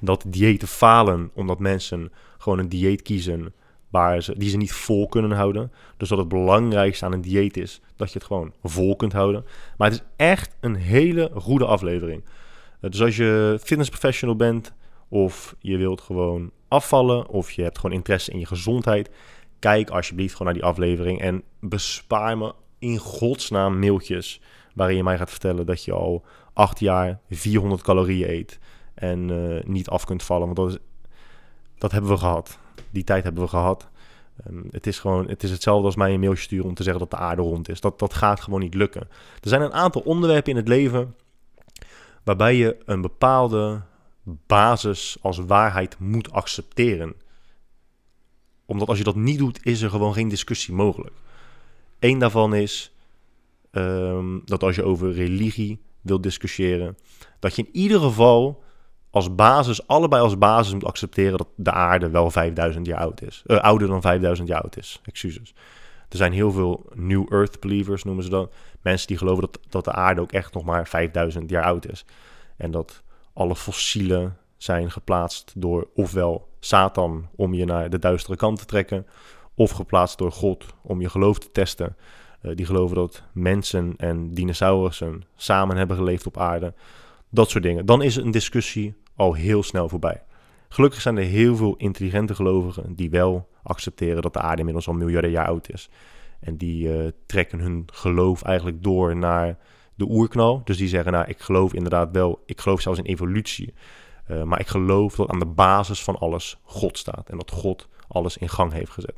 Dat 0.00 0.24
diëten 0.28 0.68
falen 0.68 1.30
omdat 1.34 1.58
mensen 1.58 2.12
gewoon 2.38 2.58
een 2.58 2.68
dieet 2.68 3.02
kiezen 3.02 3.52
waar 3.88 4.22
ze, 4.22 4.38
die 4.38 4.50
ze 4.50 4.56
niet 4.56 4.72
vol 4.72 5.08
kunnen 5.08 5.30
houden. 5.30 5.72
Dus 5.96 6.08
dat 6.08 6.18
het 6.18 6.28
belangrijkste 6.28 7.04
aan 7.04 7.12
een 7.12 7.20
dieet 7.20 7.56
is 7.56 7.80
dat 7.96 8.12
je 8.12 8.18
het 8.18 8.26
gewoon 8.26 8.52
vol 8.62 8.96
kunt 8.96 9.12
houden. 9.12 9.44
Maar 9.76 9.90
het 9.90 10.00
is 10.00 10.06
echt 10.16 10.56
een 10.60 10.74
hele 10.74 11.30
goede 11.34 11.64
aflevering. 11.64 12.24
Eh, 12.80 12.90
dus 12.90 13.02
als 13.02 13.16
je 13.16 13.58
fitness 13.62 13.90
professional 13.90 14.36
bent 14.36 14.72
of 15.08 15.54
je 15.58 15.76
wilt 15.76 16.00
gewoon 16.00 16.50
afvallen 16.68 17.28
of 17.28 17.50
je 17.50 17.62
hebt 17.62 17.78
gewoon 17.78 17.96
interesse 17.96 18.30
in 18.30 18.38
je 18.38 18.46
gezondheid, 18.46 19.10
kijk 19.58 19.90
alsjeblieft 19.90 20.32
gewoon 20.32 20.52
naar 20.52 20.62
die 20.62 20.70
aflevering 20.70 21.20
en 21.20 21.42
bespaar 21.60 22.38
me 22.38 22.54
in 22.78 22.98
godsnaam 22.98 23.78
mailtjes 23.78 24.40
waarin 24.74 24.96
je 24.96 25.02
mij 25.02 25.18
gaat 25.18 25.30
vertellen 25.30 25.66
dat 25.66 25.84
je 25.84 25.92
al 25.92 26.24
acht 26.52 26.80
jaar 26.80 27.20
400 27.30 27.82
calorieën 27.82 28.30
eet 28.30 28.58
en 28.94 29.28
uh, 29.28 29.62
niet 29.64 29.88
af 29.88 30.04
kunt 30.04 30.22
vallen. 30.22 30.44
Want 30.44 30.56
dat, 30.56 30.68
is, 30.70 30.78
dat 31.78 31.92
hebben 31.92 32.10
we 32.10 32.16
gehad 32.16 32.58
die 32.90 33.04
tijd 33.04 33.24
hebben 33.24 33.42
we 33.42 33.48
gehad. 33.48 33.88
Um, 34.48 34.68
het 34.70 34.86
is 34.86 34.98
gewoon, 34.98 35.28
het 35.28 35.42
is 35.42 35.50
hetzelfde 35.50 35.86
als 35.86 35.96
mij 35.96 36.14
een 36.14 36.20
mailje 36.20 36.36
sturen 36.36 36.68
om 36.68 36.74
te 36.74 36.82
zeggen 36.82 37.00
dat 37.00 37.10
de 37.10 37.24
aarde 37.24 37.42
rond 37.42 37.68
is. 37.68 37.80
Dat, 37.80 37.98
dat 37.98 38.14
gaat 38.14 38.40
gewoon 38.40 38.60
niet 38.60 38.74
lukken. 38.74 39.08
Er 39.40 39.48
zijn 39.48 39.62
een 39.62 39.72
aantal 39.72 40.00
onderwerpen 40.00 40.50
in 40.50 40.56
het 40.56 40.68
leven 40.68 41.14
waarbij 42.24 42.54
je 42.54 42.76
een 42.84 43.00
bepaalde 43.00 43.82
basis 44.46 45.16
als 45.20 45.38
waarheid 45.38 45.98
moet 45.98 46.32
accepteren. 46.32 47.14
Omdat 48.66 48.88
als 48.88 48.98
je 48.98 49.04
dat 49.04 49.16
niet 49.16 49.38
doet, 49.38 49.66
is 49.66 49.82
er 49.82 49.90
gewoon 49.90 50.12
geen 50.12 50.28
discussie 50.28 50.74
mogelijk. 50.74 51.14
Eén 51.98 52.18
daarvan 52.18 52.54
is 52.54 52.94
ehm, 53.70 54.38
dat 54.44 54.62
als 54.62 54.76
je 54.76 54.82
over 54.82 55.12
religie 55.12 55.80
wilt 56.00 56.22
discussiëren, 56.22 56.96
dat 57.38 57.56
je 57.56 57.62
in 57.62 57.68
ieder 57.72 58.00
geval 58.00 58.62
als 59.10 59.34
basis, 59.34 59.86
allebei 59.86 60.22
als 60.22 60.38
basis 60.38 60.72
moet 60.72 60.84
accepteren 60.84 61.38
dat 61.38 61.48
de 61.56 61.72
aarde 61.72 62.10
wel 62.10 62.30
5000 62.30 62.86
jaar 62.86 63.00
oud 63.00 63.22
is. 63.22 63.42
Uh, 63.46 63.58
ouder 63.58 63.88
dan 63.88 64.00
5000 64.00 64.48
jaar 64.48 64.62
oud 64.62 64.76
is, 64.76 65.00
excuses. 65.04 65.54
Er 66.08 66.16
zijn 66.16 66.32
heel 66.32 66.52
veel 66.52 66.86
New 66.94 67.32
Earth 67.32 67.60
believers, 67.60 68.04
noemen 68.04 68.24
ze 68.24 68.30
dat. 68.30 68.52
Mensen 68.82 69.06
die 69.06 69.18
geloven 69.18 69.40
dat, 69.40 69.60
dat 69.68 69.84
de 69.84 69.92
aarde 69.92 70.20
ook 70.20 70.32
echt 70.32 70.54
nog 70.54 70.64
maar 70.64 70.88
5000 70.88 71.50
jaar 71.50 71.64
oud 71.64 71.90
is. 71.90 72.04
En 72.56 72.70
dat 72.70 73.02
alle 73.32 73.56
fossielen 73.56 74.36
zijn 74.56 74.90
geplaatst 74.90 75.52
door 75.56 75.88
ofwel 75.94 76.48
Satan 76.60 77.28
om 77.36 77.54
je 77.54 77.64
naar 77.64 77.90
de 77.90 77.98
duistere 77.98 78.36
kant 78.36 78.58
te 78.58 78.64
trekken, 78.64 79.06
of 79.54 79.70
geplaatst 79.70 80.18
door 80.18 80.32
God 80.32 80.64
om 80.82 81.00
je 81.00 81.08
geloof 81.08 81.38
te 81.38 81.50
testen. 81.52 81.96
Uh, 82.42 82.56
die 82.56 82.66
geloven 82.66 82.96
dat 82.96 83.22
mensen 83.32 83.94
en 83.96 84.34
dinosaurussen 84.34 85.22
samen 85.36 85.76
hebben 85.76 85.96
geleefd 85.96 86.26
op 86.26 86.38
aarde. 86.38 86.74
Dat 87.30 87.50
soort 87.50 87.62
dingen. 87.62 87.86
Dan 87.86 88.02
is 88.02 88.16
een 88.16 88.30
discussie 88.30 88.94
al 89.16 89.34
heel 89.34 89.62
snel 89.62 89.88
voorbij. 89.88 90.22
Gelukkig 90.68 91.00
zijn 91.00 91.16
er 91.16 91.24
heel 91.24 91.56
veel 91.56 91.76
intelligente 91.76 92.34
gelovigen 92.34 92.94
die 92.94 93.10
wel 93.10 93.48
accepteren 93.62 94.22
dat 94.22 94.32
de 94.32 94.40
aarde 94.40 94.58
inmiddels 94.58 94.88
al 94.88 94.94
miljarden 94.94 95.30
jaar 95.30 95.46
oud 95.46 95.70
is. 95.70 95.90
En 96.40 96.56
die 96.56 96.88
uh, 96.88 97.08
trekken 97.26 97.58
hun 97.58 97.84
geloof 97.92 98.42
eigenlijk 98.42 98.82
door 98.82 99.16
naar 99.16 99.58
de 99.94 100.04
oerknal. 100.08 100.60
Dus 100.64 100.76
die 100.76 100.88
zeggen, 100.88 101.12
nou, 101.12 101.28
ik 101.28 101.40
geloof 101.40 101.74
inderdaad 101.74 102.10
wel, 102.12 102.42
ik 102.46 102.60
geloof 102.60 102.80
zelfs 102.80 102.98
in 102.98 103.04
evolutie. 103.04 103.74
Uh, 104.30 104.42
maar 104.42 104.60
ik 104.60 104.66
geloof 104.66 105.14
dat 105.14 105.28
aan 105.28 105.38
de 105.38 105.46
basis 105.46 106.02
van 106.02 106.18
alles 106.18 106.58
God 106.62 106.98
staat. 106.98 107.28
En 107.28 107.36
dat 107.36 107.50
God 107.50 107.88
alles 108.08 108.36
in 108.36 108.48
gang 108.48 108.72
heeft 108.72 108.90
gezet. 108.90 109.16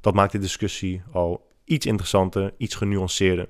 Dat 0.00 0.14
maakt 0.14 0.32
de 0.32 0.38
discussie 0.38 1.02
al 1.12 1.46
iets 1.64 1.86
interessanter, 1.86 2.54
iets 2.56 2.74
genuanceerder. 2.74 3.48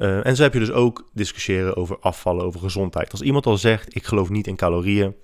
Uh, 0.00 0.26
en 0.26 0.36
zo 0.36 0.42
heb 0.42 0.52
je 0.52 0.58
dus 0.58 0.70
ook 0.70 1.08
discussiëren 1.12 1.76
over 1.76 1.98
afvallen, 1.98 2.44
over 2.44 2.60
gezondheid. 2.60 3.10
Als 3.10 3.20
iemand 3.20 3.46
al 3.46 3.56
zegt, 3.56 3.94
ik 3.94 4.04
geloof 4.04 4.28
niet 4.28 4.46
in 4.46 4.56
calorieën, 4.56 5.14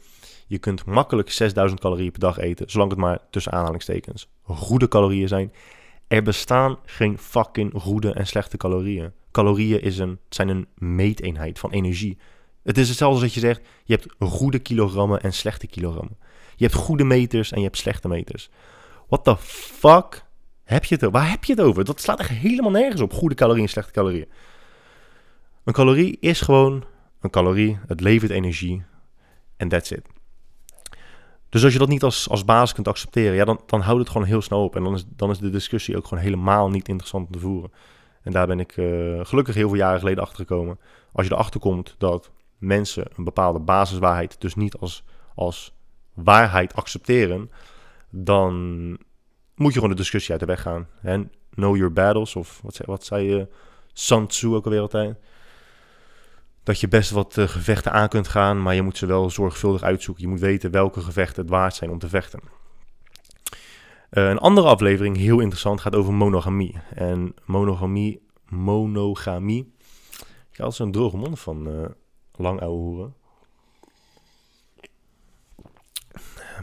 je 0.46 0.58
kunt 0.58 0.84
makkelijk 0.84 1.30
6000 1.30 1.80
calorieën 1.80 2.10
per 2.10 2.20
dag 2.20 2.38
eten, 2.38 2.70
zolang 2.70 2.90
het 2.90 2.98
maar 2.98 3.18
tussen 3.30 3.52
aanhalingstekens 3.52 4.28
goede 4.54 4.88
calorieën 4.88 5.28
zijn. 5.28 5.52
Er 6.08 6.22
bestaan 6.22 6.78
geen 6.84 7.18
fucking 7.18 7.72
goede 7.76 8.12
en 8.12 8.26
slechte 8.26 8.56
calorieën. 8.56 9.12
Calorieën 9.30 9.82
is 9.82 9.98
een, 9.98 10.18
zijn 10.28 10.48
een 10.48 10.66
meeteenheid 10.74 11.58
van 11.58 11.70
energie. 11.70 12.18
Het 12.62 12.78
is 12.78 12.88
hetzelfde 12.88 13.14
als 13.14 13.24
dat 13.24 13.34
je 13.34 13.46
zegt, 13.46 13.60
je 13.84 13.94
hebt 13.94 14.14
goede 14.18 14.58
kilogrammen 14.58 15.20
en 15.20 15.32
slechte 15.32 15.66
kilogrammen. 15.66 16.18
Je 16.56 16.64
hebt 16.64 16.76
goede 16.76 17.04
meters 17.04 17.52
en 17.52 17.58
je 17.58 17.64
hebt 17.64 17.76
slechte 17.76 18.08
meters. 18.08 18.50
What 19.08 19.24
the 19.24 19.36
fuck 19.36 20.24
heb 20.64 20.84
je 20.84 20.94
het 20.94 21.04
over? 21.04 21.18
Waar 21.18 21.30
heb 21.30 21.44
je 21.44 21.52
het 21.52 21.62
over? 21.62 21.84
Dat 21.84 22.00
slaat 22.00 22.20
echt 22.20 22.28
helemaal 22.28 22.70
nergens 22.70 23.00
op, 23.00 23.12
goede 23.12 23.34
calorieën 23.34 23.68
slechte 23.68 23.92
calorieën. 23.92 24.28
Een 25.66 25.72
calorie 25.72 26.16
is 26.20 26.40
gewoon 26.40 26.84
een 27.20 27.30
calorie. 27.30 27.78
Het 27.86 28.00
levert 28.00 28.30
energie. 28.30 28.84
En 29.56 29.68
that's 29.68 29.90
it. 29.90 30.06
Dus 31.48 31.64
als 31.64 31.72
je 31.72 31.78
dat 31.78 31.88
niet 31.88 32.02
als, 32.02 32.28
als 32.28 32.44
basis 32.44 32.72
kunt 32.74 32.88
accepteren, 32.88 33.36
ja, 33.36 33.44
dan, 33.44 33.60
dan 33.66 33.80
houdt 33.80 34.00
het 34.00 34.08
gewoon 34.10 34.26
heel 34.26 34.42
snel 34.42 34.64
op. 34.64 34.76
En 34.76 34.84
dan 34.84 34.94
is, 34.94 35.04
dan 35.08 35.30
is 35.30 35.38
de 35.38 35.50
discussie 35.50 35.96
ook 35.96 36.06
gewoon 36.06 36.22
helemaal 36.22 36.70
niet 36.70 36.88
interessant 36.88 37.32
te 37.32 37.38
voeren. 37.38 37.72
En 38.22 38.32
daar 38.32 38.46
ben 38.46 38.60
ik 38.60 38.76
uh, 38.76 39.20
gelukkig 39.22 39.54
heel 39.54 39.68
veel 39.68 39.78
jaren 39.78 39.98
geleden 39.98 40.22
achter 40.22 40.36
gekomen. 40.36 40.78
Als 41.12 41.26
je 41.26 41.32
erachter 41.32 41.60
komt 41.60 41.94
dat 41.98 42.30
mensen 42.58 43.06
een 43.16 43.24
bepaalde 43.24 43.58
basiswaarheid 43.58 44.40
dus 44.40 44.54
niet 44.54 44.76
als, 44.76 45.04
als 45.34 45.74
waarheid 46.14 46.74
accepteren, 46.74 47.50
dan 48.10 48.54
moet 49.54 49.72
je 49.72 49.78
gewoon 49.78 49.90
de 49.90 50.02
discussie 50.02 50.30
uit 50.30 50.40
de 50.40 50.46
weg 50.46 50.62
gaan. 50.62 50.88
En 51.02 51.32
know 51.50 51.76
your 51.76 51.92
battles, 51.92 52.36
of 52.36 52.60
wat 52.62 52.74
zei, 52.74 52.88
wat 52.90 53.04
zei 53.04 53.30
je, 53.30 53.48
Sun 53.92 54.26
Tzu 54.26 54.54
ook 54.54 54.64
alweer 54.64 54.80
altijd 54.80 55.16
dat 56.66 56.80
je 56.80 56.88
best 56.88 57.10
wat 57.10 57.36
uh, 57.36 57.48
gevechten 57.48 57.92
aan 57.92 58.08
kunt 58.08 58.28
gaan, 58.28 58.62
maar 58.62 58.74
je 58.74 58.82
moet 58.82 58.96
ze 58.96 59.06
wel 59.06 59.30
zorgvuldig 59.30 59.82
uitzoeken. 59.82 60.24
Je 60.24 60.30
moet 60.30 60.40
weten 60.40 60.70
welke 60.70 61.00
gevechten 61.00 61.42
het 61.42 61.50
waard 61.50 61.74
zijn 61.74 61.90
om 61.90 61.98
te 61.98 62.08
vechten. 62.08 62.40
Uh, 64.10 64.28
een 64.28 64.38
andere 64.38 64.66
aflevering, 64.66 65.16
heel 65.16 65.40
interessant, 65.40 65.80
gaat 65.80 65.94
over 65.94 66.12
monogamie. 66.12 66.78
En 66.94 67.34
monogamie, 67.44 68.26
monogamie. 68.48 69.74
Ik 70.52 70.56
had 70.56 70.74
zo'n 70.74 70.92
droge 70.92 71.16
mond 71.16 71.40
van 71.40 71.68
uh, 71.68 71.86
lang 72.36 72.60
ouwe 72.60 72.78
hoeren. 72.78 73.14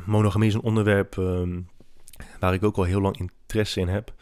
Monogamie 0.06 0.48
is 0.48 0.54
een 0.54 0.62
onderwerp 0.62 1.16
uh, 1.16 1.58
waar 2.40 2.54
ik 2.54 2.64
ook 2.64 2.78
al 2.78 2.84
heel 2.84 3.02
lang 3.02 3.18
interesse 3.18 3.80
in 3.80 3.88
heb. 3.88 4.14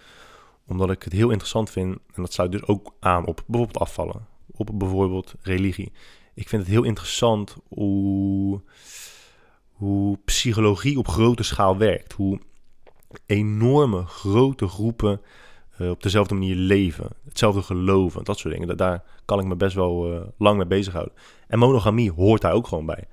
Omdat 0.67 0.91
ik 0.91 1.04
het 1.04 1.13
heel 1.13 1.30
interessant 1.30 1.70
vind. 1.70 1.98
En 2.13 2.22
dat 2.22 2.34
sluit 2.34 2.52
dus 2.52 2.65
ook 2.65 2.94
aan 3.00 3.26
op 3.26 3.44
bijvoorbeeld 3.48 3.80
afvallen 3.80 4.31
op 4.69 4.80
bijvoorbeeld 4.80 5.34
religie. 5.41 5.91
Ik 6.34 6.50
vind 6.50 6.62
het 6.62 6.71
heel 6.71 6.84
interessant 6.84 7.56
hoe, 7.67 8.62
hoe 9.71 10.17
psychologie 10.26 10.97
op 10.97 11.08
grote 11.08 11.43
schaal 11.43 11.78
werkt. 11.78 12.13
Hoe 12.13 12.39
enorme 13.26 14.06
grote 14.06 14.67
groepen 14.67 15.21
uh, 15.80 15.89
op 15.89 16.04
dezelfde 16.04 16.34
manier 16.34 16.56
leven. 16.56 17.10
Hetzelfde 17.26 17.62
geloven, 17.62 18.24
dat 18.24 18.39
soort 18.39 18.54
dingen. 18.54 18.78
Daar 18.78 19.04
kan 19.26 19.39
ik 19.39 19.45
me 19.45 19.56
best 19.56 19.76
wel 19.76 20.13
uh, 20.13 20.21
lang 20.38 20.58
mee 20.58 20.65
bezighouden. 20.65 21.13
En 21.47 21.60
monogamie 21.60 22.12
hoort 22.12 22.41
daar 22.41 22.54
ook 22.54 22.67
gewoon 22.67 22.86
bij. 22.86 23.08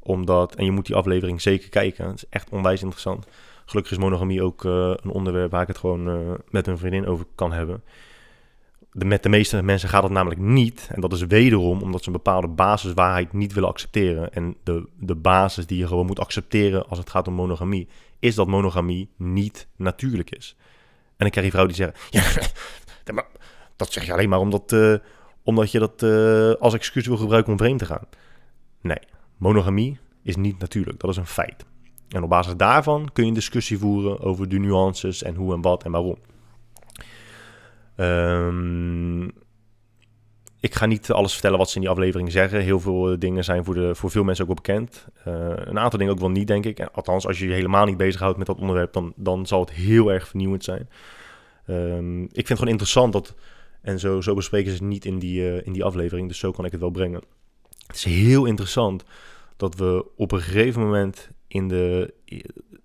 Omdat, 0.00 0.54
en 0.54 0.64
je 0.64 0.70
moet 0.70 0.86
die 0.86 0.96
aflevering 0.96 1.40
zeker 1.40 1.68
kijken. 1.68 2.06
Het 2.06 2.16
is 2.16 2.28
echt 2.28 2.50
onwijs 2.50 2.82
interessant. 2.82 3.26
Gelukkig 3.64 3.92
is 3.92 3.98
monogamie 3.98 4.42
ook 4.42 4.64
uh, 4.64 4.72
een 4.72 5.10
onderwerp 5.10 5.50
waar 5.50 5.62
ik 5.62 5.68
het 5.68 5.78
gewoon 5.78 6.38
met 6.50 6.66
een 6.66 6.78
vriendin 6.78 7.06
over 7.06 7.26
kan 7.34 7.52
hebben 7.52 7.82
met 8.92 9.22
de 9.22 9.28
meeste 9.28 9.62
mensen 9.62 9.88
gaat 9.88 10.02
het 10.02 10.12
namelijk 10.12 10.40
niet. 10.40 10.88
En 10.92 11.00
dat 11.00 11.12
is 11.12 11.26
wederom 11.26 11.82
omdat 11.82 12.00
ze 12.00 12.06
een 12.06 12.12
bepaalde 12.12 12.48
basiswaarheid 12.48 13.32
niet 13.32 13.52
willen 13.52 13.68
accepteren. 13.68 14.32
En 14.32 14.56
de, 14.62 14.88
de 14.98 15.14
basis 15.14 15.66
die 15.66 15.78
je 15.78 15.86
gewoon 15.86 16.06
moet 16.06 16.20
accepteren 16.20 16.88
als 16.88 16.98
het 16.98 17.10
gaat 17.10 17.28
om 17.28 17.34
monogamie, 17.34 17.88
is 18.18 18.34
dat 18.34 18.46
monogamie 18.46 19.10
niet 19.16 19.66
natuurlijk 19.76 20.30
is. 20.30 20.56
En 21.06 21.16
dan 21.16 21.30
krijg 21.30 21.46
je 21.46 21.52
vrouwen 21.52 21.74
die 21.74 21.84
zeggen: 21.84 22.00
Ja, 23.14 23.24
dat 23.76 23.92
zeg 23.92 24.04
je 24.04 24.12
alleen 24.12 24.28
maar 24.28 24.38
omdat, 24.38 24.72
uh, 24.72 24.94
omdat 25.42 25.70
je 25.70 25.78
dat 25.78 26.02
uh, 26.02 26.52
als 26.62 26.74
excuus 26.74 27.06
wil 27.06 27.16
gebruiken 27.16 27.52
om 27.52 27.58
vreemd 27.58 27.78
te 27.78 27.86
gaan. 27.86 28.04
Nee, 28.80 29.00
monogamie 29.36 29.98
is 30.22 30.36
niet 30.36 30.58
natuurlijk. 30.58 31.00
Dat 31.00 31.10
is 31.10 31.16
een 31.16 31.26
feit. 31.26 31.64
En 32.08 32.22
op 32.22 32.28
basis 32.28 32.56
daarvan 32.56 33.10
kun 33.12 33.22
je 33.22 33.28
een 33.28 33.34
discussie 33.34 33.78
voeren 33.78 34.20
over 34.20 34.48
de 34.48 34.58
nuances 34.58 35.22
en 35.22 35.34
hoe 35.34 35.54
en 35.54 35.60
wat 35.60 35.84
en 35.84 35.90
waarom. 35.90 36.18
Um, 38.00 39.32
ik 40.60 40.74
ga 40.74 40.86
niet 40.86 41.10
alles 41.10 41.32
vertellen 41.32 41.58
wat 41.58 41.68
ze 41.68 41.74
in 41.74 41.80
die 41.80 41.90
aflevering 41.90 42.32
zeggen. 42.32 42.60
Heel 42.60 42.80
veel 42.80 43.10
eh, 43.10 43.18
dingen 43.18 43.44
zijn 43.44 43.64
voor, 43.64 43.74
de, 43.74 43.94
voor 43.94 44.10
veel 44.10 44.24
mensen 44.24 44.48
ook 44.48 44.64
wel 44.64 44.74
bekend. 44.74 45.06
Uh, 45.28 45.52
een 45.56 45.78
aantal 45.78 45.98
dingen 45.98 46.14
ook 46.14 46.20
wel 46.20 46.30
niet, 46.30 46.46
denk 46.46 46.64
ik. 46.64 46.80
Althans, 46.80 47.26
als 47.26 47.38
je 47.38 47.46
je 47.46 47.52
helemaal 47.52 47.84
niet 47.84 47.96
bezighoudt 47.96 48.38
met 48.38 48.46
dat 48.46 48.58
onderwerp, 48.58 48.92
dan, 48.92 49.12
dan 49.16 49.46
zal 49.46 49.60
het 49.60 49.70
heel 49.70 50.12
erg 50.12 50.28
vernieuwend 50.28 50.64
zijn. 50.64 50.88
Um, 51.66 52.22
ik 52.22 52.30
vind 52.30 52.48
het 52.48 52.58
gewoon 52.58 52.72
interessant 52.72 53.12
dat, 53.12 53.34
en 53.82 53.98
zo, 53.98 54.20
zo 54.20 54.34
bespreken 54.34 54.70
ze 54.70 54.76
het 54.76 54.86
niet 54.86 55.04
in 55.04 55.18
die, 55.18 55.40
uh, 55.40 55.66
in 55.66 55.72
die 55.72 55.84
aflevering, 55.84 56.28
dus 56.28 56.38
zo 56.38 56.50
kan 56.50 56.64
ik 56.64 56.72
het 56.72 56.80
wel 56.80 56.90
brengen. 56.90 57.22
Het 57.86 57.96
is 57.96 58.04
heel 58.04 58.44
interessant 58.44 59.04
dat 59.56 59.74
we 59.74 60.06
op 60.16 60.32
een 60.32 60.40
gegeven 60.40 60.82
moment 60.82 61.30
in 61.46 61.68
de, 61.68 62.14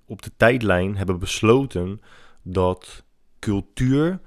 op 0.06 0.22
de 0.22 0.32
tijdlijn 0.38 0.98
hebben 0.98 1.20
besloten 1.20 2.02
dat 2.42 3.04
cultuur 3.40 4.20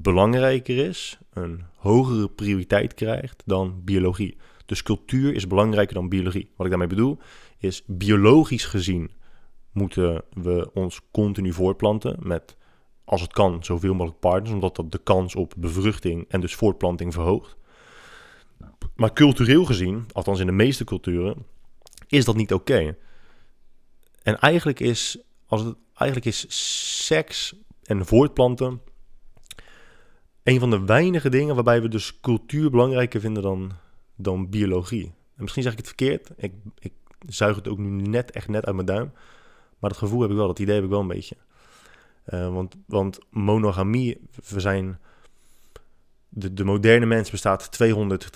belangrijker 0.00 0.86
is, 0.86 1.18
een 1.32 1.64
hogere 1.76 2.28
prioriteit 2.28 2.94
krijgt 2.94 3.42
dan 3.46 3.80
biologie. 3.84 4.36
Dus 4.66 4.82
cultuur 4.82 5.34
is 5.34 5.46
belangrijker 5.46 5.94
dan 5.94 6.08
biologie. 6.08 6.50
Wat 6.56 6.64
ik 6.66 6.70
daarmee 6.70 6.88
bedoel 6.88 7.18
is 7.58 7.82
biologisch 7.86 8.64
gezien 8.64 9.10
moeten 9.72 10.24
we 10.32 10.70
ons 10.74 11.00
continu 11.10 11.52
voortplanten 11.52 12.16
met, 12.20 12.56
als 13.04 13.20
het 13.20 13.32
kan, 13.32 13.64
zoveel 13.64 13.94
mogelijk 13.94 14.20
partners, 14.20 14.52
omdat 14.52 14.76
dat 14.76 14.92
de 14.92 15.00
kans 15.02 15.34
op 15.34 15.54
bevruchting 15.56 16.24
en 16.28 16.40
dus 16.40 16.54
voortplanting 16.54 17.12
verhoogt. 17.12 17.56
Maar 18.94 19.12
cultureel 19.12 19.64
gezien, 19.64 20.06
althans 20.12 20.40
in 20.40 20.46
de 20.46 20.52
meeste 20.52 20.84
culturen, 20.84 21.46
is 22.06 22.24
dat 22.24 22.36
niet 22.36 22.52
oké. 22.52 22.96
En 24.22 24.38
eigenlijk 24.38 24.80
is, 24.80 25.18
als 25.46 25.62
het, 25.62 25.76
eigenlijk 25.94 26.26
is 26.26 26.46
seks 27.06 27.54
en 27.82 28.06
voortplanten 28.06 28.80
een 30.42 30.60
van 30.60 30.70
de 30.70 30.84
weinige 30.84 31.28
dingen 31.28 31.54
waarbij 31.54 31.82
we 31.82 31.88
dus 31.88 32.20
cultuur 32.20 32.70
belangrijker 32.70 33.20
vinden 33.20 33.42
dan, 33.42 33.72
dan 34.16 34.50
biologie. 34.50 35.04
En 35.36 35.42
misschien 35.42 35.62
zeg 35.62 35.72
ik 35.72 35.78
het 35.78 35.86
verkeerd. 35.86 36.30
Ik, 36.36 36.52
ik 36.78 36.92
zuig 37.26 37.56
het 37.56 37.68
ook 37.68 37.78
nu 37.78 37.88
net 37.88 38.30
echt 38.30 38.48
net 38.48 38.66
uit 38.66 38.74
mijn 38.74 38.86
duim. 38.86 39.12
Maar 39.78 39.90
dat 39.90 39.98
gevoel 39.98 40.20
heb 40.20 40.30
ik 40.30 40.36
wel, 40.36 40.46
dat 40.46 40.58
idee 40.58 40.74
heb 40.74 40.84
ik 40.84 40.90
wel 40.90 41.00
een 41.00 41.06
beetje. 41.06 41.36
Uh, 42.26 42.52
want, 42.52 42.76
want 42.86 43.18
monogamie, 43.30 44.20
we 44.48 44.60
zijn 44.60 44.98
de, 46.28 46.54
de 46.54 46.64
moderne 46.64 47.06
mens 47.06 47.30
bestaat 47.30 47.72
200, 47.72 48.30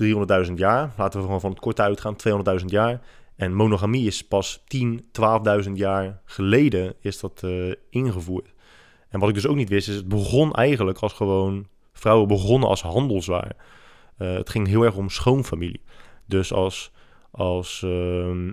300.000 0.49 0.53
jaar. 0.55 0.93
Laten 0.97 1.19
we 1.19 1.25
gewoon 1.25 1.41
van 1.41 1.51
het 1.51 1.61
korte 1.61 1.83
uitgaan, 1.83 2.17
200.000 2.61 2.65
jaar. 2.65 3.01
En 3.37 3.55
monogamie 3.55 4.07
is 4.07 4.27
pas 4.27 4.63
10, 4.67 5.05
12.000 5.65 5.73
jaar 5.73 6.21
geleden 6.25 6.95
is 7.01 7.21
dat 7.21 7.43
uh, 7.45 7.75
ingevoerd. 7.91 8.53
En 9.09 9.21
wat 9.21 9.29
ik 9.29 9.35
dus 9.35 9.47
ook 9.47 9.57
niet 9.57 9.69
wist, 9.69 9.89
is 9.89 9.95
het 9.95 10.09
begon 10.09 10.53
eigenlijk 10.53 10.99
als 10.99 11.13
gewoon... 11.13 11.67
Vrouwen 11.97 12.29
begonnen 12.29 12.69
als 12.69 12.83
handelswaar. 12.83 13.57
Uh, 14.19 14.35
het 14.35 14.51
ging 14.51 14.67
heel 14.67 14.83
erg 14.83 14.97
om 14.97 15.09
schoonfamilie. 15.09 15.83
Dus 16.27 16.53
als, 16.53 16.93
als 17.31 17.83
uh, 17.85 18.51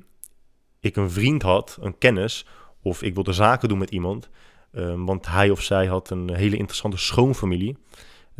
ik 0.79 0.95
een 0.95 1.11
vriend 1.11 1.41
had, 1.41 1.77
een 1.81 1.97
kennis... 1.97 2.45
of 2.81 3.01
ik 3.01 3.13
wilde 3.13 3.33
zaken 3.33 3.69
doen 3.69 3.77
met 3.77 3.91
iemand... 3.91 4.29
Um, 4.75 5.05
want 5.05 5.27
hij 5.27 5.49
of 5.49 5.61
zij 5.61 5.85
had 5.85 6.09
een 6.09 6.33
hele 6.33 6.57
interessante 6.57 6.97
schoonfamilie... 6.97 7.77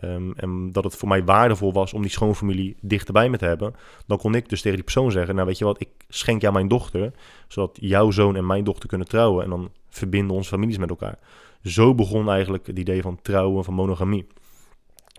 Um, 0.04 0.34
en 0.36 0.72
dat 0.72 0.84
het 0.84 0.96
voor 0.96 1.08
mij 1.08 1.24
waardevol 1.24 1.74
was 1.74 1.94
om 1.94 2.02
die 2.02 2.12
schoonfamilie 2.12 2.76
dichterbij 2.82 3.30
me 3.30 3.38
te 3.38 3.46
hebben. 3.46 3.76
Dan 4.08 4.18
kon 4.18 4.36
ik 4.36 4.50
dus 4.50 4.62
tegen 4.62 4.76
die 4.76 4.84
persoon 4.84 5.12
zeggen: 5.12 5.36
Nou, 5.36 5.48
weet 5.48 5.58
je 5.58 5.66
wat, 5.66 5.82
ik 5.82 5.90
schenk 6.08 6.42
jou 6.42 6.54
mijn 6.54 6.68
dochter. 6.68 7.12
Zodat 7.48 7.78
jouw 7.82 8.12
zoon 8.12 8.36
en 8.36 8.46
mijn 8.46 8.64
dochter 8.64 8.90
kunnen 8.90 9.08
trouwen. 9.08 9.44
En 9.44 9.50
dan 9.50 9.72
verbinden 9.90 10.36
onze 10.36 10.50
families 10.50 10.78
met 10.78 10.90
elkaar. 10.90 11.20
Zo 11.64 11.96
begon 11.96 12.30
eigenlijk 12.30 12.68
het 12.68 12.80
idee 12.80 13.02
van 13.02 13.22
trouwen, 13.22 13.64
van 13.64 13.74
monogamie. 13.74 14.28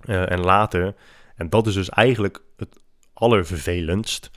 Uh, 0.07 0.31
en 0.31 0.41
later, 0.41 0.95
en 1.37 1.49
dat 1.49 1.67
is 1.67 1.75
dus 1.75 1.89
eigenlijk 1.89 2.43
het 2.57 2.81
allervervelendst, 3.13 4.31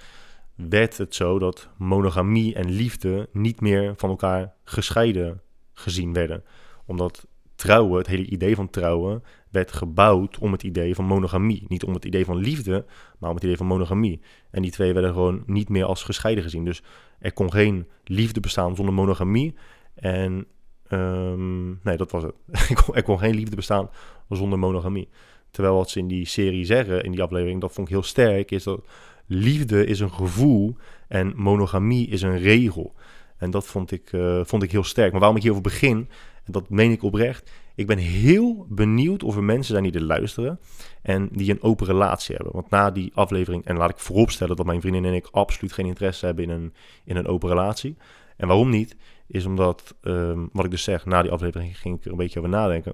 werd 0.56 0.98
het 0.98 1.16
zo 1.16 1.40
dat 1.40 1.70
monogamie 1.78 2.56
en 2.56 2.70
liefde 2.70 3.30
niet 3.32 3.62
meer 3.62 3.94
van 3.98 4.10
elkaar 4.10 4.54
gescheiden 4.64 5.42
gezien 5.74 6.14
werden. 6.14 6.44
Omdat 6.86 7.28
trouwen, 7.56 7.98
het 7.98 8.08
hele 8.08 8.26
idee 8.26 8.56
van 8.56 8.70
trouwen, 8.70 9.24
werd 9.50 9.72
gebouwd 9.72 10.38
om 10.38 10.52
het 10.52 10.64
idee 10.64 10.96
van 10.96 11.06
monogamie. 11.06 11.66
Niet 11.68 11.84
om 11.84 11.94
het 11.94 12.06
idee 12.06 12.26
van 12.26 12.38
liefde, 12.38 12.86
maar 13.18 13.30
om 13.30 13.36
het 13.36 13.44
idee 13.44 13.58
van 13.58 13.66
monogamie. 13.66 14.22
En 14.52 14.62
die 14.62 14.72
twee 14.72 14.94
werden 14.94 15.14
gewoon 15.14 15.44
niet 15.46 15.70
meer 15.70 15.86
als 15.86 16.04
gescheiden 16.04 16.44
gezien. 16.44 16.66
Dus 16.66 16.84
er 17.20 17.34
kon 17.34 17.52
geen 17.52 17.88
liefde 18.04 18.40
bestaan 18.40 18.76
zonder 18.76 18.94
monogamie. 18.94 19.56
En 19.96 20.48
um, 20.90 21.80
nee, 21.84 21.98
dat 21.98 22.12
was 22.12 22.24
het. 22.24 22.36
er 22.94 23.04
kon 23.04 23.20
geen 23.20 23.36
liefde 23.36 23.56
bestaan 23.56 23.90
zonder 24.30 24.60
monogamie. 24.60 25.10
Terwijl 25.58 25.78
wat 25.78 25.90
ze 25.90 26.00
in 26.00 26.08
die 26.08 26.26
serie 26.26 26.66
zeggen, 26.66 27.04
in 27.04 27.12
die 27.12 27.22
aflevering, 27.22 27.62
dat 27.62 27.74
vond 27.74 27.88
ik 27.88 27.94
heel 27.94 28.04
sterk, 28.04 28.52
is 28.52 28.64
dat 28.64 28.86
liefde 29.26 29.86
is 29.86 30.00
een 30.00 30.12
gevoel 30.12 30.76
en 31.08 31.34
monogamie 31.36 32.08
is 32.08 32.22
een 32.22 32.38
regel. 32.38 32.94
En 33.38 33.52
dat 33.52 33.66
vond 33.66 33.92
ik, 33.92 34.12
uh, 34.12 34.42
vond 34.44 34.64
ik 34.64 34.72
heel 34.72 34.84
sterk. 34.84 35.12
Maar 35.12 35.20
waarom 35.20 35.38
ik 35.38 35.44
hierover 35.44 35.70
begin, 35.70 36.10
en 36.44 36.52
dat 36.52 36.70
meen 36.70 36.92
ik 36.92 37.04
oprecht, 37.04 37.52
ik 37.76 37.88
ben 37.88 37.98
heel 37.98 38.66
benieuwd 38.70 39.24
of 39.24 39.36
er 39.36 39.44
mensen 39.44 39.72
zijn 39.72 39.84
die 39.84 39.94
er 39.94 40.08
luisteren 40.08 40.60
en 41.02 41.30
die 41.32 41.52
een 41.52 41.62
open 41.62 41.86
relatie 41.86 42.36
hebben. 42.36 42.54
Want 42.54 42.70
na 42.70 42.92
die 42.92 43.12
aflevering, 43.14 43.66
en 43.66 43.78
laat 43.78 43.90
ik 43.90 44.00
vooropstellen 44.00 44.56
dat 44.56 44.66
mijn 44.66 44.82
vriendin 44.82 45.06
en 45.06 45.14
ik 45.14 45.28
absoluut 45.32 45.74
geen 45.74 45.86
interesse 45.86 46.26
hebben 46.26 46.44
in 46.44 46.50
een, 46.50 46.74
in 47.04 47.16
een 47.16 47.28
open 47.28 47.50
relatie. 47.50 47.98
En 48.36 48.48
waarom 48.48 48.70
niet, 48.70 48.96
is 49.28 49.46
omdat, 49.46 49.96
um, 50.02 50.50
wat 50.54 50.66
ik 50.66 50.72
dus 50.72 50.84
zeg, 50.84 51.06
na 51.06 51.22
die 51.22 51.32
aflevering 51.32 51.78
ging 51.78 51.98
ik 51.98 52.06
er 52.06 52.12
een 52.12 52.18
beetje 52.18 52.40
over 52.40 52.52
nadenken. 52.52 52.94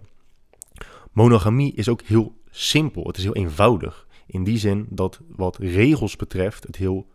Monogamie 1.11 1.73
is 1.73 1.89
ook 1.89 2.01
heel 2.01 2.41
simpel, 2.55 3.07
het 3.07 3.17
is 3.17 3.23
heel 3.23 3.35
eenvoudig. 3.35 4.07
In 4.25 4.43
die 4.43 4.57
zin 4.57 4.87
dat 4.89 5.19
wat 5.27 5.57
regels 5.57 6.15
betreft 6.15 6.63
het 6.63 6.75
heel 6.75 7.07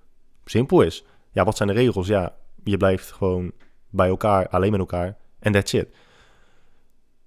simpel 0.45 0.83
is. 0.83 1.05
Ja, 1.33 1.45
wat 1.45 1.57
zijn 1.57 1.69
de 1.69 1.75
regels? 1.75 2.07
Ja, 2.07 2.37
je 2.65 2.77
blijft 2.77 3.13
gewoon 3.13 3.53
bij 3.91 4.09
elkaar, 4.09 4.49
alleen 4.49 4.71
met 4.71 4.81
elkaar 4.81 5.17
en 5.39 5.53
that's 5.53 5.73
it 5.73 5.89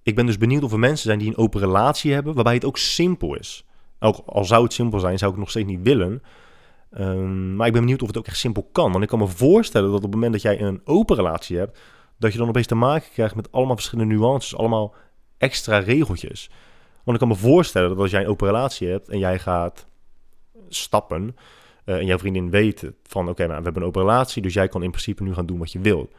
ik 0.02 0.14
ben 0.14 0.26
dus 0.26 0.38
benieuwd 0.38 0.62
of 0.62 0.72
er 0.72 0.78
mensen 0.78 1.06
zijn 1.06 1.18
die 1.18 1.28
een 1.28 1.36
open 1.36 1.60
relatie 1.60 2.12
hebben, 2.12 2.34
waarbij 2.34 2.54
het 2.54 2.64
ook 2.64 2.78
simpel 2.78 3.34
is. 3.34 3.64
Ook 3.98 4.22
al 4.26 4.44
zou 4.44 4.62
het 4.62 4.72
simpel 4.72 4.98
zijn, 4.98 5.18
zou 5.18 5.30
ik 5.30 5.36
het 5.36 5.46
nog 5.46 5.50
steeds 5.50 5.68
niet 5.68 5.82
willen. 5.82 6.22
Um, 6.98 7.56
maar 7.56 7.66
ik 7.66 7.72
ben 7.72 7.82
benieuwd 7.82 8.02
of 8.02 8.08
het 8.08 8.18
ook 8.18 8.26
echt 8.26 8.36
simpel 8.36 8.68
kan. 8.72 8.90
Want 8.90 9.02
ik 9.02 9.08
kan 9.08 9.18
me 9.18 9.26
voorstellen 9.26 9.86
dat 9.86 9.96
op 9.96 10.02
het 10.02 10.14
moment 10.14 10.32
dat 10.32 10.42
jij 10.42 10.60
een 10.60 10.80
open 10.84 11.16
relatie 11.16 11.58
hebt, 11.58 11.78
dat 12.18 12.32
je 12.32 12.38
dan 12.38 12.48
opeens 12.48 12.66
te 12.66 12.74
maken 12.74 13.10
krijgt 13.12 13.34
met 13.34 13.52
allemaal 13.52 13.76
verschillende 13.76 14.14
nuances, 14.14 14.56
allemaal 14.56 14.94
extra 15.38 15.78
regeltjes. 15.78 16.50
Want 17.04 17.20
ik 17.22 17.28
kan 17.28 17.28
me 17.28 17.42
voorstellen 17.42 17.88
dat 17.88 17.98
als 17.98 18.10
jij 18.10 18.20
een 18.20 18.28
open 18.28 18.46
relatie 18.46 18.88
hebt 18.88 19.08
en 19.08 19.18
jij 19.18 19.38
gaat 19.38 19.86
stappen 20.68 21.36
uh, 21.84 21.96
en 21.96 22.06
jouw 22.06 22.18
vriendin 22.18 22.50
weet 22.50 22.92
van 23.02 23.28
oké, 23.28 23.46
nou, 23.46 23.58
we 23.58 23.64
hebben 23.64 23.82
een 23.82 23.88
open 23.88 24.00
relatie, 24.00 24.42
dus 24.42 24.54
jij 24.54 24.68
kan 24.68 24.82
in 24.82 24.90
principe 24.90 25.22
nu 25.22 25.34
gaan 25.34 25.46
doen 25.46 25.58
wat 25.58 25.72
je 25.72 25.78
wilt. 25.78 26.14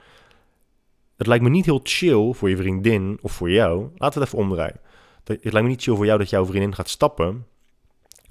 Het 1.17 1.28
lijkt 1.28 1.43
me 1.43 1.50
niet 1.50 1.65
heel 1.65 1.80
chill 1.84 2.34
voor 2.34 2.50
je 2.50 2.58
vriendin 2.58 3.19
of 3.22 3.32
voor 3.32 3.52
jou. 3.52 3.89
Laten 3.96 4.19
we 4.19 4.26
het 4.26 4.34
even 4.34 4.38
omdraaien. 4.38 4.80
Het 5.24 5.43
lijkt 5.43 5.62
me 5.62 5.67
niet 5.67 5.82
chill 5.82 5.96
voor 5.96 6.06
jou 6.06 6.17
dat 6.19 6.30
jouw 6.30 6.46
vriendin 6.46 6.76
gaat 6.76 6.89
stappen. 6.89 7.46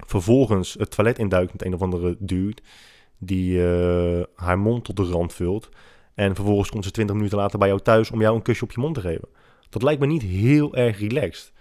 Vervolgens 0.05 0.73
het 0.73 0.91
toilet 0.91 1.19
induikt 1.19 1.51
met 1.51 1.65
een 1.65 1.73
of 1.73 1.81
andere 1.81 2.15
dude. 2.19 2.61
Die 3.17 3.57
uh, 3.57 4.23
haar 4.35 4.59
mond 4.59 4.83
tot 4.83 4.95
de 4.95 5.03
rand 5.03 5.33
vult. 5.33 5.69
En 6.13 6.35
vervolgens 6.35 6.69
komt 6.69 6.83
ze 6.83 6.91
20 6.91 7.15
minuten 7.15 7.37
later 7.37 7.59
bij 7.59 7.67
jou 7.67 7.79
thuis 7.79 8.11
om 8.11 8.21
jou 8.21 8.35
een 8.35 8.41
kusje 8.41 8.63
op 8.63 8.71
je 8.71 8.79
mond 8.79 8.95
te 8.95 9.01
geven. 9.01 9.27
Dat 9.69 9.83
lijkt 9.83 9.99
me 9.99 10.07
niet 10.07 10.21
heel 10.21 10.75
erg 10.75 10.99
relaxed. 10.99 11.52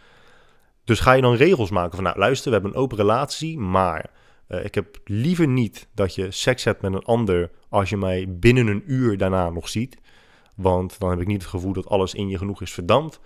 Dus 0.85 1.01
ga 1.01 1.12
je 1.12 1.23
dan 1.23 1.35
regels 1.35 1.71
maken 1.71 1.95
van, 1.95 2.05
nou 2.05 2.18
luister, 2.18 2.47
we 2.47 2.53
hebben 2.53 2.71
een 2.71 2.83
open 2.83 2.97
relatie, 2.97 3.59
maar 3.59 4.11
uh, 4.49 4.64
ik 4.64 4.75
heb 4.75 4.99
liever 5.05 5.49
niet 5.49 5.88
dat 5.95 6.14
je 6.14 6.31
seks 6.31 6.64
hebt 6.64 6.83
met 6.83 6.95
een 6.95 7.05
ander 7.05 7.51
als 7.68 7.90
je 7.90 7.97
mij 7.97 8.27
binnen 8.29 8.66
een 8.66 8.83
uur 8.87 9.18
daarna 9.18 9.51
nog 9.51 9.68
ziet. 9.68 9.97
Want 10.57 10.99
dan 10.99 11.11
heb 11.11 11.21
ik 11.21 11.27
niet 11.27 11.42
het 11.42 11.51
gevoel 11.51 11.73
dat 11.73 11.88
alles 11.88 12.14
in 12.14 12.29
je 12.29 12.38
genoeg 12.38 12.62
is 12.62 12.73
verdampt. 12.73 13.21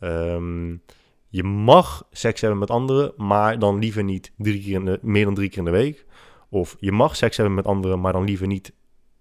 Um, 0.00 0.82
je 1.28 1.42
mag 1.42 2.06
seks 2.10 2.40
hebben 2.40 2.58
met 2.58 2.70
anderen, 2.70 3.12
maar 3.16 3.58
dan 3.58 3.78
liever 3.78 4.04
niet 4.04 4.32
drie 4.36 4.62
keer 4.62 4.74
in 4.74 4.84
de, 4.84 4.98
meer 5.02 5.24
dan 5.24 5.34
drie 5.34 5.48
keer 5.48 5.58
in 5.58 5.64
de 5.64 5.70
week. 5.70 6.06
Of 6.48 6.76
je 6.78 6.92
mag 6.92 7.16
seks 7.16 7.36
hebben 7.36 7.54
met 7.54 7.66
anderen, 7.66 8.00
maar 8.00 8.12
dan 8.12 8.24
liever 8.24 8.46
niet 8.46 8.72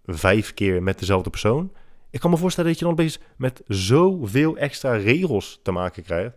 vijf 0.05 0.53
keer 0.53 0.83
met 0.83 0.99
dezelfde 0.99 1.29
persoon. 1.29 1.71
Ik 2.09 2.19
kan 2.19 2.29
me 2.29 2.37
voorstellen 2.37 2.69
dat 2.69 2.79
je 2.79 2.85
dan 2.85 2.93
opeens 2.93 3.19
met 3.37 3.61
zoveel 3.67 4.57
extra 4.57 4.95
regels 4.95 5.59
te 5.63 5.71
maken 5.71 6.03
krijgt. 6.03 6.35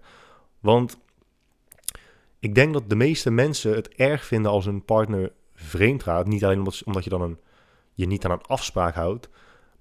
Want 0.60 0.98
ik 2.40 2.54
denk 2.54 2.72
dat 2.72 2.88
de 2.90 2.96
meeste 2.96 3.30
mensen 3.30 3.74
het 3.74 3.88
erg 3.88 4.24
vinden 4.24 4.50
als 4.50 4.66
een 4.66 4.84
partner 4.84 5.32
vreemd 5.54 6.02
gaat. 6.02 6.26
Niet 6.26 6.44
alleen 6.44 6.58
omdat, 6.84 7.04
je 7.04 7.10
dan 7.10 7.20
een, 7.20 7.38
je 7.94 8.06
niet 8.06 8.24
aan 8.24 8.30
een 8.30 8.46
afspraak 8.46 8.94
houdt, 8.94 9.28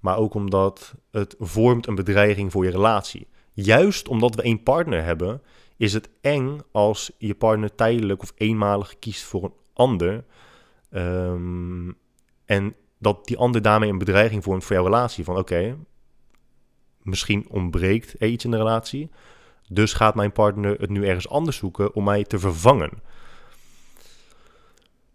maar 0.00 0.16
ook 0.16 0.34
omdat 0.34 0.94
het 1.10 1.36
vormt 1.38 1.86
een 1.86 1.94
bedreiging 1.94 2.52
voor 2.52 2.64
je 2.64 2.70
relatie. 2.70 3.28
Juist 3.52 4.08
omdat 4.08 4.34
we 4.34 4.42
één 4.42 4.62
partner 4.62 5.04
hebben, 5.04 5.42
is 5.76 5.92
het 5.92 6.08
eng 6.20 6.60
als 6.72 7.10
je 7.18 7.34
partner 7.34 7.74
tijdelijk 7.74 8.22
of 8.22 8.32
eenmalig 8.36 8.98
kiest 8.98 9.22
voor 9.22 9.44
een 9.44 9.54
ander. 9.72 10.24
Um, 10.90 11.96
en 12.44 12.74
dat 12.98 13.26
die 13.26 13.38
ander 13.38 13.62
daarmee 13.62 13.90
een 13.90 13.98
bedreiging 13.98 14.42
vormt 14.42 14.64
voor 14.64 14.76
jouw 14.76 14.84
relatie. 14.84 15.24
Van 15.24 15.36
oké, 15.36 15.76
misschien 17.02 17.48
ontbreekt 17.48 18.12
iets 18.12 18.44
in 18.44 18.50
de 18.50 18.56
relatie. 18.56 19.10
Dus 19.68 19.92
gaat 19.92 20.14
mijn 20.14 20.32
partner 20.32 20.80
het 20.80 20.90
nu 20.90 21.06
ergens 21.06 21.28
anders 21.28 21.56
zoeken 21.56 21.94
om 21.94 22.04
mij 22.04 22.24
te 22.24 22.38
vervangen. 22.38 22.90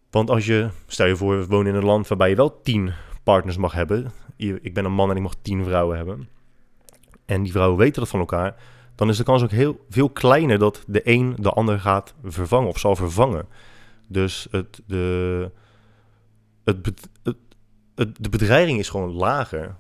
Want 0.09 0.29
als 0.29 0.45
je, 0.45 0.69
stel 0.87 1.05
je 1.05 1.15
voor, 1.15 1.37
we 1.37 1.45
wonen 1.45 1.71
in 1.71 1.77
een 1.77 1.85
land 1.85 2.07
waarbij 2.07 2.29
je 2.29 2.35
wel 2.35 2.61
tien 2.61 2.93
partners 3.23 3.57
mag 3.57 3.73
hebben. 3.73 4.11
Ik 4.37 4.73
ben 4.73 4.85
een 4.85 4.93
man 4.93 5.09
en 5.09 5.15
ik 5.15 5.21
mag 5.21 5.35
tien 5.41 5.63
vrouwen 5.63 5.97
hebben. 5.97 6.29
En 7.25 7.43
die 7.43 7.51
vrouwen 7.51 7.77
weten 7.77 7.99
dat 7.99 8.09
van 8.09 8.19
elkaar. 8.19 8.55
Dan 8.95 9.09
is 9.09 9.17
de 9.17 9.23
kans 9.23 9.43
ook 9.43 9.51
heel 9.51 9.85
veel 9.89 10.09
kleiner 10.09 10.59
dat 10.59 10.83
de 10.87 11.01
een 11.03 11.35
de 11.39 11.49
ander 11.49 11.79
gaat 11.79 12.13
vervangen 12.23 12.69
of 12.69 12.79
zal 12.79 12.95
vervangen. 12.95 13.47
Dus 14.07 14.47
het, 14.51 14.81
de, 14.85 15.51
het, 16.63 16.85
het, 17.23 17.35
het, 17.95 18.23
de 18.23 18.29
bedreiging 18.29 18.79
is 18.79 18.89
gewoon 18.89 19.11
lager. 19.11 19.75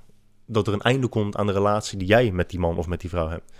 Dat 0.45 0.67
er 0.67 0.73
een 0.73 0.81
einde 0.81 1.07
komt 1.07 1.35
aan 1.35 1.47
de 1.47 1.53
relatie 1.53 1.97
die 1.97 2.07
jij 2.07 2.31
met 2.31 2.49
die 2.49 2.59
man 2.59 2.77
of 2.77 2.87
met 2.87 3.01
die 3.01 3.09
vrouw 3.09 3.27
hebt. 3.27 3.51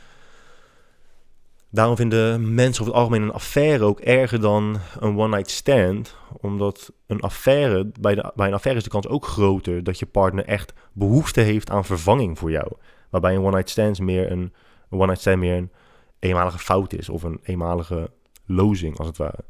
Daarom 1.74 1.96
vinden 1.96 2.54
mensen 2.54 2.82
over 2.82 2.94
het 2.94 3.04
algemeen 3.04 3.22
een 3.22 3.34
affaire 3.34 3.84
ook 3.84 4.00
erger 4.00 4.42
dan 4.42 4.78
een 5.00 5.18
one-night 5.18 5.50
stand. 5.50 6.16
Omdat 6.42 6.94
een 7.08 7.20
affaire, 7.20 7.92
bij, 8.00 8.16
de, 8.16 8.32
bij 8.36 8.48
een 8.48 8.54
affaire 8.54 8.80
is 8.80 8.86
de 8.86 8.94
kans 8.94 9.08
ook 9.08 9.26
groter 9.26 9.84
dat 9.84 10.00
je 10.00 10.06
partner 10.06 10.46
echt 10.46 10.74
behoefte 10.92 11.42
heeft 11.42 11.70
aan 11.70 11.86
vervanging 11.86 12.40
voor 12.40 12.52
jou. 12.52 12.72
Waarbij 13.10 13.36
een 13.36 13.42
one-night 13.42 13.70
stand 13.70 14.00
meer 14.00 14.32
een, 14.32 14.54
een 14.90 14.98
one-night 14.98 15.20
stand 15.20 15.38
meer 15.38 15.58
een 15.58 15.72
eenmalige 16.20 16.60
fout 16.60 16.94
is 16.94 17.10
of 17.10 17.24
een 17.24 17.40
eenmalige 17.44 18.12
lozing 18.46 18.98
als 18.98 19.08
het 19.08 19.18
ware. 19.18 19.44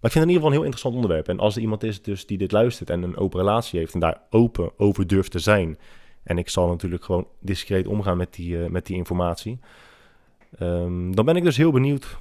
Maar 0.00 0.10
ik 0.10 0.12
vind 0.12 0.14
het 0.14 0.22
in 0.22 0.28
ieder 0.28 0.34
geval 0.34 0.48
een 0.48 0.56
heel 0.56 0.64
interessant 0.64 0.94
onderwerp. 0.94 1.28
En 1.28 1.38
als 1.38 1.56
er 1.56 1.62
iemand 1.62 1.82
is 1.82 2.02
dus 2.02 2.26
die 2.26 2.38
dit 2.38 2.52
luistert 2.52 2.90
en 2.90 3.02
een 3.02 3.16
open 3.16 3.38
relatie 3.38 3.78
heeft 3.78 3.94
en 3.94 4.00
daar 4.00 4.20
open 4.30 4.70
over 4.76 5.06
durft 5.06 5.30
te 5.30 5.38
zijn. 5.38 5.78
En 6.22 6.38
ik 6.38 6.48
zal 6.48 6.68
natuurlijk 6.68 7.04
gewoon 7.04 7.26
discreet 7.40 7.86
omgaan 7.86 8.16
met 8.16 8.34
die, 8.34 8.56
uh, 8.56 8.68
met 8.68 8.86
die 8.86 8.96
informatie. 8.96 9.58
Um, 10.60 11.14
dan 11.14 11.24
ben 11.24 11.36
ik 11.36 11.44
dus 11.44 11.56
heel 11.56 11.72
benieuwd 11.72 12.18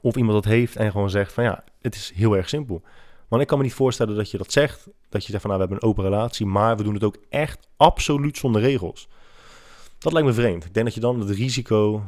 of 0.00 0.16
iemand 0.16 0.42
dat 0.42 0.52
heeft 0.52 0.76
en 0.76 0.90
gewoon 0.90 1.10
zegt 1.10 1.32
van 1.32 1.44
ja, 1.44 1.64
het 1.80 1.94
is 1.94 2.12
heel 2.14 2.36
erg 2.36 2.48
simpel. 2.48 2.82
Want 3.28 3.42
ik 3.42 3.48
kan 3.48 3.58
me 3.58 3.64
niet 3.64 3.74
voorstellen 3.74 4.16
dat 4.16 4.30
je 4.30 4.38
dat 4.38 4.52
zegt, 4.52 4.88
dat 5.08 5.24
je 5.24 5.30
zegt 5.30 5.42
van 5.42 5.50
nou, 5.50 5.62
we 5.62 5.68
hebben 5.68 5.88
een 5.88 5.94
open 5.94 6.04
relatie, 6.04 6.46
maar 6.46 6.76
we 6.76 6.82
doen 6.82 6.94
het 6.94 7.04
ook 7.04 7.16
echt 7.28 7.68
absoluut 7.76 8.36
zonder 8.36 8.60
regels. 8.60 9.08
Dat 9.98 10.12
lijkt 10.12 10.28
me 10.28 10.34
vreemd. 10.34 10.64
Ik 10.64 10.74
denk 10.74 10.86
dat 10.86 10.94
je 10.94 11.00
dan 11.00 11.20
het 11.20 11.30
risico 11.30 12.02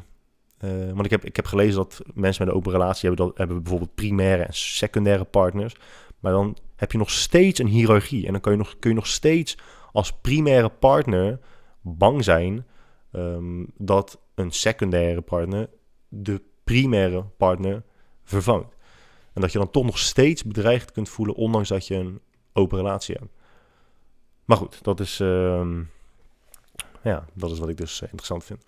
Eh, 0.59 0.71
want 0.71 1.05
ik 1.05 1.11
heb, 1.11 1.25
ik 1.25 1.37
heb 1.37 1.47
gelezen 1.47 1.77
dat 1.77 2.03
mensen 2.15 2.45
met 2.45 2.53
een 2.53 2.61
open 2.61 2.73
relatie 2.73 3.09
hebben, 3.09 3.27
dat, 3.27 3.37
hebben 3.39 3.63
bijvoorbeeld 3.63 3.95
primaire 3.95 4.43
en 4.43 4.55
secundaire 4.55 5.25
partners. 5.25 5.77
Maar 6.21 6.33
dan 6.33 6.57
heb 6.77 6.93
je 6.93 6.99
nog 6.99 7.11
steeds 7.11 7.61
een 7.61 7.67
hiërarchie. 7.67 8.27
En 8.27 8.33
dan 8.33 8.41
kun 8.41 8.53
je 8.53 8.59
nog, 8.59 8.77
kun 8.79 8.91
je 8.91 8.97
nog 8.97 9.07
steeds 9.07 9.59
als 9.93 10.13
primaire 10.13 10.69
partner 10.69 11.39
bang 11.81 12.25
zijn 12.25 12.67
ehm, 13.13 13.65
dat 13.77 14.19
een 14.35 14.51
secundaire 14.51 15.21
partner 15.21 15.69
de 16.09 16.43
primaire 16.65 17.23
partner 17.23 17.83
vervangt. 18.25 18.75
En 19.33 19.41
dat 19.41 19.53
je 19.53 19.59
dan 19.59 19.71
toch 19.71 19.85
nog 19.85 19.99
steeds 19.99 20.45
bedreigd 20.45 20.93
kunt 20.93 21.09
voelen, 21.09 21.35
ondanks 21.35 21.69
dat 21.69 21.87
je 21.87 21.95
een 21.95 22.21
open 22.53 22.79
relatie 22.79 23.17
hebt. 23.19 23.33
Maar 24.45 24.57
goed, 24.57 24.85
dat 24.85 25.01
is, 25.01 25.21
ehm, 25.21 25.83
ja, 27.03 27.25
dat 27.33 27.51
is 27.51 27.59
wat 27.59 27.69
ik 27.69 27.77
dus 27.77 28.01
interessant 28.01 28.45
vind. 28.45 28.65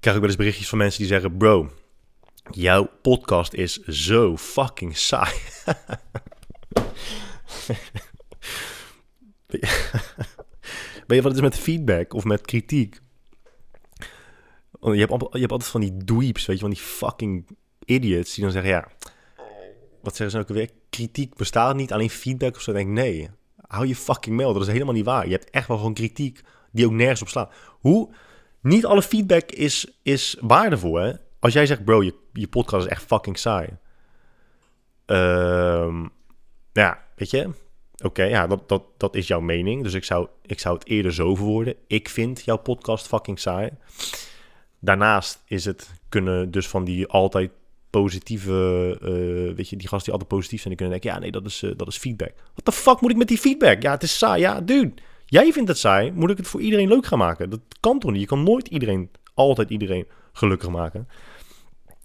Krijg 0.00 0.16
ook 0.16 0.22
wel 0.22 0.28
eens 0.28 0.36
berichtjes 0.36 0.68
van 0.68 0.78
mensen 0.78 0.98
die 0.98 1.08
zeggen: 1.08 1.36
Bro, 1.36 1.70
jouw 2.50 2.90
podcast 3.02 3.52
is 3.52 3.82
zo 3.82 4.36
fucking 4.36 4.96
saai. 4.96 5.34
ben 11.06 11.16
je 11.16 11.22
wat 11.22 11.34
is 11.34 11.40
met 11.40 11.58
feedback 11.58 12.14
of 12.14 12.24
met 12.24 12.40
kritiek? 12.40 13.00
Je 14.80 14.90
hebt, 14.90 15.12
je 15.32 15.38
hebt 15.38 15.52
altijd 15.52 15.70
van 15.70 15.80
die 15.80 15.96
dweeps, 16.04 16.46
weet 16.46 16.56
je, 16.56 16.62
van 16.62 16.70
die 16.70 16.82
fucking 16.82 17.46
idiots 17.84 18.34
die 18.34 18.44
dan 18.44 18.52
zeggen: 18.52 18.70
Ja, 18.70 18.88
wat 20.02 20.16
zeggen 20.16 20.30
ze 20.30 20.38
ook 20.38 20.48
alweer? 20.48 20.70
Kritiek 20.90 21.34
bestaat 21.34 21.76
niet, 21.76 21.92
alleen 21.92 22.10
feedback 22.10 22.56
of 22.56 22.60
zo. 22.60 22.72
Dan 22.72 22.84
denk 22.84 22.94
Nee, 22.94 23.28
hou 23.66 23.86
je 23.86 23.96
fucking 23.96 24.36
mail. 24.36 24.52
Dat 24.52 24.62
is 24.62 24.68
helemaal 24.68 24.94
niet 24.94 25.04
waar. 25.04 25.26
Je 25.26 25.32
hebt 25.32 25.50
echt 25.50 25.68
wel 25.68 25.76
gewoon 25.76 25.94
kritiek 25.94 26.40
die 26.72 26.86
ook 26.86 26.92
nergens 26.92 27.22
op 27.22 27.28
slaat. 27.28 27.54
Hoe? 27.80 28.14
Niet 28.60 28.86
alle 28.86 29.02
feedback 29.02 29.50
is, 29.50 29.98
is 30.02 30.36
waardevol, 30.40 30.94
hè? 30.94 31.12
Als 31.38 31.52
jij 31.52 31.66
zegt, 31.66 31.84
bro, 31.84 32.02
je, 32.02 32.14
je 32.32 32.48
podcast 32.48 32.86
is 32.86 32.92
echt 32.92 33.04
fucking 33.04 33.38
saai. 33.38 33.68
Uh, 35.06 36.04
ja, 36.72 37.04
weet 37.16 37.30
je? 37.30 37.50
Oké, 38.04 38.22
ja, 38.22 38.46
dat, 38.46 38.68
dat, 38.68 38.82
dat 38.96 39.14
is 39.14 39.26
jouw 39.26 39.40
mening. 39.40 39.82
Dus 39.82 39.94
ik 39.94 40.04
zou, 40.04 40.28
ik 40.42 40.60
zou 40.60 40.74
het 40.78 40.88
eerder 40.88 41.14
zo 41.14 41.34
verwoorden. 41.34 41.74
Ik 41.86 42.08
vind 42.08 42.44
jouw 42.44 42.56
podcast 42.58 43.06
fucking 43.06 43.38
saai. 43.38 43.70
Daarnaast 44.78 45.42
is 45.46 45.64
het 45.64 45.90
kunnen 46.08 46.50
dus 46.50 46.68
van 46.68 46.84
die 46.84 47.06
altijd 47.06 47.50
positieve, 47.90 48.98
uh, 49.02 49.56
weet 49.56 49.68
je, 49.68 49.76
die 49.76 49.88
gasten 49.88 50.04
die 50.04 50.12
altijd 50.12 50.28
positief 50.28 50.60
zijn, 50.60 50.74
die 50.74 50.86
kunnen 50.86 51.00
denken, 51.00 51.18
ja, 51.18 51.24
nee, 51.24 51.32
dat 51.32 51.46
is, 51.46 51.62
uh, 51.62 51.72
dat 51.76 51.88
is 51.88 51.96
feedback. 51.96 52.32
Wat 52.54 52.64
de 52.64 52.72
fuck 52.72 53.00
moet 53.00 53.10
ik 53.10 53.16
met 53.16 53.28
die 53.28 53.38
feedback? 53.38 53.82
Ja, 53.82 53.90
het 53.90 54.02
is 54.02 54.18
saai. 54.18 54.40
Ja, 54.40 54.60
dude, 54.60 54.92
Jij 55.30 55.52
vindt 55.52 55.68
het 55.68 55.78
saai, 55.78 56.12
moet 56.12 56.30
ik 56.30 56.36
het 56.36 56.46
voor 56.46 56.60
iedereen 56.60 56.88
leuk 56.88 57.06
gaan 57.06 57.18
maken? 57.18 57.50
Dat 57.50 57.60
kan 57.80 57.98
toch 57.98 58.10
niet? 58.10 58.20
Je 58.20 58.26
kan 58.26 58.42
nooit 58.42 58.68
iedereen, 58.68 59.10
altijd 59.34 59.70
iedereen 59.70 60.06
gelukkig 60.32 60.68
maken. 60.68 61.08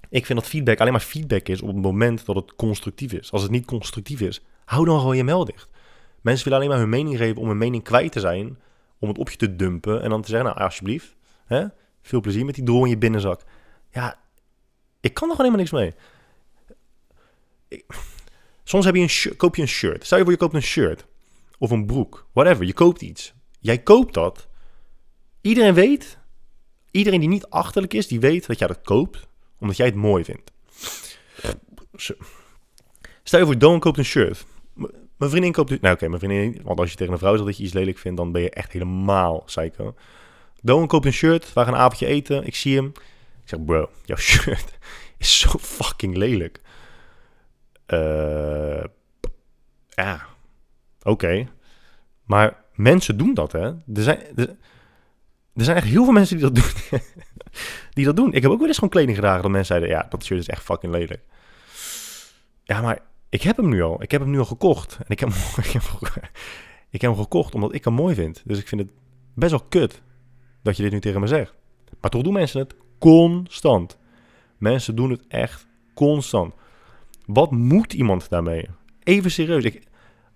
Ik 0.09 0.25
vind 0.25 0.39
dat 0.39 0.47
feedback 0.47 0.79
alleen 0.79 0.91
maar 0.91 1.01
feedback 1.01 1.47
is 1.47 1.61
op 1.61 1.67
het 1.67 1.81
moment 1.81 2.25
dat 2.25 2.35
het 2.35 2.55
constructief 2.55 3.13
is. 3.13 3.31
Als 3.31 3.41
het 3.41 3.51
niet 3.51 3.65
constructief 3.65 4.21
is, 4.21 4.41
hou 4.65 4.85
dan 4.85 4.99
gewoon 4.99 5.17
je 5.17 5.23
mel 5.23 5.45
dicht. 5.45 5.69
Mensen 6.23 6.43
willen 6.43 6.59
alleen 6.59 6.71
maar 6.71 6.79
hun 6.79 6.89
mening 6.89 7.17
geven 7.17 7.41
om 7.41 7.47
hun 7.47 7.57
mening 7.57 7.83
kwijt 7.83 8.11
te 8.11 8.19
zijn, 8.19 8.59
om 8.99 9.07
het 9.07 9.17
op 9.17 9.29
je 9.29 9.37
te 9.37 9.55
dumpen 9.55 10.01
en 10.01 10.09
dan 10.09 10.21
te 10.21 10.29
zeggen, 10.29 10.49
nou 10.49 10.59
alsjeblieft, 10.59 11.15
hè, 11.45 11.65
veel 12.01 12.21
plezier 12.21 12.45
met 12.45 12.55
die 12.55 12.63
drol 12.63 12.83
in 12.83 12.89
je 12.89 12.97
binnenzak. 12.97 13.41
Ja, 13.89 14.19
ik 14.99 15.13
kan 15.13 15.29
er 15.29 15.35
gewoon 15.35 15.51
helemaal 15.51 15.57
niks 15.57 15.71
mee. 15.71 15.93
soms 18.63 18.85
heb 18.85 18.95
je 18.95 19.27
een 19.27 19.37
koop 19.37 19.55
je 19.55 19.61
een 19.61 19.67
shirt. 19.67 20.05
Stel 20.05 20.17
je 20.17 20.23
voor 20.23 20.33
je 20.33 20.39
koopt 20.39 20.53
een 20.53 20.61
shirt 20.61 21.05
of 21.57 21.71
een 21.71 21.85
broek, 21.85 22.27
whatever. 22.33 22.65
Je 22.65 22.73
koopt 22.73 23.01
iets. 23.01 23.33
Jij 23.59 23.77
koopt 23.77 24.13
dat. 24.13 24.47
Iedereen 25.41 25.73
weet, 25.73 26.17
iedereen 26.91 27.19
die 27.19 27.29
niet 27.29 27.49
achterlijk 27.49 27.93
is, 27.93 28.07
die 28.07 28.19
weet 28.19 28.47
dat 28.47 28.59
jij 28.59 28.67
dat 28.67 28.81
koopt 28.81 29.27
omdat 29.59 29.77
jij 29.77 29.85
het 29.85 29.95
mooi 29.95 30.23
vindt. 30.23 30.51
Stel 33.23 33.39
je 33.39 33.45
voor, 33.45 33.57
Don 33.57 33.79
koopt 33.79 33.97
een 33.97 34.05
shirt. 34.05 34.45
Mijn 35.17 35.31
vriendin 35.31 35.51
koopt... 35.51 35.81
Nou 35.81 35.93
oké, 35.93 36.07
mijn 36.07 36.19
vriendin... 36.19 36.61
Want 36.63 36.79
als 36.79 36.91
je 36.91 36.95
tegen 36.95 37.13
een 37.13 37.19
vrouw 37.19 37.33
zegt 37.33 37.45
dat 37.45 37.57
je 37.57 37.63
iets 37.63 37.73
lelijk 37.73 37.97
vindt, 37.97 38.17
dan 38.17 38.31
ben 38.31 38.41
je 38.41 38.49
echt 38.49 38.71
helemaal 38.71 39.43
psycho. 39.43 39.95
Don 40.61 40.87
koopt 40.87 41.05
een 41.05 41.13
shirt, 41.13 41.53
we 41.53 41.63
gaan 41.63 41.73
een 41.73 41.79
avondje 41.79 42.05
eten. 42.05 42.45
Ik 42.45 42.55
zie 42.55 42.75
hem. 42.75 42.91
Ik 43.43 43.49
zeg, 43.49 43.65
bro, 43.65 43.89
jouw 44.05 44.17
shirt 44.31 44.77
is 45.17 45.39
zo 45.39 45.49
fucking 45.59 46.17
lelijk. 46.17 46.61
Uh, 47.87 48.83
ja, 49.89 50.27
Oké. 51.03 51.47
Maar 52.25 52.63
mensen 52.75 53.17
doen 53.17 53.33
dat, 53.33 53.51
hè? 53.51 53.61
Er 53.67 54.03
zijn, 54.03 54.19
er, 54.35 54.47
er, 55.55 55.63
zijn 55.63 55.77
echt 55.77 55.87
heel 55.87 56.03
veel 56.03 56.13
mensen 56.13 56.37
die 56.37 56.45
dat 56.45 56.55
doen. 56.55 56.99
die 57.93 58.05
dat 58.05 58.15
doen. 58.15 58.33
Ik 58.33 58.41
heb 58.41 58.51
ook 58.51 58.57
wel 58.57 58.67
eens 58.67 58.77
gewoon 58.77 58.89
kleding 58.89 59.15
gedragen 59.15 59.41
dat 59.41 59.51
mensen 59.51 59.75
zeiden... 59.75 59.89
ja, 59.89 60.05
dat 60.09 60.23
shirt 60.23 60.39
is 60.39 60.47
echt 60.47 60.63
fucking 60.63 60.93
lelijk. 60.93 61.21
Ja, 62.63 62.81
maar 62.81 62.99
ik 63.33 63.41
heb 63.41 63.57
hem 63.57 63.69
nu 63.69 63.81
al. 63.81 64.01
Ik 64.03 64.11
heb 64.11 64.21
hem 64.21 64.29
nu 64.29 64.39
al 64.39 64.45
gekocht. 64.45 64.97
En 64.97 65.05
ik 65.07 65.19
heb, 65.19 65.29
heb, 65.55 65.83
ik 66.89 67.01
heb 67.01 67.11
hem 67.11 67.21
gekocht 67.21 67.55
omdat 67.55 67.73
ik 67.73 67.83
hem 67.83 67.93
mooi 67.93 68.15
vind. 68.15 68.41
Dus 68.45 68.59
ik 68.59 68.67
vind 68.67 68.81
het 68.81 68.91
best 69.33 69.51
wel 69.51 69.65
kut 69.69 70.01
dat 70.61 70.77
je 70.77 70.83
dit 70.83 70.91
nu 70.91 70.99
tegen 70.99 71.21
me 71.21 71.27
zegt. 71.27 71.53
Maar 72.01 72.09
toch 72.09 72.21
doen 72.21 72.33
mensen 72.33 72.59
het 72.59 72.75
constant. 72.99 73.97
Mensen 74.57 74.95
doen 74.95 75.09
het 75.09 75.23
echt 75.27 75.67
constant. 75.93 76.53
Wat 77.25 77.51
moet 77.51 77.93
iemand 77.93 78.29
daarmee? 78.29 78.67
Even 79.03 79.31
serieus. 79.31 79.77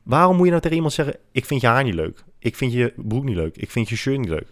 Waarom 0.03 0.35
moet 0.35 0.45
je 0.45 0.49
nou 0.49 0.61
tegen 0.61 0.75
iemand 0.75 0.93
zeggen: 0.93 1.15
Ik 1.31 1.45
vind 1.45 1.61
je 1.61 1.67
haar 1.67 1.83
niet 1.83 1.93
leuk. 1.93 2.23
Ik 2.39 2.55
vind 2.55 2.73
je 2.73 2.93
broek 2.95 3.23
niet 3.23 3.35
leuk. 3.35 3.57
Ik 3.57 3.71
vind 3.71 3.89
je 3.89 3.95
shirt 3.95 4.19
niet 4.19 4.29
leuk. 4.29 4.51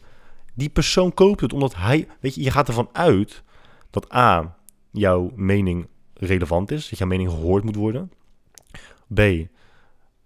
Die 0.54 0.70
persoon 0.70 1.14
koopt 1.14 1.42
het 1.42 1.54
omdat 1.54 1.76
hij. 1.76 2.08
Weet 2.20 2.36
je, 2.36 2.42
je 2.42 2.52
gaat 2.52 2.68
ervan 2.68 2.90
uit 2.92 3.44
dat 3.90 4.14
A. 4.14 4.58
jouw 4.92 5.32
mening 5.36 5.88
relevant 6.14 6.72
is. 6.72 6.90
Dat 6.90 7.00
jouw 7.00 7.08
mening 7.08 7.30
gehoord 7.30 7.64
moet 7.64 7.76
worden. 7.76 8.12
B. 9.14 9.20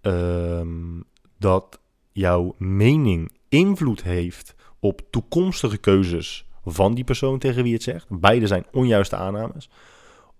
Ehm, 0.00 1.00
dat 1.38 1.80
jouw 2.12 2.54
mening 2.58 3.32
invloed 3.48 4.02
heeft 4.02 4.54
op 4.78 5.00
toekomstige 5.10 5.78
keuzes 5.78 6.46
van 6.64 6.94
die 6.94 7.04
persoon 7.04 7.38
tegen 7.38 7.62
wie 7.62 7.72
het 7.72 7.82
zegt. 7.82 8.06
Beide 8.08 8.46
zijn 8.46 8.66
onjuiste 8.72 9.16
aannames. 9.16 9.70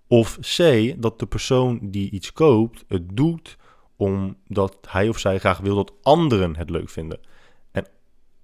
Of 0.07 0.37
C, 0.39 0.93
dat 1.01 1.19
de 1.19 1.25
persoon 1.25 1.79
die 1.81 2.11
iets 2.11 2.33
koopt 2.33 2.83
het 2.87 3.15
doet 3.17 3.57
omdat 3.95 4.77
hij 4.87 5.09
of 5.09 5.19
zij 5.19 5.39
graag 5.39 5.57
wil 5.57 5.75
dat 5.75 5.93
anderen 6.01 6.55
het 6.55 6.69
leuk 6.69 6.89
vinden. 6.89 7.19
En 7.71 7.87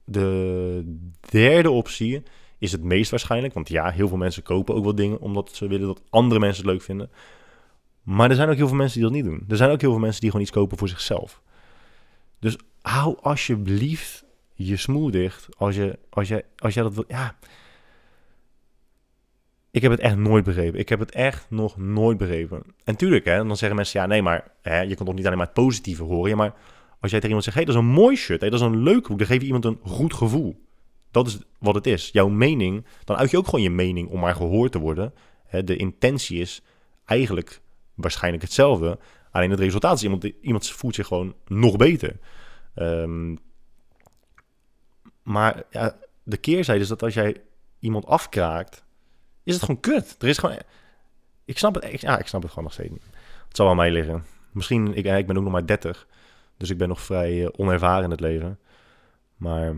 de 0.06 0.98
derde 1.30 1.72
optie 1.72 2.24
is 2.58 2.72
het 2.72 2.84
meest 2.84 3.10
waarschijnlijk, 3.10 3.54
want 3.54 3.70
ja, 3.70 3.90
heel 3.92 4.08
veel 4.08 4.18
mensen 4.18 4.44
kopen 4.44 4.76
ook 4.76 4.84
wel 4.84 4.96
dingen 4.96 5.20
omdat 5.20 5.56
ze 5.56 5.68
willen 5.68 5.88
dat 5.88 6.04
andere 6.10 6.40
mensen 6.40 6.64
het 6.64 6.72
leuk 6.72 6.82
vinden. 6.82 7.10
Maar 8.08 8.30
er 8.30 8.36
zijn 8.36 8.50
ook 8.50 8.56
heel 8.56 8.68
veel 8.68 8.78
mensen 8.78 9.00
die 9.00 9.10
dat 9.10 9.18
niet 9.18 9.26
doen. 9.26 9.46
Er 9.48 9.58
zijn 9.58 9.70
ook 9.70 9.82
heel 9.82 9.92
veel 9.92 10.00
mensen 10.00 10.22
die 10.22 10.30
gewoon 10.30 10.46
iets 10.46 10.56
kopen 10.56 10.78
voor 10.78 10.88
zichzelf. 10.88 11.42
Dus 12.40 12.58
hou 12.82 13.18
alsjeblieft 13.22 14.26
je 14.54 14.78
smoel 14.78 15.12
dicht 15.12 15.48
als 15.58 15.76
je, 15.76 16.00
als 16.10 16.28
je, 16.28 16.46
als 16.58 16.74
jij 16.74 16.84
dat 16.84 16.94
wil. 16.94 17.04
Ja, 17.08 17.36
ik 19.72 19.82
heb 19.82 19.92
het 19.92 20.00
echt 20.00 20.16
nooit 20.16 20.44
begrepen. 20.44 20.80
Ik 20.80 20.90
heb 20.90 21.00
het 21.00 21.12
echt 21.12 21.46
nog 21.50 21.78
nooit 21.78 22.18
begrepen. 22.18 22.64
En 22.84 22.96
tuurlijk, 22.96 23.26
hè, 23.26 23.38
dan 23.38 23.58
zeggen 23.58 23.76
mensen, 23.76 24.00
ja, 24.00 24.06
nee, 24.06 24.22
maar 24.22 24.52
hè, 24.62 24.82
je 24.82 24.96
kan 24.96 25.06
toch 25.06 25.16
niet 25.16 25.26
alleen 25.26 25.38
maar 25.38 25.46
het 25.46 25.56
positieve 25.56 26.04
horen. 26.04 26.30
Ja, 26.30 26.36
maar 26.36 26.54
als 27.00 27.12
jij 27.12 27.20
tegen 27.20 27.28
iemand 27.28 27.44
zegt, 27.44 27.58
hé, 27.58 27.64
hey, 27.64 27.74
dat 27.74 27.82
is 27.82 27.88
een 27.88 27.96
mooi 27.96 28.16
shirt, 28.16 28.42
hey, 28.42 28.50
dat 28.50 28.60
is 28.60 28.66
een 28.66 28.84
leuk 28.84 29.08
boek, 29.08 29.18
dan 29.18 29.28
geef 29.28 29.40
je 29.40 29.46
iemand 29.46 29.66
een 29.66 29.80
goed 29.82 30.14
gevoel. 30.14 30.66
Dat 31.12 31.28
is 31.28 31.40
wat 31.60 31.76
het 31.76 31.88
is. 31.88 32.10
Jouw 32.12 32.30
mening, 32.30 32.86
dan 33.04 33.16
uit 33.16 33.32
je 33.32 33.38
ook 33.38 33.46
gewoon 33.46 33.62
je 33.62 33.70
mening 33.70 34.10
om 34.10 34.20
maar 34.20 34.36
gehoord 34.36 34.72
te 34.72 34.80
worden. 34.80 35.14
Hè, 35.46 35.64
de 35.64 35.76
intentie 35.76 36.40
is 36.40 36.62
eigenlijk 37.06 37.62
waarschijnlijk 37.98 38.44
hetzelfde. 38.44 39.00
Alleen 39.32 39.50
het 39.50 39.60
resultaat 39.60 39.96
is, 39.96 40.04
iemand, 40.04 40.24
iemand 40.24 40.70
voelt 40.70 40.96
zich 40.96 41.08
gewoon 41.08 41.36
nog 41.46 41.76
beter. 41.76 42.20
Um, 42.76 43.40
maar 45.24 45.64
de 46.24 46.38
keerzijde 46.38 46.82
is 46.82 46.88
dat 46.88 47.04
als 47.04 47.14
jij 47.14 47.42
iemand 47.80 48.06
afkraakt 48.06 48.86
is 49.44 49.54
het 49.54 49.64
gewoon 49.64 49.80
kut. 49.80 50.16
Er 50.20 50.28
is 50.28 50.38
gewoon... 50.38 50.58
Ik 51.46 51.58
snap 51.58 51.76
het, 51.76 52.02
ja, 52.02 52.20
ik 52.20 52.28
snap 52.28 52.42
het 52.42 52.50
gewoon 52.50 52.66
nog 52.66 52.74
steeds 52.74 52.92
niet. 52.92 53.06
Het 53.48 53.56
zal 53.56 53.70
aan 53.70 53.76
mij 53.76 53.92
liggen. 53.92 54.26
Misschien, 54.52 54.88
ik, 54.94 55.06
ik 55.06 55.28
ben 55.28 55.38
ook 55.38 55.44
nog 55.44 55.52
maar 55.52 55.66
30. 55.66 56.08
Dus 56.58 56.70
ik 56.70 56.78
ben 56.78 56.88
nog 56.88 57.02
vrij 57.02 57.34
uh, 57.34 57.48
onervaren 57.56 58.04
in 58.04 58.12
het 58.12 58.20
leven. 58.20 58.60
Maar, 59.36 59.76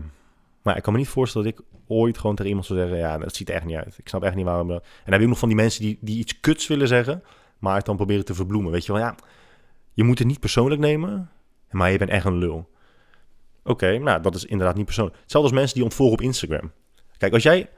maar 0.62 0.76
ik 0.76 0.82
kan 0.82 0.92
me 0.92 0.98
niet 0.98 1.08
voorstellen 1.08 1.50
dat 1.50 1.58
ik 1.58 1.66
ooit 1.86 2.18
gewoon 2.18 2.34
tegen 2.34 2.48
iemand 2.48 2.66
zou 2.66 2.78
zeggen... 2.78 2.98
Ja, 2.98 3.18
dat 3.18 3.36
ziet 3.36 3.48
er 3.48 3.54
echt 3.54 3.64
niet 3.64 3.76
uit. 3.76 3.98
Ik 3.98 4.08
snap 4.08 4.22
echt 4.22 4.34
niet 4.34 4.44
waarom... 4.44 4.70
En 4.70 4.76
dan 4.76 4.82
heb 5.04 5.14
je 5.14 5.22
ook 5.22 5.28
nog 5.28 5.38
van 5.38 5.48
die 5.48 5.56
mensen 5.56 5.82
die, 5.82 5.98
die 6.00 6.18
iets 6.18 6.40
kuts 6.40 6.66
willen 6.66 6.88
zeggen... 6.88 7.22
maar 7.60 7.76
het 7.76 7.84
dan 7.84 7.96
proberen 7.96 8.24
te 8.24 8.34
verbloemen. 8.34 8.72
Weet 8.72 8.86
je 8.86 8.92
wel, 8.92 9.00
ja... 9.00 9.14
Je 9.92 10.04
moet 10.04 10.18
het 10.18 10.28
niet 10.28 10.40
persoonlijk 10.40 10.80
nemen... 10.80 11.30
maar 11.70 11.90
je 11.90 11.98
bent 11.98 12.10
echt 12.10 12.24
een 12.24 12.38
lul. 12.38 12.70
Oké, 13.64 13.98
nou, 13.98 14.22
dat 14.22 14.34
is 14.34 14.44
inderdaad 14.44 14.76
niet 14.76 14.84
persoonlijk. 14.84 15.16
Hetzelfde 15.20 15.50
als 15.50 15.58
mensen 15.58 15.74
die 15.76 15.84
ontvolgen 15.84 16.18
op 16.18 16.24
Instagram. 16.24 16.72
Kijk, 17.18 17.32
als 17.32 17.42
jij 17.42 17.68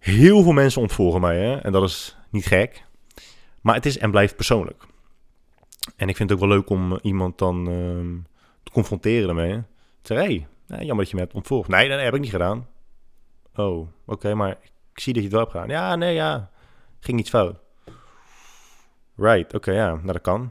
Heel 0.00 0.42
veel 0.42 0.52
mensen 0.52 0.80
ontvolgen 0.80 1.20
mij, 1.20 1.38
hè? 1.38 1.56
en 1.56 1.72
dat 1.72 1.82
is 1.82 2.16
niet 2.30 2.46
gek. 2.46 2.84
Maar 3.60 3.74
het 3.74 3.86
is 3.86 3.98
en 3.98 4.10
blijft 4.10 4.36
persoonlijk. 4.36 4.84
En 5.96 6.08
ik 6.08 6.16
vind 6.16 6.30
het 6.30 6.38
ook 6.38 6.48
wel 6.48 6.56
leuk 6.56 6.70
om 6.70 6.98
iemand 7.02 7.38
dan 7.38 7.68
ehm, 7.68 8.16
te 8.62 8.70
confronteren 8.70 9.26
daarmee. 9.26 9.62
Te 10.02 10.14
hey, 10.14 10.46
Nee, 10.66 10.78
jammer 10.78 10.96
dat 10.96 11.08
je 11.08 11.14
me 11.14 11.22
hebt 11.22 11.34
ontvolgd. 11.34 11.68
Nee, 11.68 11.88
nee, 11.88 11.98
heb 11.98 12.14
ik 12.14 12.20
niet 12.20 12.30
gedaan. 12.30 12.66
Oh, 13.54 13.88
oké, 14.06 14.34
maar 14.34 14.50
ik 14.92 15.00
zie 15.00 15.12
dat 15.12 15.22
je 15.22 15.28
het 15.28 15.36
wel 15.36 15.40
hebt 15.40 15.52
gedaan. 15.52 15.68
Ja, 15.68 15.96
nee, 15.96 16.14
ja. 16.14 16.50
Ging 17.00 17.18
iets 17.18 17.30
fout. 17.30 17.58
Right, 19.20 19.54
oké, 19.54 19.72
ja, 19.72 19.94
nou 19.94 20.06
dat 20.06 20.20
kan. 20.20 20.50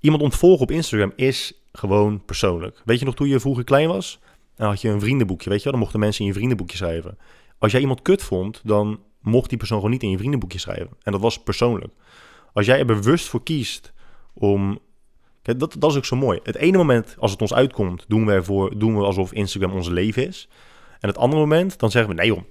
Iemand 0.00 0.22
ontvolgen 0.22 0.62
op 0.62 0.70
Instagram 0.70 1.12
is 1.16 1.52
gewoon 1.72 2.24
persoonlijk. 2.24 2.82
Weet 2.84 2.98
je 2.98 3.04
nog 3.04 3.14
toen 3.14 3.28
je 3.28 3.40
vroeger 3.40 3.64
klein 3.64 3.88
was? 3.88 4.20
Dan 4.56 4.68
had 4.68 4.80
je 4.80 4.88
een 4.88 5.00
vriendenboekje, 5.00 5.48
weet 5.50 5.58
je 5.58 5.64
wel? 5.64 5.72
Dan 5.72 5.82
mochten 5.82 6.00
mensen 6.00 6.20
in 6.20 6.26
je 6.26 6.34
vriendenboekje 6.34 6.76
schrijven. 6.76 7.18
Als 7.58 7.72
jij 7.72 7.80
iemand 7.80 8.02
kut 8.02 8.22
vond, 8.22 8.60
dan 8.64 9.00
mocht 9.20 9.48
die 9.48 9.58
persoon 9.58 9.76
gewoon 9.76 9.92
niet 9.92 10.02
in 10.02 10.10
je 10.10 10.18
vriendenboekje 10.18 10.58
schrijven. 10.58 10.90
En 11.02 11.12
dat 11.12 11.20
was 11.20 11.42
persoonlijk. 11.42 11.92
Als 12.52 12.66
jij 12.66 12.78
er 12.78 12.86
bewust 12.86 13.28
voor 13.28 13.42
kiest 13.42 13.92
om... 14.32 14.78
Kijk, 15.42 15.58
dat, 15.58 15.76
dat 15.78 15.90
is 15.90 15.96
ook 15.96 16.04
zo 16.04 16.16
mooi. 16.16 16.40
Het 16.42 16.56
ene 16.56 16.76
moment, 16.76 17.16
als 17.18 17.30
het 17.30 17.40
ons 17.40 17.54
uitkomt, 17.54 18.04
doen 18.08 18.26
we, 18.26 18.32
ervoor, 18.32 18.78
doen 18.78 18.96
we 18.96 19.04
alsof 19.04 19.32
Instagram 19.32 19.72
ons 19.72 19.88
leven 19.88 20.26
is. 20.26 20.48
En 21.00 21.08
het 21.08 21.18
andere 21.18 21.40
moment, 21.40 21.78
dan 21.78 21.90
zeggen 21.90 22.10
we, 22.10 22.20
nee 22.20 22.26
joh, 22.26 22.42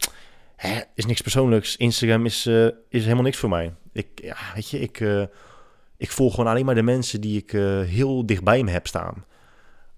hè, 0.60 0.82
is 0.95 1.05
niks 1.05 1.22
persoonlijks. 1.22 1.78
Instagram 1.78 2.26
is, 2.26 2.47
uh, 2.47 2.68
is 2.89 3.03
helemaal 3.03 3.24
niks 3.24 3.38
voor 3.38 3.49
mij. 3.49 3.74
Ik, 3.91 4.07
ja, 4.16 4.38
weet 4.53 4.70
je, 4.70 4.80
ik, 4.80 4.99
uh, 4.99 5.24
ik 5.97 6.12
volg 6.12 6.36
gewoon 6.36 6.49
alleen 6.49 6.66
maar 6.66 6.76
de 6.76 6.82
mensen 6.82 7.22
die 7.22 7.38
ik 7.38 7.53
uh, 7.53 7.82
heel 7.82 8.26
dichtbij 8.26 8.64
me 8.64 8.72
heb 8.72 8.88
staan. 8.88 9.26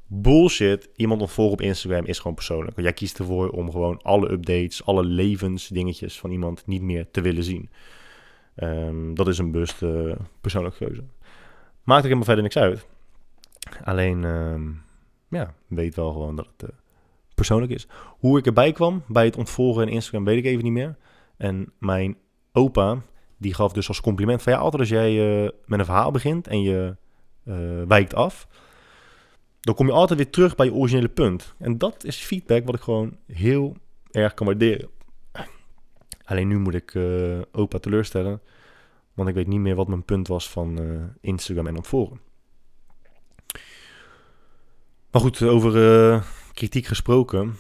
Bullshit. 0.08 0.90
Iemand 0.96 1.22
ontvolgen 1.22 1.54
op 1.54 1.62
Instagram 1.62 2.06
is 2.06 2.18
gewoon 2.18 2.36
persoonlijk. 2.36 2.80
Jij 2.82 2.94
kiest 2.94 3.20
ervoor 3.20 3.50
om 3.50 3.72
gewoon 3.72 4.02
alle 4.02 4.32
updates, 4.32 4.86
alle 4.86 5.04
levensdingetjes 5.04 6.20
van 6.20 6.32
iemand 6.32 6.68
niet 6.68 6.82
meer 6.82 7.12
te 7.12 7.22
willen 7.22 7.44
zien. 7.44 7.70
Um, 8.56 9.16
dat 9.16 9.28
is 9.28 9.38
een 9.38 9.52
bewuste 9.52 10.18
persoonlijke 10.42 10.86
keuze. 10.86 11.04
Maakt 11.84 12.04
er 12.04 12.04
helemaal 12.04 12.26
verder 12.26 12.44
niks 12.44 12.58
uit. 12.58 12.86
Alleen, 13.84 14.24
um, 14.24 14.84
ja, 15.30 15.54
weet 15.68 15.96
wel 15.96 16.12
gewoon 16.12 16.36
dat 16.36 16.48
het 16.58 16.72
persoonlijk 17.42 17.72
is. 17.72 17.88
Hoe 18.20 18.38
ik 18.38 18.46
erbij 18.46 18.72
kwam 18.72 19.04
bij 19.08 19.26
het 19.26 19.38
ontvolgen 19.38 19.88
in 19.88 19.94
Instagram 19.94 20.24
weet 20.24 20.38
ik 20.38 20.46
even 20.46 20.64
niet 20.64 20.74
meer. 20.74 20.98
En 21.38 21.74
mijn 21.80 22.18
opa, 22.52 23.02
die 23.38 23.54
gaf 23.54 23.74
dus 23.74 23.88
als 23.88 24.02
compliment 24.02 24.42
van 24.42 24.54
ja, 24.54 24.60
altijd 24.60 24.82
als 24.82 24.90
jij 24.90 25.44
uh, 25.44 25.50
met 25.66 25.80
een 25.80 25.86
verhaal 25.86 26.12
begint 26.12 26.48
en 26.48 26.62
je 26.62 26.96
uh, 27.46 27.84
wijkt 27.88 28.14
af, 28.14 28.48
dan 29.60 29.76
kom 29.76 29.86
je 29.86 29.92
altijd 29.92 30.20
weer 30.20 30.30
terug 30.30 30.56
bij 30.56 30.66
je 30.66 30.74
originele 30.74 31.10
punt. 31.10 31.54
En 31.58 31.78
dat 31.78 32.04
is 32.04 32.18
feedback 32.18 32.66
wat 32.66 32.76
ik 32.76 32.82
gewoon 32.82 33.18
heel 33.28 33.76
erg 34.12 34.34
kan 34.34 34.46
waarderen. 34.46 34.90
Alleen 36.26 36.48
nu 36.48 36.60
moet 36.60 36.74
ik 36.74 36.94
uh, 36.94 37.42
opa 37.52 37.78
teleurstellen, 37.78 38.42
want 39.14 39.30
ik 39.30 39.36
weet 39.36 39.48
niet 39.48 39.60
meer 39.60 39.76
wat 39.76 39.88
mijn 39.88 40.04
punt 40.06 40.28
was 40.28 40.50
van 40.50 40.80
Instagram 41.22 41.68
en 41.68 41.76
ontvolgen. 41.76 42.20
Maar 45.12 45.22
goed, 45.22 45.42
over 45.42 45.74
kritiek 46.54 46.86
gesproken. 46.86 47.58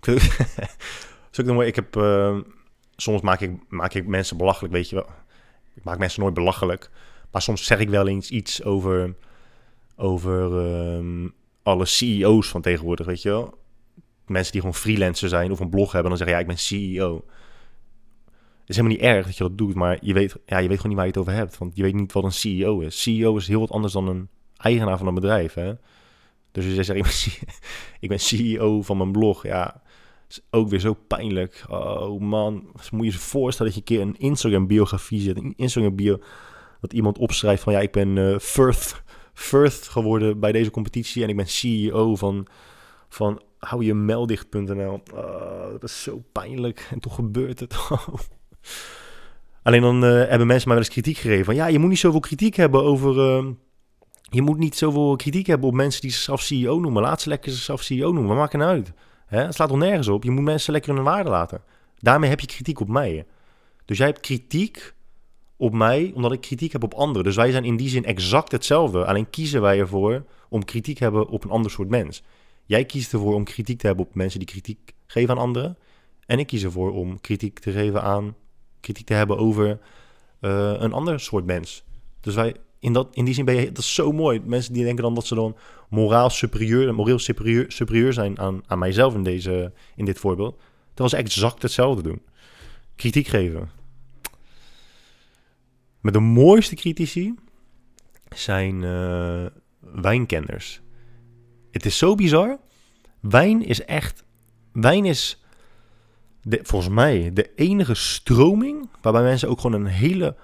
Ik 0.00 0.20
vind 1.30 1.46
nog 1.46 1.56
mooi. 1.56 1.68
Ik 1.68 1.74
heb, 1.74 1.96
uh, 1.96 2.38
soms 2.96 3.20
maak 3.20 3.40
ik, 3.40 3.52
maak 3.68 3.94
ik 3.94 4.06
mensen 4.06 4.36
belachelijk, 4.36 4.74
weet 4.74 4.88
je 4.88 4.94
wel. 4.94 5.08
Ik 5.74 5.84
maak 5.84 5.98
mensen 5.98 6.20
nooit 6.20 6.34
belachelijk. 6.34 6.90
Maar 7.30 7.42
soms 7.42 7.64
zeg 7.64 7.78
ik 7.78 7.88
wel 7.88 8.08
eens 8.08 8.30
iets 8.30 8.64
over, 8.64 9.14
over 9.96 10.52
um, 10.52 11.34
alle 11.62 11.84
CEO's 11.84 12.48
van 12.48 12.60
tegenwoordig, 12.60 13.06
weet 13.06 13.22
je 13.22 13.28
wel. 13.28 13.58
Mensen 14.26 14.52
die 14.52 14.60
gewoon 14.60 14.76
freelancer 14.76 15.28
zijn 15.28 15.50
of 15.50 15.60
een 15.60 15.70
blog 15.70 15.92
hebben, 15.92 16.08
dan 16.08 16.18
zeggen 16.18 16.36
ja, 16.36 16.42
ik 16.42 16.48
ben 16.48 16.58
CEO. 16.58 17.24
Het 18.60 18.76
is 18.76 18.76
helemaal 18.76 18.96
niet 18.98 19.06
erg 19.06 19.26
dat 19.26 19.36
je 19.36 19.42
dat 19.42 19.58
doet, 19.58 19.74
maar 19.74 19.98
je 20.00 20.12
weet, 20.12 20.36
ja, 20.46 20.58
je 20.58 20.68
weet 20.68 20.76
gewoon 20.76 20.88
niet 20.88 20.96
waar 20.96 21.06
je 21.06 21.12
het 21.12 21.20
over 21.20 21.32
hebt. 21.32 21.58
Want 21.58 21.76
je 21.76 21.82
weet 21.82 21.94
niet 21.94 22.12
wat 22.12 22.24
een 22.24 22.32
CEO 22.32 22.80
is. 22.80 23.02
CEO 23.02 23.36
is 23.36 23.48
heel 23.48 23.60
wat 23.60 23.70
anders 23.70 23.92
dan 23.92 24.08
een 24.08 24.28
eigenaar 24.56 24.98
van 24.98 25.06
een 25.06 25.14
bedrijf, 25.14 25.54
hè. 25.54 25.72
Dus 26.52 26.64
je 26.64 26.84
zegt, 26.84 26.98
ik 28.00 28.08
ben, 28.08 28.20
CEO 28.20 28.82
van 28.82 28.96
mijn 28.96 29.12
blog. 29.12 29.42
Ja, 29.42 29.82
is 30.28 30.40
ook 30.50 30.68
weer 30.68 30.80
zo 30.80 30.94
pijnlijk. 31.06 31.64
Oh 31.68 32.20
man, 32.20 32.70
moet 32.90 33.06
je 33.06 33.12
je 33.12 33.18
voorstellen 33.18 33.72
dat 33.72 33.84
je 33.84 33.94
een 33.94 33.98
keer 33.98 34.08
een 34.08 34.28
Instagram-biografie 34.30 35.20
zet. 35.20 35.36
Een 35.36 35.54
Instagram-bio, 35.56 36.18
dat 36.80 36.92
iemand 36.92 37.18
opschrijft 37.18 37.62
van... 37.62 37.72
ja, 37.72 37.80
ik 37.80 37.92
ben 37.92 38.16
uh, 38.16 38.38
first, 38.38 39.02
first 39.34 39.88
geworden 39.88 40.40
bij 40.40 40.52
deze 40.52 40.70
competitie... 40.70 41.22
en 41.22 41.28
ik 41.28 41.36
ben 41.36 41.46
CEO 41.46 42.16
van, 42.16 42.46
van 43.08 43.42
houjemeldicht.nl. 43.58 45.02
Oh, 45.14 45.70
dat 45.70 45.82
is 45.82 46.02
zo 46.02 46.22
pijnlijk. 46.32 46.88
En 46.90 47.00
toch 47.00 47.14
gebeurt 47.14 47.60
het. 47.60 47.76
Alleen 49.62 49.80
dan 49.80 50.04
uh, 50.04 50.10
hebben 50.10 50.46
mensen 50.46 50.68
mij 50.68 50.76
wel 50.76 50.84
eens 50.84 50.94
kritiek 50.94 51.16
gegeven. 51.16 51.44
Van, 51.44 51.54
ja, 51.54 51.66
je 51.66 51.78
moet 51.78 51.88
niet 51.88 51.98
zoveel 51.98 52.20
kritiek 52.20 52.54
hebben 52.54 52.82
over... 52.82 53.16
Uh, 53.16 53.46
je 54.30 54.42
moet 54.42 54.58
niet 54.58 54.76
zoveel 54.76 55.16
kritiek 55.16 55.46
hebben 55.46 55.68
op 55.68 55.74
mensen 55.74 56.00
die 56.00 56.10
zichzelf 56.10 56.42
CEO 56.42 56.80
noemen. 56.80 57.02
Laat 57.02 57.20
ze 57.20 57.28
lekker 57.28 57.52
zichzelf 57.52 57.82
CEO 57.82 58.12
noemen. 58.12 58.36
Maakt 58.36 58.52
het 58.52 58.60
nou 58.60 58.72
uit? 58.74 58.92
Het 59.26 59.54
slaat 59.54 59.70
er 59.70 59.76
nergens 59.76 60.08
op. 60.08 60.24
Je 60.24 60.30
moet 60.30 60.44
mensen 60.44 60.72
lekker 60.72 60.94
hun 60.94 61.04
waarde 61.04 61.30
laten. 61.30 61.62
Daarmee 61.98 62.30
heb 62.30 62.40
je 62.40 62.46
kritiek 62.46 62.80
op 62.80 62.88
mij. 62.88 63.26
Dus 63.84 63.98
jij 63.98 64.06
hebt 64.06 64.20
kritiek 64.20 64.94
op 65.56 65.72
mij 65.72 66.12
omdat 66.14 66.32
ik 66.32 66.40
kritiek 66.40 66.72
heb 66.72 66.82
op 66.82 66.94
anderen. 66.94 67.24
Dus 67.24 67.36
wij 67.36 67.50
zijn 67.50 67.64
in 67.64 67.76
die 67.76 67.88
zin 67.88 68.04
exact 68.04 68.52
hetzelfde. 68.52 69.04
Alleen 69.04 69.30
kiezen 69.30 69.60
wij 69.60 69.78
ervoor 69.78 70.24
om 70.48 70.64
kritiek 70.64 70.96
te 70.96 71.02
hebben 71.02 71.28
op 71.28 71.44
een 71.44 71.50
ander 71.50 71.70
soort 71.70 71.88
mens. 71.88 72.22
Jij 72.64 72.84
kiest 72.84 73.12
ervoor 73.12 73.34
om 73.34 73.44
kritiek 73.44 73.78
te 73.78 73.86
hebben 73.86 74.06
op 74.06 74.14
mensen 74.14 74.38
die 74.38 74.48
kritiek 74.48 74.94
geven 75.06 75.34
aan 75.34 75.40
anderen. 75.40 75.78
En 76.26 76.38
ik 76.38 76.46
kies 76.46 76.62
ervoor 76.62 76.92
om 76.92 77.20
kritiek 77.20 77.58
te 77.58 77.72
geven 77.72 78.02
aan, 78.02 78.34
kritiek 78.80 79.06
te 79.06 79.14
hebben 79.14 79.38
over 79.38 79.78
uh, 80.40 80.74
een 80.78 80.92
ander 80.92 81.20
soort 81.20 81.44
mens. 81.44 81.84
Dus 82.20 82.34
wij 82.34 82.54
in, 82.80 82.92
dat, 82.92 83.08
in 83.12 83.24
die 83.24 83.34
zin 83.34 83.44
ben 83.44 83.54
je, 83.54 83.66
dat 83.66 83.78
is 83.78 83.94
zo 83.94 84.12
mooi. 84.12 84.40
Mensen 84.44 84.72
die 84.72 84.84
denken 84.84 85.02
dan 85.02 85.14
dat 85.14 85.26
ze 85.26 85.34
dan 85.34 85.56
moraal 85.88 86.30
superieur, 86.30 86.94
moreel 86.94 87.18
superieur, 87.18 87.72
superieur 87.72 88.12
zijn 88.12 88.38
aan, 88.38 88.62
aan 88.66 88.78
mijzelf 88.78 89.14
in, 89.14 89.22
deze, 89.22 89.72
in 89.96 90.04
dit 90.04 90.18
voorbeeld. 90.18 90.56
Dat 90.94 91.10
was 91.10 91.20
exact 91.20 91.62
hetzelfde 91.62 92.02
doen. 92.02 92.22
Kritiek 92.96 93.26
geven. 93.26 93.70
Met 96.00 96.12
de 96.12 96.20
mooiste 96.20 96.74
critici 96.74 97.34
zijn 98.28 98.82
uh, 98.82 99.46
wijnkenners. 99.80 100.80
Het 101.70 101.86
is 101.86 101.98
zo 101.98 102.14
bizar. 102.14 102.58
Wijn 103.20 103.64
is 103.64 103.84
echt. 103.84 104.24
Wijn 104.72 105.04
is 105.04 105.42
de, 106.42 106.60
volgens 106.62 106.94
mij 106.94 107.32
de 107.32 107.54
enige 107.54 107.94
stroming 107.94 108.88
waarbij 109.02 109.22
mensen 109.22 109.48
ook 109.48 109.60
gewoon 109.60 109.80
een 109.80 109.90
hele 109.90 110.36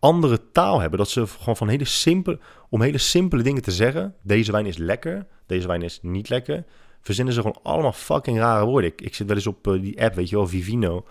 andere 0.00 0.50
taal 0.52 0.80
hebben. 0.80 0.98
Dat 0.98 1.10
ze 1.10 1.26
gewoon 1.26 1.56
van 1.56 1.68
hele 1.68 1.84
simpele, 1.84 2.38
om 2.68 2.82
hele 2.82 2.98
simpele 2.98 3.42
dingen 3.42 3.62
te 3.62 3.70
zeggen. 3.70 4.14
Deze 4.22 4.52
wijn 4.52 4.66
is 4.66 4.76
lekker, 4.76 5.26
deze 5.46 5.66
wijn 5.66 5.82
is 5.82 5.98
niet 6.02 6.28
lekker. 6.28 6.64
Verzinnen 7.00 7.34
ze 7.34 7.40
gewoon 7.40 7.60
allemaal 7.62 7.92
fucking 7.92 8.38
rare 8.38 8.64
woorden. 8.64 8.90
Ik, 8.90 9.00
ik 9.00 9.14
zit 9.14 9.26
wel 9.26 9.36
eens 9.36 9.46
op 9.46 9.66
uh, 9.66 9.82
die 9.82 10.02
app, 10.02 10.14
weet 10.14 10.28
je 10.28 10.36
wel, 10.36 10.46
Vivino. 10.46 11.06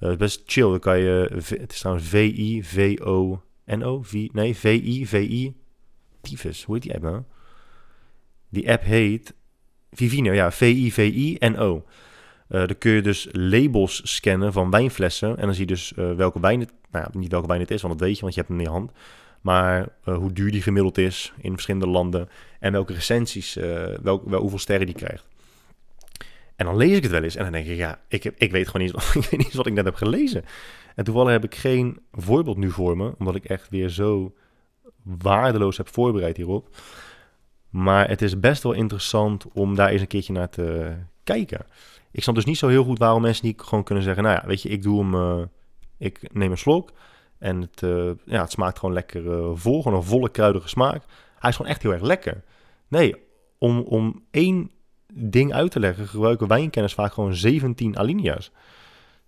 Uh, 0.00 0.16
best 0.16 0.42
chill. 0.46 0.68
Dan 0.68 0.78
kan 0.78 0.98
je, 0.98 1.30
het 1.58 1.72
is 1.72 1.78
trouwens 1.78 2.08
V-I-V-O-N-O. 2.08 4.04
Nee, 4.32 4.56
V-I-V-I. 4.56 5.54
Hoe 6.64 6.74
heet 6.74 6.82
die 6.82 6.94
app 6.94 7.02
nou? 7.02 7.22
Die 8.48 8.70
app 8.70 8.84
heet 8.84 9.34
Vivino, 9.90 10.32
ja, 10.32 10.50
V-I-V-I-N-O. 10.50 11.84
Uh, 12.48 12.66
dan 12.66 12.78
kun 12.78 12.92
je 12.92 13.02
dus 13.02 13.28
labels 13.32 14.00
scannen 14.14 14.52
van 14.52 14.70
wijnflessen. 14.70 15.36
En 15.36 15.44
dan 15.44 15.54
zie 15.54 15.66
je 15.66 15.72
dus 15.72 15.92
welke 15.94 16.40
wijn 16.40 16.60
het... 16.60 16.72
Nou 16.90 17.06
niet 17.12 17.30
welke 17.30 17.46
wijn 17.46 17.60
het 17.60 17.70
is, 17.70 17.82
want 17.82 17.98
dat 17.98 18.06
weet 18.06 18.16
je, 18.16 18.22
want 18.22 18.34
je 18.34 18.40
hebt 18.40 18.52
hem 18.52 18.60
in 18.60 18.66
je 18.66 18.72
hand. 18.72 18.92
Maar 19.40 19.88
uh, 20.04 20.16
hoe 20.16 20.32
duur 20.32 20.50
die 20.50 20.62
gemiddeld 20.62 20.98
is 20.98 21.32
in 21.40 21.52
verschillende 21.52 21.86
landen. 21.86 22.28
En 22.60 22.72
welke 22.72 22.92
recensies, 22.92 23.54
welk, 24.02 24.28
wel, 24.28 24.40
hoeveel 24.40 24.58
sterren 24.58 24.86
die 24.86 24.94
krijgt. 24.94 25.26
En 26.56 26.66
dan 26.66 26.76
lees 26.76 26.96
ik 26.96 27.02
het 27.02 27.12
wel 27.12 27.22
eens 27.22 27.36
en 27.36 27.42
dan 27.42 27.52
denk 27.52 27.66
ik, 27.66 27.76
ja, 27.76 28.00
ik, 28.08 28.22
heb, 28.22 28.34
ik 28.38 28.50
weet 28.50 28.68
gewoon 28.68 28.86
niet, 28.86 28.94
ik 29.24 29.30
weet 29.30 29.40
niet 29.40 29.54
wat 29.54 29.66
ik 29.66 29.72
net 29.72 29.84
heb 29.84 29.94
gelezen. 29.94 30.44
En 30.94 31.04
toevallig 31.04 31.32
heb 31.32 31.44
ik 31.44 31.54
geen 31.54 32.00
voorbeeld 32.12 32.56
nu 32.56 32.70
voor 32.70 32.96
me, 32.96 33.14
omdat 33.18 33.34
ik 33.34 33.44
echt 33.44 33.68
weer 33.68 33.88
zo 33.88 34.34
waardeloos 35.02 35.76
heb 35.76 35.88
voorbereid 35.88 36.36
hierop. 36.36 36.76
Maar 37.70 38.08
het 38.08 38.22
is 38.22 38.40
best 38.40 38.62
wel 38.62 38.72
interessant 38.72 39.46
om 39.52 39.74
daar 39.74 39.88
eens 39.88 40.00
een 40.00 40.06
keertje 40.06 40.32
naar 40.32 40.48
te 40.48 40.96
kijken 41.24 41.66
ik 42.10 42.22
snap 42.22 42.34
dus 42.34 42.44
niet 42.44 42.58
zo 42.58 42.68
heel 42.68 42.84
goed 42.84 42.98
waarom 42.98 43.22
mensen 43.22 43.46
niet 43.46 43.60
gewoon 43.60 43.84
kunnen 43.84 44.04
zeggen... 44.04 44.22
nou 44.22 44.34
ja, 44.40 44.46
weet 44.46 44.62
je, 44.62 44.68
ik 44.68 44.82
doe 44.82 45.00
hem... 45.00 45.14
Uh, 45.14 45.42
ik 45.98 46.32
neem 46.32 46.50
een 46.50 46.58
slok 46.58 46.92
en 47.38 47.60
het, 47.60 47.82
uh, 47.82 48.10
ja, 48.24 48.40
het 48.40 48.50
smaakt 48.50 48.78
gewoon 48.78 48.94
lekker 48.94 49.24
uh, 49.24 49.50
vol. 49.54 49.82
Gewoon 49.82 49.98
een 49.98 50.04
volle 50.04 50.30
kruidige 50.30 50.68
smaak. 50.68 51.02
Hij 51.38 51.50
is 51.50 51.56
gewoon 51.56 51.70
echt 51.70 51.82
heel 51.82 51.92
erg 51.92 52.02
lekker. 52.02 52.42
Nee, 52.88 53.14
om, 53.58 53.80
om 53.80 54.22
één 54.30 54.70
ding 55.12 55.52
uit 55.52 55.70
te 55.70 55.80
leggen... 55.80 56.08
gebruiken 56.08 56.48
wijnkenners 56.48 56.94
vaak 56.94 57.12
gewoon 57.12 57.34
17 57.34 57.98
alinea's. 57.98 58.50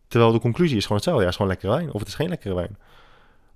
Terwijl 0.08 0.32
de 0.32 0.40
conclusie 0.40 0.76
is 0.76 0.82
gewoon 0.82 0.96
hetzelfde. 0.96 1.22
Ja, 1.22 1.30
het 1.30 1.38
is 1.38 1.42
gewoon 1.42 1.52
lekkere 1.52 1.76
wijn 1.76 1.92
of 1.92 2.00
het 2.00 2.08
is 2.08 2.14
geen 2.14 2.28
lekkere 2.28 2.54
wijn. 2.54 2.78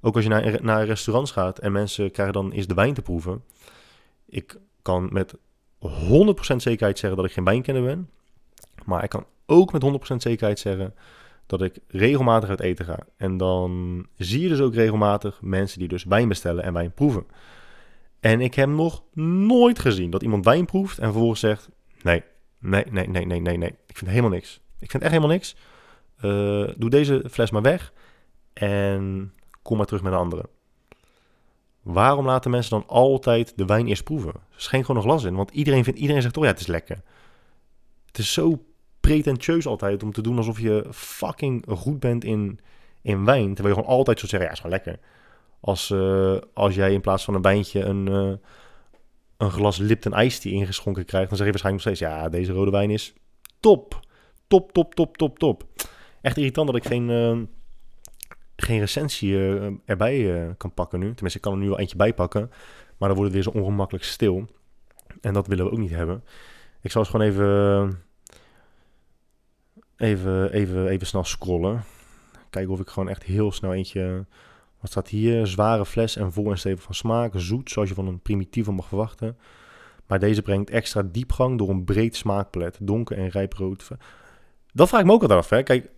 Ook 0.01 0.15
als 0.15 0.25
je 0.25 0.31
naar, 0.31 0.59
naar 0.63 0.85
restaurants 0.85 1.31
gaat 1.31 1.59
en 1.59 1.73
mensen 1.73 2.11
krijgen 2.11 2.35
dan 2.35 2.53
eens 2.53 2.67
de 2.67 2.75
wijn 2.75 2.95
te 2.95 3.03
proeven. 3.03 3.45
Ik 4.27 4.59
kan 4.83 5.09
met 5.13 5.35
100% 5.35 5.37
zekerheid 6.57 6.99
zeggen 6.99 7.17
dat 7.17 7.25
ik 7.25 7.33
geen 7.33 7.45
wijnkenner 7.45 7.83
ben. 7.83 8.11
Maar 8.85 9.03
ik 9.05 9.11
kan 9.11 9.27
ook 9.47 9.73
met 9.73 10.13
100% 10.13 10.17
zekerheid 10.17 10.59
zeggen 10.59 10.95
dat 11.47 11.63
ik 11.63 11.79
regelmatig 11.89 12.49
uit 12.49 12.61
eten 12.61 12.85
ga. 12.85 12.99
En 13.17 13.37
dan 13.37 14.07
zie 14.17 14.41
je 14.41 14.49
dus 14.49 14.61
ook 14.61 14.75
regelmatig 14.75 15.43
mensen 15.43 15.79
die 15.79 15.89
dus 15.89 16.05
wijn 16.05 16.29
bestellen 16.29 16.65
en 16.65 16.73
wijn 16.73 16.93
proeven. 16.93 17.27
En 18.21 18.41
ik 18.41 18.55
heb 18.55 18.69
nog 18.69 19.03
nooit 19.13 19.79
gezien 19.79 20.11
dat 20.11 20.23
iemand 20.23 20.45
wijn 20.45 20.65
proeft 20.65 20.99
en 20.99 21.05
vervolgens 21.05 21.41
zegt: 21.41 21.69
Nee, 22.03 22.23
Nee, 22.65 22.85
nee, 22.91 23.09
nee, 23.09 23.27
nee, 23.27 23.41
nee, 23.41 23.57
nee. 23.57 23.75
Ik 23.87 23.97
vind 23.97 24.11
helemaal 24.11 24.31
niks. 24.31 24.61
Ik 24.79 24.91
vind 24.91 25.03
echt 25.03 25.13
helemaal 25.13 25.35
niks. 25.35 25.57
Uh, 26.17 26.69
doe 26.77 26.91
deze 26.91 27.25
fles 27.31 27.51
maar 27.51 27.63
weg 27.63 27.93
en 28.53 29.33
kom 29.63 29.77
maar 29.77 29.87
terug 29.87 30.03
met 30.03 30.13
een 30.13 30.19
andere. 30.19 30.49
Waarom 31.83 32.27
laten 32.27 32.51
mensen 32.51 32.71
dan 32.71 32.89
altijd 32.89 33.53
de 33.57 33.65
wijn 33.65 33.87
eerst 33.87 34.05
proeven? 34.05 34.33
Schenk 34.57 34.87
gewoon 34.87 35.03
een 35.03 35.09
glas 35.09 35.25
in, 35.25 35.35
want 35.35 35.51
iedereen, 35.51 35.85
vindt, 35.85 35.99
iedereen 35.99 36.23
zegt 36.23 36.35
toch 36.35 36.43
ja, 36.45 36.51
het 36.51 36.61
is 36.61 36.67
lekker. 36.67 37.03
Het 38.07 38.19
is 38.19 38.33
zo 38.33 38.65
pretentieus 39.05 39.67
altijd 39.67 40.03
om 40.03 40.13
te 40.13 40.23
doen 40.23 40.37
alsof 40.37 40.61
je 40.61 40.87
fucking 40.91 41.65
goed 41.69 42.01
bent 42.01 42.25
in, 42.25 42.61
in 43.03 43.25
wijn. 43.25 43.55
Terwijl 43.55 43.75
je 43.75 43.81
gewoon 43.81 43.97
altijd 43.97 44.21
zo 44.21 44.27
zeggen, 44.27 44.49
ja, 44.49 44.55
is 44.55 44.61
gewoon 44.61 44.77
lekker. 44.77 44.99
Als, 45.61 45.91
uh, 45.91 46.37
als 46.55 46.75
jij 46.75 46.93
in 46.93 47.01
plaats 47.01 47.25
van 47.25 47.35
een 47.35 47.43
wijntje 47.43 47.81
een, 47.81 48.07
uh, 48.11 48.33
een 49.37 49.51
glas 49.51 49.79
Lipton 49.79 50.21
Ice 50.21 50.41
Tea 50.41 50.53
ingeschonken 50.53 51.05
krijgt, 51.05 51.29
dan 51.29 51.37
zeg 51.37 51.47
je 51.47 51.53
waarschijnlijk 51.53 51.85
nog 51.85 51.97
steeds, 51.97 52.13
ja, 52.13 52.29
deze 52.29 52.53
rode 52.53 52.71
wijn 52.71 52.91
is 52.91 53.15
top. 53.61 54.01
Top, 54.47 54.73
top, 54.73 54.95
top, 54.95 55.17
top, 55.17 55.39
top. 55.39 55.65
Echt 56.21 56.37
irritant 56.37 56.67
dat 56.67 56.77
ik 56.77 56.85
geen, 56.85 57.09
uh, 57.09 57.39
geen 58.57 58.79
recensie 58.79 59.37
erbij 59.85 60.55
kan 60.57 60.75
pakken 60.75 60.99
nu. 60.99 61.07
Tenminste, 61.07 61.39
ik 61.39 61.45
kan 61.45 61.53
er 61.53 61.59
nu 61.59 61.69
wel 61.69 61.79
eentje 61.79 61.97
bij 61.97 62.15
pakken. 62.15 62.51
Maar 62.99 63.09
dan 63.09 63.19
wordt 63.19 63.35
het 63.35 63.45
weer 63.45 63.53
zo 63.53 63.59
ongemakkelijk 63.61 64.05
stil. 64.05 64.47
En 65.21 65.33
dat 65.33 65.47
willen 65.47 65.65
we 65.65 65.71
ook 65.71 65.79
niet 65.79 65.91
hebben. 65.91 66.25
Ik 66.81 66.91
zal 66.91 67.01
eens 67.01 67.11
gewoon 67.11 67.27
even, 67.27 68.03
even, 69.97 70.53
even, 70.53 70.89
even 70.89 71.07
snel 71.07 71.25
scrollen. 71.25 71.85
Kijken 72.51 72.73
of 72.73 72.81
ik 72.81 72.89
gewoon 72.89 73.09
echt 73.09 73.23
heel 73.23 73.53
snel 73.53 73.73
eentje... 73.73 74.27
Wat 74.81 74.91
staat 74.93 75.09
hier? 75.09 75.47
Zware 75.47 75.87
fles 75.87 76.17
en 76.17 76.33
vol 76.33 76.51
en 76.51 76.59
stevig 76.59 76.83
van 76.83 76.95
smaak. 76.95 77.33
Zoet, 77.37 77.71
zoals 77.71 77.89
je 77.89 77.95
van 77.95 78.07
een 78.07 78.21
primitieve 78.21 78.73
mag 78.73 78.89
verwachten. 78.89 79.37
Maar 80.07 80.19
deze 80.19 80.43
brengt 80.43 80.71
extra 80.71 81.03
diepgang 81.03 81.59
door 81.59 81.69
een 81.69 81.85
breed 81.85 82.17
smaakpalet. 82.17 82.79
Donker 82.81 83.19
en 83.19 83.29
rijp 83.29 83.53
rood. 83.53 83.89
Dat 84.73 84.89
vraag 84.89 85.01
ik 85.01 85.07
me 85.07 85.13
ook 85.13 85.21
altijd 85.21 85.41
af. 85.41 85.51
Hè? 85.51 85.63
Kijk, 85.63 85.91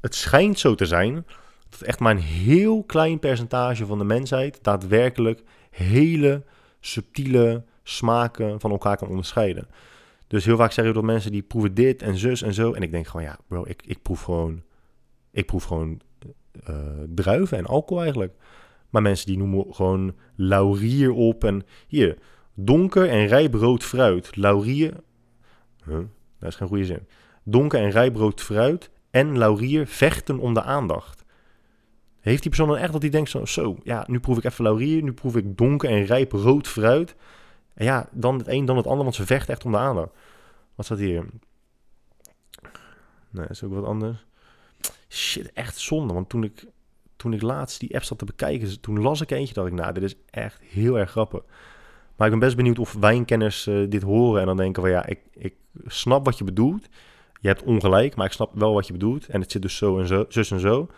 het 0.00 0.14
schijnt 0.14 0.58
zo 0.58 0.74
te 0.74 0.86
zijn 0.86 1.24
dat 1.68 1.80
echt 1.80 2.00
maar 2.00 2.10
een 2.10 2.22
heel 2.22 2.84
klein 2.84 3.18
percentage 3.18 3.86
van 3.86 3.98
de 3.98 4.04
mensheid 4.04 4.58
daadwerkelijk 4.62 5.42
hele 5.70 6.42
subtiele 6.80 7.64
smaken 7.82 8.60
van 8.60 8.70
elkaar 8.70 8.96
kan 8.96 9.08
onderscheiden. 9.08 9.68
Dus 10.34 10.44
heel 10.44 10.56
vaak 10.56 10.72
zeg 10.72 10.84
je 10.84 10.92
dat 10.92 11.02
mensen 11.02 11.32
die 11.32 11.42
proeven 11.42 11.74
dit 11.74 12.02
en 12.02 12.16
zus 12.16 12.42
en 12.42 12.54
zo. 12.54 12.72
En 12.72 12.82
ik 12.82 12.90
denk 12.90 13.06
gewoon, 13.06 13.26
ja, 13.26 13.38
bro, 13.48 13.64
ik, 13.66 13.82
ik 13.86 14.02
proef 14.02 14.22
gewoon, 14.22 14.62
ik 15.30 15.46
proef 15.46 15.64
gewoon 15.64 16.00
uh, 16.68 16.76
druiven 17.14 17.58
en 17.58 17.66
alcohol 17.66 18.02
eigenlijk. 18.02 18.32
Maar 18.90 19.02
mensen 19.02 19.26
die 19.26 19.38
noemen 19.38 19.74
gewoon 19.74 20.14
laurier 20.34 21.12
op 21.12 21.44
en 21.44 21.62
hier, 21.86 22.18
donker 22.54 23.08
en 23.08 23.26
rijbrood 23.26 23.84
fruit. 23.84 24.36
Laurier, 24.36 24.94
dat 26.38 26.48
is 26.48 26.54
geen 26.54 26.68
goede 26.68 26.84
zin. 26.84 27.06
Donker 27.42 27.80
en 27.80 27.90
rijbrood 27.90 28.40
fruit 28.40 28.90
en 29.10 29.38
laurier 29.38 29.86
vechten 29.86 30.38
om 30.38 30.54
de 30.54 30.62
aandacht. 30.62 31.24
Heeft 32.20 32.40
die 32.42 32.50
persoon 32.50 32.68
dan 32.68 32.78
echt 32.78 32.92
dat 32.92 33.02
hij 33.02 33.10
denkt 33.10 33.30
zo, 33.30 33.44
zo, 33.44 33.76
ja, 33.82 34.04
nu 34.08 34.20
proef 34.20 34.38
ik 34.38 34.44
even 34.44 34.64
laurier, 34.64 35.02
nu 35.02 35.12
proef 35.12 35.36
ik 35.36 35.56
donker 35.56 35.90
en 35.90 36.04
rijp 36.04 36.32
rood 36.32 36.68
fruit. 36.68 37.14
En 37.74 37.84
ja, 37.84 38.08
dan 38.12 38.38
het 38.38 38.48
een, 38.48 38.64
dan 38.64 38.76
het 38.76 38.86
ander, 38.86 39.02
want 39.02 39.14
ze 39.14 39.26
vechten 39.26 39.54
echt 39.54 39.64
om 39.64 39.72
de 39.72 39.78
aandacht. 39.78 40.12
Wat 40.74 40.84
staat 40.84 40.98
hier? 40.98 41.24
Nee, 43.30 43.46
is 43.48 43.62
ook 43.62 43.74
wat 43.74 43.84
anders. 43.84 44.26
Shit, 45.08 45.52
echt 45.52 45.78
zonde. 45.78 46.14
Want 46.14 46.28
toen 46.28 46.44
ik, 46.44 46.66
toen 47.16 47.32
ik 47.32 47.42
laatst 47.42 47.80
die 47.80 47.94
app 47.94 48.04
zat 48.04 48.18
te 48.18 48.24
bekijken, 48.24 48.80
toen 48.80 49.00
las 49.00 49.20
ik 49.20 49.30
eentje 49.30 49.54
dat 49.54 49.66
ik, 49.66 49.72
nou, 49.72 49.92
dit 49.92 50.02
is 50.02 50.16
echt 50.30 50.60
heel 50.60 50.98
erg 50.98 51.10
grappig. 51.10 51.42
Maar 52.16 52.26
ik 52.26 52.32
ben 52.32 52.42
best 52.42 52.56
benieuwd 52.56 52.78
of 52.78 52.92
wijnkenners 52.92 53.66
uh, 53.66 53.90
dit 53.90 54.02
horen 54.02 54.40
en 54.40 54.46
dan 54.46 54.56
denken 54.56 54.82
van 54.82 54.90
ja, 54.90 55.06
ik, 55.06 55.20
ik 55.32 55.54
snap 55.86 56.24
wat 56.24 56.38
je 56.38 56.44
bedoelt. 56.44 56.88
Je 57.40 57.48
hebt 57.48 57.62
ongelijk, 57.62 58.16
maar 58.16 58.26
ik 58.26 58.32
snap 58.32 58.50
wel 58.54 58.74
wat 58.74 58.86
je 58.86 58.92
bedoelt. 58.92 59.26
En 59.26 59.40
het 59.40 59.50
zit 59.50 59.62
dus 59.62 59.76
zo 59.76 59.98
en 59.98 60.06
zo, 60.06 60.24
zus 60.28 60.50
en 60.50 60.60
zo. 60.60 60.88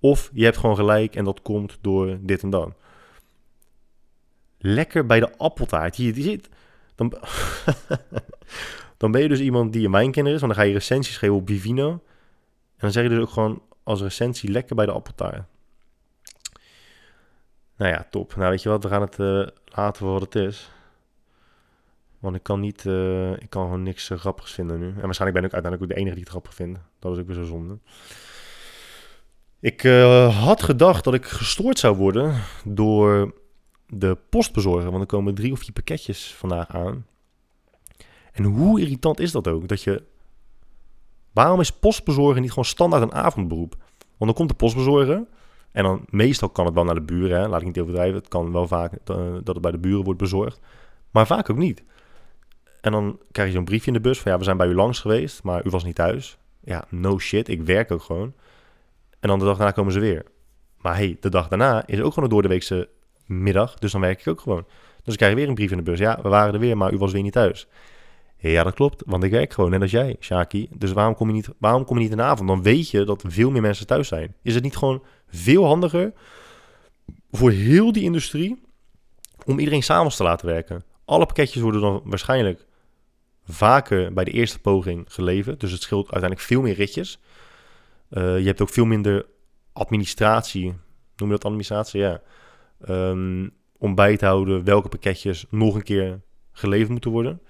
Of 0.00 0.30
je 0.32 0.44
hebt 0.44 0.56
gewoon 0.56 0.76
gelijk 0.76 1.16
en 1.16 1.24
dat 1.24 1.42
komt 1.42 1.78
door 1.80 2.18
dit 2.20 2.42
en 2.42 2.50
dan. 2.50 2.74
Lekker 4.64 5.06
bij 5.06 5.20
de 5.20 5.36
appeltaart. 5.36 5.96
Hier, 5.96 6.14
die 6.14 6.22
zit. 6.22 6.48
Dan, 6.94 7.12
dan 8.96 9.10
ben 9.10 9.22
je 9.22 9.28
dus 9.28 9.40
iemand 9.40 9.72
die 9.72 9.84
een 9.84 9.92
wijnkenner 9.92 10.32
is. 10.32 10.40
Want 10.40 10.52
dan 10.52 10.62
ga 10.62 10.68
je 10.68 10.74
recensies 10.74 11.16
geven 11.16 11.34
op 11.34 11.46
Bivino. 11.46 11.90
En 11.90 12.00
dan 12.78 12.92
zeg 12.92 13.02
je 13.02 13.08
dus 13.08 13.20
ook 13.20 13.30
gewoon 13.30 13.62
als 13.82 14.00
recensie 14.00 14.50
lekker 14.50 14.76
bij 14.76 14.86
de 14.86 14.92
appeltaart. 14.92 15.42
Nou 17.76 17.92
ja, 17.92 18.06
top. 18.10 18.36
Nou, 18.36 18.50
weet 18.50 18.62
je 18.62 18.68
wat, 18.68 18.82
we 18.82 18.88
gaan 18.88 19.00
het 19.00 19.18
uh, 19.18 19.46
laten 19.64 20.02
voor 20.02 20.12
wat 20.12 20.20
het 20.20 20.34
is. 20.34 20.70
Want 22.18 22.36
ik 22.36 22.42
kan 22.42 22.60
niet, 22.60 22.84
uh, 22.84 23.32
ik 23.32 23.50
kan 23.50 23.62
gewoon 23.62 23.82
niks 23.82 24.10
uh, 24.10 24.18
grappigs 24.18 24.52
vinden 24.52 24.78
nu. 24.78 24.86
En 24.86 25.02
waarschijnlijk 25.02 25.40
ben 25.40 25.44
ik 25.44 25.52
uiteindelijk 25.52 25.82
ook 25.82 25.88
de 25.88 25.94
enige 25.94 26.14
die 26.14 26.22
het 26.22 26.32
grappig 26.32 26.54
vindt. 26.54 26.78
Dat 26.98 27.12
is 27.12 27.18
ook 27.18 27.26
weer 27.26 27.36
zo 27.36 27.44
zonde. 27.44 27.78
Ik 29.60 29.82
had 30.30 30.62
gedacht 30.62 31.04
dat 31.04 31.14
ik 31.14 31.24
gestoord 31.24 31.78
zou 31.78 31.96
worden 31.96 32.42
door 32.64 33.34
de 33.94 34.18
postbezorger. 34.28 34.90
Want 34.90 35.00
er 35.00 35.06
komen 35.06 35.34
drie 35.34 35.52
of 35.52 35.58
vier 35.58 35.72
pakketjes 35.72 36.34
vandaag 36.34 36.68
aan. 36.68 37.06
En 38.32 38.44
hoe 38.44 38.80
irritant 38.80 39.20
is 39.20 39.32
dat 39.32 39.48
ook? 39.48 39.68
Dat 39.68 39.82
je. 39.82 40.02
Waarom 41.32 41.60
is 41.60 41.72
postbezorgen 41.72 42.40
niet 42.40 42.50
gewoon 42.50 42.64
standaard 42.64 43.02
een 43.02 43.14
avondberoep? 43.14 43.76
Want 43.98 44.18
dan 44.18 44.34
komt 44.34 44.48
de 44.48 44.54
postbezorger. 44.54 45.26
En 45.72 45.82
dan 45.82 46.04
meestal 46.10 46.48
kan 46.48 46.64
het 46.64 46.74
wel 46.74 46.84
naar 46.84 46.94
de 46.94 47.02
buren. 47.02 47.40
Hè? 47.40 47.48
Laat 47.48 47.60
ik 47.60 47.66
niet 47.66 47.80
overdrijven. 47.80 48.18
Het 48.18 48.28
kan 48.28 48.52
wel 48.52 48.66
vaak 48.66 48.92
dat 49.04 49.46
het 49.46 49.60
bij 49.60 49.70
de 49.70 49.78
buren 49.78 50.04
wordt 50.04 50.20
bezorgd. 50.20 50.60
Maar 51.10 51.26
vaak 51.26 51.50
ook 51.50 51.56
niet. 51.56 51.82
En 52.80 52.92
dan 52.92 53.18
krijg 53.30 53.48
je 53.48 53.54
zo'n 53.54 53.64
briefje 53.64 53.86
in 53.86 53.92
de 53.92 54.00
bus 54.00 54.20
van 54.20 54.32
ja, 54.32 54.38
we 54.38 54.44
zijn 54.44 54.56
bij 54.56 54.66
u 54.66 54.74
langs 54.74 55.00
geweest, 55.00 55.42
maar 55.42 55.66
u 55.66 55.70
was 55.70 55.84
niet 55.84 55.94
thuis. 55.94 56.38
Ja, 56.60 56.84
no 56.88 57.18
shit, 57.18 57.48
ik 57.48 57.62
werk 57.62 57.90
ook 57.90 58.02
gewoon. 58.02 58.34
En 59.20 59.28
dan 59.28 59.38
de 59.38 59.44
dag 59.44 59.56
daarna 59.56 59.72
komen 59.72 59.92
ze 59.92 60.00
weer. 60.00 60.24
Maar 60.78 60.96
hey, 60.96 61.16
de 61.20 61.28
dag 61.28 61.48
daarna 61.48 61.86
is 61.86 62.00
ook 62.00 62.08
gewoon 62.08 62.24
een 62.24 62.34
doordeweekse 62.34 62.88
middag, 63.26 63.74
dus 63.74 63.92
dan 63.92 64.00
werk 64.00 64.20
ik 64.20 64.28
ook 64.28 64.40
gewoon. 64.40 64.66
Dus 65.02 65.12
ik 65.12 65.18
krijg 65.18 65.34
weer 65.34 65.48
een 65.48 65.54
brief 65.54 65.70
in 65.70 65.76
de 65.76 65.82
bus. 65.82 65.98
Ja, 65.98 66.18
we 66.22 66.28
waren 66.28 66.54
er 66.54 66.60
weer, 66.60 66.76
maar 66.76 66.92
u 66.92 66.98
was 66.98 67.12
weer 67.12 67.22
niet 67.22 67.32
thuis. 67.32 67.66
Ja, 68.36 68.62
dat 68.62 68.74
klopt, 68.74 69.02
want 69.06 69.24
ik 69.24 69.30
werk 69.30 69.52
gewoon, 69.52 69.70
net 69.70 69.80
als 69.80 69.90
jij, 69.90 70.16
Shaki. 70.20 70.68
Dus 70.76 70.92
waarom 70.92 71.14
kom, 71.14 71.26
je 71.26 71.32
niet, 71.32 71.48
waarom 71.58 71.84
kom 71.84 71.96
je 71.96 72.02
niet 72.02 72.10
in 72.10 72.16
de 72.16 72.22
avond? 72.22 72.48
Dan 72.48 72.62
weet 72.62 72.90
je 72.90 73.04
dat 73.04 73.24
veel 73.26 73.50
meer 73.50 73.62
mensen 73.62 73.86
thuis 73.86 74.08
zijn. 74.08 74.34
Is 74.42 74.54
het 74.54 74.62
niet 74.62 74.76
gewoon 74.76 75.02
veel 75.28 75.64
handiger 75.64 76.12
voor 77.30 77.50
heel 77.50 77.92
die 77.92 78.02
industrie 78.02 78.62
om 79.44 79.58
iedereen 79.58 79.82
s'avonds 79.82 80.16
te 80.16 80.22
laten 80.22 80.46
werken? 80.46 80.84
Alle 81.04 81.26
pakketjes 81.26 81.62
worden 81.62 81.80
dan 81.80 82.00
waarschijnlijk 82.04 82.66
vaker 83.44 84.12
bij 84.12 84.24
de 84.24 84.30
eerste 84.30 84.58
poging 84.58 85.04
geleverd. 85.08 85.60
Dus 85.60 85.72
het 85.72 85.82
scheelt 85.82 86.10
uiteindelijk 86.10 86.40
veel 86.40 86.62
meer 86.62 86.74
ritjes. 86.74 87.20
Uh, 88.10 88.38
je 88.38 88.46
hebt 88.46 88.60
ook 88.60 88.68
veel 88.68 88.84
minder 88.84 89.26
administratie. 89.72 90.64
Noem 91.16 91.28
je 91.28 91.34
dat 91.34 91.44
administratie? 91.44 92.00
Ja. 92.00 92.20
Um, 92.88 93.52
om 93.78 93.94
bij 93.94 94.16
te 94.16 94.24
houden 94.24 94.64
welke 94.64 94.88
pakketjes 94.88 95.46
nog 95.50 95.74
een 95.74 95.82
keer 95.82 96.20
geleverd 96.52 96.90
moeten 96.90 97.10
worden. 97.10 97.40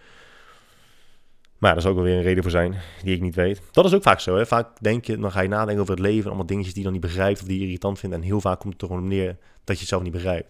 Maar 1.58 1.70
ja, 1.70 1.72
daar 1.72 1.80
zou 1.80 1.94
ook 1.94 2.00
wel 2.00 2.10
weer 2.10 2.18
een 2.18 2.26
reden 2.26 2.42
voor 2.42 2.52
zijn 2.52 2.74
die 3.02 3.14
ik 3.14 3.20
niet 3.20 3.34
weet. 3.34 3.62
Dat 3.70 3.84
is 3.84 3.94
ook 3.94 4.02
vaak 4.02 4.20
zo. 4.20 4.36
Hè? 4.36 4.46
Vaak 4.46 4.80
denk 4.80 5.04
je, 5.04 5.18
dan 5.18 5.32
ga 5.32 5.40
je 5.40 5.48
nadenken 5.48 5.82
over 5.82 5.94
het 5.94 6.02
leven. 6.02 6.26
Allemaal 6.26 6.46
dingetjes 6.46 6.74
die 6.74 6.82
je 6.82 6.90
dan 6.90 6.98
niet 7.00 7.06
begrijpt 7.06 7.40
of 7.40 7.46
die 7.46 7.58
je 7.58 7.64
irritant 7.64 7.98
vindt. 7.98 8.16
En 8.16 8.22
heel 8.22 8.40
vaak 8.40 8.60
komt 8.60 8.72
het 8.72 8.82
er 8.82 8.88
gewoon 8.88 9.08
neer 9.08 9.36
dat 9.64 9.74
je 9.74 9.80
het 9.80 9.88
zelf 9.88 10.02
niet 10.02 10.12
begrijpt. 10.12 10.48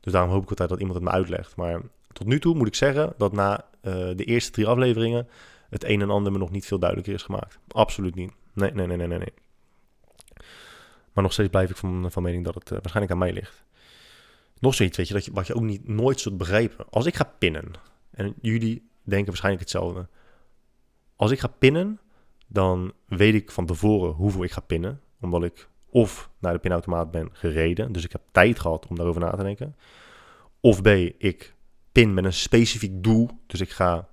Dus 0.00 0.12
daarom 0.12 0.30
hoop 0.30 0.42
ik 0.42 0.48
altijd 0.48 0.68
dat 0.68 0.78
iemand 0.78 0.98
het 0.98 1.08
me 1.08 1.14
uitlegt. 1.14 1.56
Maar 1.56 1.80
tot 2.12 2.26
nu 2.26 2.40
toe 2.40 2.54
moet 2.54 2.66
ik 2.66 2.74
zeggen 2.74 3.14
dat 3.16 3.32
na 3.32 3.64
uh, 3.82 3.92
de 3.92 4.24
eerste 4.24 4.50
drie 4.50 4.66
afleveringen 4.66 5.28
het 5.70 5.84
een 5.84 6.00
en 6.00 6.10
ander 6.10 6.32
me 6.32 6.38
nog 6.38 6.50
niet 6.50 6.66
veel 6.66 6.78
duidelijker 6.78 7.14
is 7.14 7.22
gemaakt. 7.22 7.58
Absoluut 7.68 8.14
niet. 8.14 8.32
Nee, 8.52 8.70
nee, 8.72 8.86
nee, 8.86 8.96
nee, 8.96 9.18
nee. 9.18 9.32
Maar 11.12 11.22
nog 11.22 11.32
steeds 11.32 11.48
blijf 11.48 11.70
ik 11.70 11.76
van, 11.76 12.10
van 12.10 12.22
mening 12.22 12.44
dat 12.44 12.54
het 12.54 12.70
uh, 12.70 12.70
waarschijnlijk 12.70 13.12
aan 13.12 13.18
mij 13.18 13.32
ligt. 13.32 13.64
Nog 14.60 14.74
zoiets, 14.74 14.96
weet 14.96 15.08
je, 15.08 15.14
dat 15.14 15.24
je, 15.24 15.32
wat 15.32 15.46
je 15.46 15.54
ook 15.54 15.62
niet, 15.62 15.88
nooit 15.88 16.20
zult 16.20 16.38
begrijpen. 16.38 16.86
Als 16.90 17.06
ik 17.06 17.14
ga 17.14 17.32
pinnen, 17.38 17.70
en 18.10 18.34
jullie 18.40 18.90
denken 19.02 19.26
waarschijnlijk 19.26 19.62
hetzelfde. 19.62 20.08
Als 21.16 21.30
ik 21.30 21.38
ga 21.38 21.48
pinnen, 21.58 22.00
dan 22.46 22.92
weet 23.06 23.34
ik 23.34 23.50
van 23.50 23.66
tevoren 23.66 24.12
hoeveel 24.12 24.42
ik 24.42 24.52
ga 24.52 24.60
pinnen. 24.60 25.00
Omdat 25.20 25.44
ik 25.44 25.68
of 25.90 26.30
naar 26.38 26.52
de 26.52 26.58
pinautomaat 26.58 27.10
ben 27.10 27.28
gereden, 27.32 27.92
dus 27.92 28.04
ik 28.04 28.12
heb 28.12 28.22
tijd 28.32 28.58
gehad 28.58 28.86
om 28.86 28.96
daarover 28.96 29.20
na 29.20 29.30
te 29.30 29.42
denken. 29.42 29.76
Of 30.60 30.82
B, 30.82 30.86
ik 31.18 31.54
pin 31.92 32.14
met 32.14 32.24
een 32.24 32.32
specifiek 32.32 33.02
doel. 33.02 33.28
Dus 33.46 33.60
ik 33.60 33.70
ga 33.70 34.08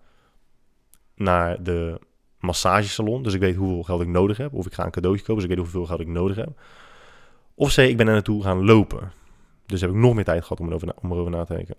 naar 1.15 1.63
de 1.63 1.99
massagesalon. 2.39 3.23
Dus 3.23 3.33
ik 3.33 3.39
weet 3.39 3.55
hoeveel 3.55 3.83
geld 3.83 4.01
ik 4.01 4.07
nodig 4.07 4.37
heb. 4.37 4.53
Of 4.53 4.65
ik 4.65 4.73
ga 4.73 4.85
een 4.85 4.91
cadeautje 4.91 5.25
kopen. 5.25 5.35
Dus 5.35 5.43
ik 5.43 5.49
weet 5.49 5.65
hoeveel 5.65 5.85
geld 5.85 5.99
ik 5.99 6.07
nodig 6.07 6.35
heb. 6.35 6.61
Of 7.55 7.73
C, 7.73 7.77
ik 7.77 7.97
ben 7.97 8.07
er 8.07 8.13
naartoe 8.13 8.43
gaan 8.43 8.65
lopen. 8.65 9.11
Dus 9.67 9.81
heb 9.81 9.89
ik 9.89 9.95
nog 9.95 10.13
meer 10.13 10.23
tijd 10.23 10.41
gehad 10.41 10.59
om 10.59 10.67
erover, 10.67 11.31
na, 11.31 11.43
te 11.43 11.53
denken. 11.53 11.75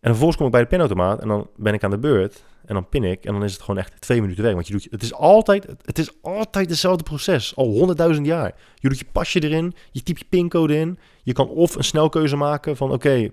En 0.00 0.08
vervolgens 0.08 0.36
kom 0.36 0.46
ik 0.46 0.52
bij 0.52 0.60
de 0.60 0.66
pinautomaat 0.66 1.20
en 1.20 1.28
dan 1.28 1.48
ben 1.56 1.74
ik 1.74 1.84
aan 1.84 1.90
de 1.90 1.98
beurt. 1.98 2.44
En 2.64 2.74
dan 2.74 2.88
pin 2.88 3.04
ik 3.04 3.24
en 3.24 3.32
dan 3.32 3.44
is 3.44 3.52
het 3.52 3.60
gewoon 3.60 3.80
echt 3.80 4.00
twee 4.00 4.20
minuten 4.20 4.42
weg. 4.42 4.52
Want 4.52 4.66
je 4.66 4.72
doet, 4.72 4.86
het, 4.90 5.02
is 5.02 5.14
altijd, 5.14 5.66
het 5.82 5.98
is 5.98 6.10
altijd 6.22 6.70
hetzelfde 6.70 7.02
proces, 7.02 7.56
al 7.56 7.66
honderdduizend 7.66 8.26
jaar. 8.26 8.54
Je 8.74 8.88
doet 8.88 8.98
je 8.98 9.06
pasje 9.12 9.42
erin, 9.42 9.74
je 9.90 10.02
typt 10.02 10.18
je 10.18 10.24
pincode 10.28 10.76
in. 10.76 10.98
Je 11.22 11.32
kan 11.32 11.48
of 11.48 11.74
een 11.74 11.84
snelkeuze 11.84 12.36
maken 12.36 12.76
van 12.76 12.92
oké, 12.92 13.30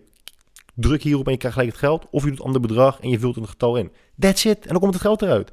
druk 0.76 1.04
hierop 1.04 1.26
en 1.26 1.32
je 1.32 1.38
krijgt 1.38 1.58
gelijk 1.58 1.76
het 1.76 1.84
geld. 1.84 2.06
Of 2.10 2.24
je 2.24 2.30
doet 2.30 2.40
een 2.40 2.46
ander 2.46 2.62
bedrag 2.62 3.00
en 3.00 3.10
je 3.10 3.20
vult 3.20 3.36
een 3.36 3.48
getal 3.48 3.76
in. 3.76 3.92
That's 4.20 4.46
it. 4.46 4.66
En 4.66 4.70
dan 4.70 4.80
komt 4.80 4.94
het 4.94 5.02
geld 5.02 5.22
eruit. 5.22 5.52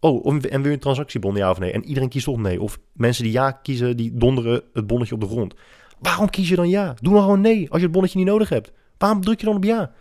Oh, 0.00 0.26
en 0.26 0.40
wil 0.40 0.62
je 0.62 0.70
een 0.70 0.78
transactiebon, 0.78 1.34
ja 1.36 1.50
of 1.50 1.58
nee? 1.58 1.72
En 1.72 1.84
iedereen 1.84 2.08
kiest 2.08 2.24
toch 2.24 2.38
nee. 2.38 2.60
Of 2.60 2.78
mensen 2.92 3.24
die 3.24 3.32
ja 3.32 3.50
kiezen, 3.50 3.96
die 3.96 4.10
donderen 4.14 4.62
het 4.72 4.86
bonnetje 4.86 5.14
op 5.14 5.20
de 5.20 5.26
grond. 5.26 5.54
Waarom 6.00 6.30
kies 6.30 6.48
je 6.48 6.56
dan 6.56 6.68
ja? 6.68 6.94
Doe 7.00 7.12
dan 7.12 7.22
gewoon 7.22 7.40
nee 7.40 7.70
als 7.70 7.78
je 7.78 7.84
het 7.84 7.92
bonnetje 7.92 8.18
niet 8.18 8.26
nodig 8.26 8.48
hebt. 8.48 8.72
Waarom 8.98 9.20
druk 9.20 9.40
je 9.40 9.46
dan 9.46 9.56
op 9.56 9.64
ja? 9.64 9.92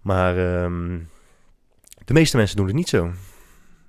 Maar 0.00 0.36
ehm, 0.36 0.98
de 2.04 2.12
meeste 2.12 2.36
mensen 2.36 2.56
doen 2.56 2.66
het 2.66 2.74
niet 2.74 2.88
zo. 2.88 3.10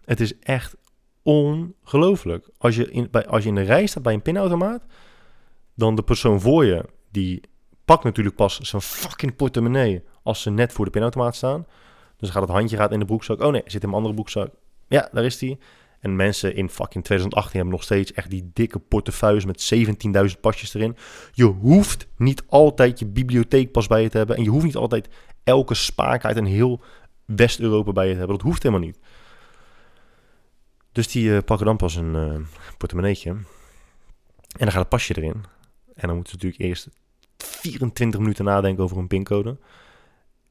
Het 0.06 0.20
is 0.20 0.40
echt 0.40 0.76
ongelooflijk. 1.24 2.50
Als 2.58 2.76
je, 2.76 2.92
in, 2.92 3.08
bij, 3.12 3.28
als 3.28 3.44
je 3.44 3.50
in 3.50 3.56
de 3.56 3.62
rij 3.62 3.86
staat 3.86 4.04
bij 4.04 4.14
een 4.14 4.22
pinautomaat, 4.22 4.84
dan 5.74 5.96
de 5.96 6.04
persoon 6.04 6.42
voor 6.42 6.66
je, 6.66 6.86
die 7.12 7.42
pakt 7.86 8.04
natuurlijk 8.04 8.36
pas 8.36 8.60
zijn 8.60 8.82
fucking 8.82 9.36
portemonnee 9.36 10.04
als 10.24 10.42
ze 10.42 10.50
net 10.50 10.74
voor 10.74 10.86
de 10.86 10.92
pinautomaat 10.92 11.36
staan. 11.36 11.66
Dus 12.18 12.30
gaat 12.30 12.42
het 12.42 12.52
handje 12.52 12.78
gaat 12.78 12.92
in 12.92 13.00
de 13.00 13.06
broekzak. 13.06 13.42
Oh 13.42 13.52
nee, 13.52 13.62
zit 13.66 13.84
in 13.84 13.90
mijn 13.90 13.94
andere 13.94 14.14
broekzak. 14.14 14.50
Ja, 14.88 15.10
daar 15.12 15.26
is 15.26 15.38
die. 15.38 15.60
En 16.02 16.16
mensen 16.16 16.56
in 16.56 16.70
fucking 16.70 17.04
2018 17.04 17.54
hebben 17.54 17.74
nog 17.74 17.84
steeds 17.84 18.14
echt 18.14 18.30
die 18.30 18.50
dikke 18.54 18.80
portefeuilles 18.80 19.46
met 19.46 19.74
17.000 20.34 20.40
pasjes 20.42 20.74
erin. 20.74 20.96
Je 21.32 21.44
hoeft 21.44 22.08
niet 22.18 22.44
altijd 22.48 23.00
je 23.00 23.06
bibliotheekpas 23.06 23.88
bij 23.88 24.02
je 24.02 24.10
te 24.10 24.18
hebben. 24.18 24.36
En 24.36 24.44
je 24.44 24.50
hoeft 24.50 24.66
niet 24.66 24.76
altijd 24.76 25.10
elke 25.44 25.74
spaarkaart 25.74 26.38
in 26.38 26.46
heel 26.46 26.82
West-Europa 27.26 27.92
bij 27.92 28.06
je 28.06 28.12
te 28.12 28.18
hebben. 28.18 28.38
Dat 28.38 28.46
hoeft 28.46 28.64
helemaal 28.64 28.86
niet. 28.86 29.00
Dus 30.92 31.08
die 31.08 31.30
uh, 31.30 31.38
pakken 31.46 31.66
dan 31.66 31.78
pas 31.78 31.96
een 31.96 32.16
uh, 32.16 32.36
portemonneetje. 32.78 33.30
En 33.30 33.46
dan 34.58 34.72
gaat 34.72 34.80
het 34.80 34.90
pasje 34.90 35.18
erin. 35.18 35.44
En 35.96 36.08
dan 36.08 36.16
moeten 36.16 36.40
ze 36.40 36.46
natuurlijk 36.46 36.62
eerst 36.70 36.90
24 37.38 38.20
minuten 38.20 38.46
nadenken 38.46 38.84
over 38.84 38.98
een 38.98 39.08
pincode. 39.08 39.58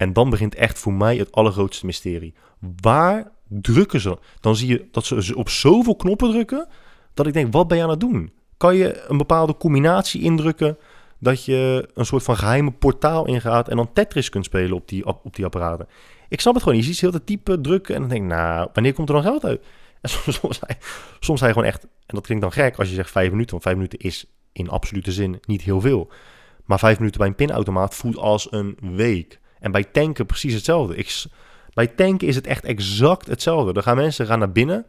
En 0.01 0.13
dan 0.13 0.31
begint 0.31 0.55
echt 0.55 0.79
voor 0.79 0.93
mij 0.93 1.17
het 1.17 1.33
allergrootste 1.33 1.87
mysterie. 1.87 2.35
Waar 2.81 3.33
drukken 3.49 4.01
ze? 4.01 4.19
Dan 4.41 4.57
zie 4.57 4.69
je 4.69 4.89
dat 4.91 5.05
ze 5.05 5.37
op 5.37 5.49
zoveel 5.49 5.97
knoppen 5.97 6.31
drukken. 6.31 6.69
Dat 7.15 7.27
ik 7.27 7.33
denk, 7.33 7.53
wat 7.53 7.69
ben 7.69 7.77
je 7.77 7.83
aan 7.83 7.91
het 7.91 8.01
doen? 8.01 8.33
Kan 8.57 8.77
je 8.77 9.05
een 9.09 9.17
bepaalde 9.17 9.57
combinatie 9.57 10.23
indrukken? 10.23 10.79
Dat 11.19 11.45
je 11.45 11.89
een 11.95 12.07
soort 12.07 12.23
van 12.23 12.37
geheime 12.37 12.71
portaal 12.71 13.27
ingaat. 13.27 13.69
En 13.69 13.77
dan 13.77 13.93
Tetris 13.93 14.29
kunt 14.29 14.45
spelen 14.45 14.77
op 14.77 14.89
die, 14.89 15.07
op 15.07 15.37
die 15.37 15.45
apparaten. 15.45 15.89
Ik 16.29 16.41
snap 16.41 16.55
het 16.55 16.63
gewoon. 16.63 16.79
Je 16.79 16.85
ziet 16.85 17.01
heel 17.01 17.11
de 17.11 17.25
type 17.25 17.61
drukken. 17.61 17.95
En 17.95 18.01
dan 18.01 18.11
denk 18.11 18.25
nou, 18.25 18.69
wanneer 18.73 18.93
komt 18.93 19.09
er 19.09 19.15
dan 19.15 19.25
geld 19.25 19.45
uit? 19.45 19.65
En 20.01 20.11
soms, 20.11 20.39
soms, 20.39 20.61
soms 21.21 21.39
zijn 21.41 21.53
gewoon 21.53 21.69
echt. 21.69 21.83
En 21.83 22.15
dat 22.15 22.25
klinkt 22.25 22.43
dan 22.43 22.53
gek 22.53 22.79
als 22.79 22.89
je 22.89 22.95
zegt 22.95 23.11
vijf 23.11 23.31
minuten. 23.31 23.51
Want 23.51 23.63
vijf 23.63 23.77
minuten 23.77 23.99
is 23.99 24.27
in 24.53 24.69
absolute 24.69 25.13
zin 25.13 25.41
niet 25.47 25.63
heel 25.63 25.81
veel. 25.81 26.11
Maar 26.65 26.79
vijf 26.79 26.99
minuten 26.99 27.19
bij 27.19 27.29
een 27.29 27.35
pinautomaat 27.35 27.95
voelt 27.95 28.17
als 28.17 28.53
een 28.53 28.79
week. 28.81 29.41
En 29.61 29.73
bij 29.73 29.85
tanken 29.85 30.27
precies 30.27 30.55
hetzelfde. 30.55 30.97
Ik, 30.97 31.25
bij 31.75 31.87
tanken 31.87 32.29
is 32.29 32.37
het 32.37 32.47
echt 32.47 32.65
exact 32.65 33.27
hetzelfde. 33.27 33.73
Dan 33.73 33.83
gaan 33.83 33.97
mensen 33.97 34.27
gaan 34.27 34.39
naar 34.39 34.53
binnen 34.53 34.87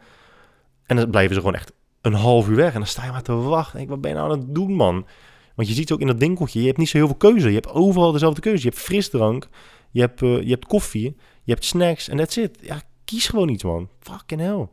en 0.85 0.95
dan 0.95 1.09
blijven 1.09 1.33
ze 1.33 1.39
gewoon 1.39 1.55
echt 1.55 1.71
een 2.01 2.13
half 2.13 2.49
uur 2.49 2.55
weg. 2.55 2.73
En 2.73 2.79
dan 2.79 2.87
sta 2.87 3.05
je 3.05 3.11
maar 3.11 3.21
te 3.21 3.33
wachten. 3.33 3.77
Denk, 3.77 3.89
wat 3.89 4.01
ben 4.01 4.11
je 4.11 4.17
nou 4.17 4.31
aan 4.31 4.39
het 4.39 4.55
doen, 4.55 4.73
man? 4.73 5.07
Want 5.55 5.67
je 5.67 5.73
ziet 5.73 5.91
ook 5.91 5.99
in 5.99 6.07
dat 6.07 6.17
winkeltje, 6.17 6.59
je 6.59 6.65
hebt 6.65 6.77
niet 6.77 6.89
zo 6.89 6.97
heel 6.97 7.07
veel 7.07 7.15
keuze. 7.15 7.47
Je 7.47 7.53
hebt 7.53 7.69
overal 7.69 8.11
dezelfde 8.11 8.41
keuze. 8.41 8.63
Je 8.63 8.69
hebt 8.69 8.81
frisdrank, 8.81 9.47
je 9.91 9.99
hebt, 9.99 10.21
uh, 10.21 10.41
je 10.41 10.49
hebt 10.49 10.65
koffie, 10.65 11.15
je 11.43 11.51
hebt 11.51 11.65
snacks 11.65 12.07
en 12.07 12.17
that's 12.17 12.37
it. 12.37 12.57
Ja, 12.61 12.81
kies 13.05 13.27
gewoon 13.27 13.49
iets, 13.49 13.63
man. 13.63 13.89
Fucking 13.99 14.41
hell. 14.41 14.67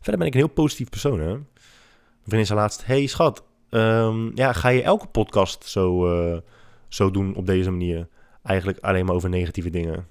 Verder 0.00 0.18
ben 0.18 0.26
ik 0.26 0.34
een 0.34 0.46
heel 0.46 0.48
positief 0.48 0.88
persoon, 0.88 1.20
hè. 1.20 1.36
Wanneer 2.24 2.46
ze 2.46 2.54
laatst, 2.54 2.86
hey 2.86 3.06
schat, 3.06 3.44
um, 3.74 4.30
ja, 4.34 4.52
ga 4.52 4.68
je 4.68 4.82
elke 4.82 5.06
podcast 5.06 5.64
zo, 5.64 6.12
uh, 6.12 6.38
zo 6.88 7.10
doen 7.10 7.34
op 7.34 7.46
deze 7.46 7.70
manier? 7.70 8.08
Eigenlijk 8.42 8.78
alleen 8.78 9.04
maar 9.04 9.14
over 9.14 9.28
negatieve 9.28 9.70
dingen. 9.70 10.06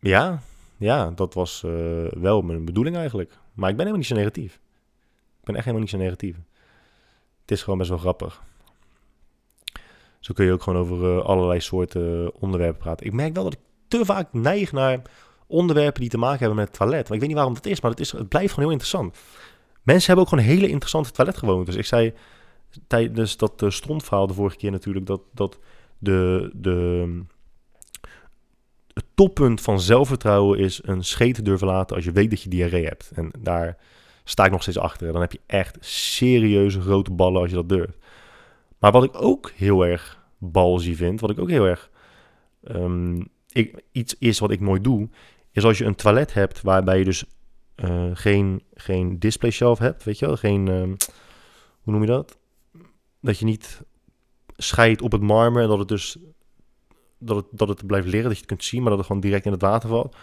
Ja, 0.00 0.40
ja, 0.76 1.10
dat 1.10 1.34
was 1.34 1.62
uh, 1.66 2.06
wel 2.10 2.42
mijn 2.42 2.64
bedoeling 2.64 2.96
eigenlijk. 2.96 3.30
Maar 3.30 3.70
ik 3.70 3.76
ben 3.76 3.86
helemaal 3.86 3.96
niet 3.96 4.06
zo 4.06 4.14
negatief. 4.14 4.54
Ik 5.40 5.44
ben 5.44 5.54
echt 5.54 5.64
helemaal 5.64 5.80
niet 5.86 5.94
zo 5.94 5.98
negatief. 5.98 6.36
Het 7.40 7.50
is 7.50 7.62
gewoon 7.62 7.78
best 7.78 7.90
wel 7.90 7.98
grappig. 7.98 8.42
Zo 10.20 10.32
kun 10.34 10.44
je 10.44 10.52
ook 10.52 10.62
gewoon 10.62 10.80
over 10.80 11.16
uh, 11.16 11.24
allerlei 11.24 11.60
soorten 11.60 12.34
onderwerpen 12.40 12.80
praten. 12.80 13.06
Ik 13.06 13.12
merk 13.12 13.34
wel 13.34 13.44
dat 13.44 13.52
ik 13.52 13.58
te 13.88 14.04
vaak 14.04 14.32
neig 14.32 14.72
naar 14.72 15.02
onderwerpen 15.46 16.00
die 16.00 16.10
te 16.10 16.18
maken 16.18 16.38
hebben 16.38 16.56
met 16.56 16.68
het 16.68 16.76
toilet. 16.76 17.02
Maar 17.04 17.12
ik 17.12 17.18
weet 17.18 17.28
niet 17.28 17.36
waarom 17.36 17.54
dat 17.54 17.66
is, 17.66 17.80
maar 17.80 17.90
het, 17.90 18.00
is, 18.00 18.12
het 18.12 18.28
blijft 18.28 18.48
gewoon 18.48 18.64
heel 18.64 18.78
interessant. 18.78 19.16
Mensen 19.84 20.06
hebben 20.06 20.24
ook 20.24 20.30
gewoon 20.30 20.44
hele 20.44 20.68
interessante 20.68 21.10
toiletgewoontes. 21.10 21.74
Ik 21.74 21.84
zei 21.84 22.12
tijdens 22.86 23.36
dat 23.36 23.62
uh, 23.62 23.70
strontverhaal 23.70 24.26
de 24.26 24.34
vorige 24.34 24.56
keer 24.56 24.70
natuurlijk... 24.70 25.06
dat, 25.06 25.20
dat 25.32 25.58
de, 25.98 26.50
de, 26.54 27.22
het 28.92 29.04
toppunt 29.14 29.60
van 29.60 29.80
zelfvertrouwen 29.80 30.58
is 30.58 30.80
een 30.84 31.04
scheet 31.04 31.44
durven 31.44 31.66
laten... 31.66 31.96
als 31.96 32.04
je 32.04 32.12
weet 32.12 32.30
dat 32.30 32.42
je 32.42 32.48
diarree 32.48 32.84
hebt. 32.84 33.10
En 33.14 33.30
daar 33.38 33.76
sta 34.24 34.44
ik 34.44 34.50
nog 34.50 34.62
steeds 34.62 34.78
achter. 34.78 35.12
Dan 35.12 35.20
heb 35.20 35.32
je 35.32 35.40
echt 35.46 35.76
serieuze 35.80 36.80
grote 36.80 37.12
ballen 37.12 37.40
als 37.40 37.50
je 37.50 37.56
dat 37.56 37.68
durft. 37.68 37.98
Maar 38.78 38.92
wat 38.92 39.04
ik 39.04 39.22
ook 39.22 39.50
heel 39.56 39.86
erg 39.86 40.24
balzie 40.38 40.96
vind... 40.96 41.20
wat 41.20 41.30
ik 41.30 41.38
ook 41.38 41.50
heel 41.50 41.66
erg... 41.66 41.90
Um, 42.62 43.28
ik, 43.52 43.82
iets 43.92 44.16
is 44.18 44.38
wat 44.38 44.50
ik 44.50 44.60
nooit 44.60 44.84
doe... 44.84 45.08
is 45.52 45.64
als 45.64 45.78
je 45.78 45.84
een 45.84 45.94
toilet 45.94 46.34
hebt 46.34 46.62
waarbij 46.62 46.98
je 46.98 47.04
dus 47.04 47.24
uh, 47.76 48.10
geen, 48.12 48.62
geen 48.74 49.18
display 49.18 49.50
shelf 49.50 49.78
hebt, 49.78 50.04
weet 50.04 50.18
je 50.18 50.26
wel? 50.26 50.36
Geen, 50.36 50.66
uh, 50.66 50.82
hoe 51.82 51.92
noem 51.92 52.00
je 52.00 52.06
dat? 52.06 52.38
Dat 53.20 53.38
je 53.38 53.44
niet 53.44 53.82
scheidt 54.56 55.02
op 55.02 55.12
het 55.12 55.22
marmer 55.22 55.62
en 55.62 55.68
dat 55.68 55.78
het 55.78 55.88
dus 55.88 56.18
dat 57.18 57.36
het, 57.36 57.46
dat 57.50 57.68
het 57.68 57.86
blijft 57.86 58.06
liggen, 58.06 58.28
dat 58.28 58.32
je 58.32 58.38
het 58.38 58.46
kunt 58.46 58.64
zien, 58.64 58.80
maar 58.80 58.88
dat 58.88 58.98
het 58.98 59.06
gewoon 59.06 59.22
direct 59.22 59.46
in 59.46 59.52
het 59.52 59.62
water 59.62 59.88
valt. 59.88 60.16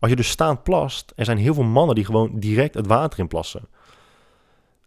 Als 0.00 0.10
je 0.10 0.16
dus 0.16 0.28
staand 0.28 0.62
plast, 0.62 1.12
er 1.16 1.24
zijn 1.24 1.38
heel 1.38 1.54
veel 1.54 1.64
mannen 1.64 1.94
die 1.94 2.04
gewoon 2.04 2.38
direct 2.38 2.74
het 2.74 2.86
water 2.86 3.18
in 3.18 3.28
plassen. 3.28 3.68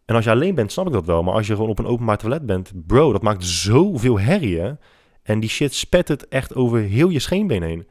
En 0.06 0.16
als 0.16 0.24
je 0.24 0.32
alleen 0.32 0.56
bent, 0.56 0.72
snap 0.72 0.88
ik 0.88 0.94
dat 0.94 1.06
wel. 1.06 1.24
Maar 1.24 1.34
als 1.34 1.48
je 1.48 1.54
gewoon 1.54 1.70
op 1.70 1.80
een 1.80 1.86
openbaar 1.86 2.18
toilet 2.18 2.46
bent, 2.46 2.72
bro, 2.88 3.12
dat 3.12 3.22
maakt 3.22 3.46
zoveel 3.46 4.20
herrie? 4.20 4.76
En 5.24 5.40
die 5.40 5.50
shit 5.50 5.74
spet 5.74 6.08
het 6.08 6.28
echt 6.28 6.56
over 6.56 6.80
heel 6.80 7.10
je 7.10 7.20
scheenbeen 7.20 7.64
heen. 7.64 7.88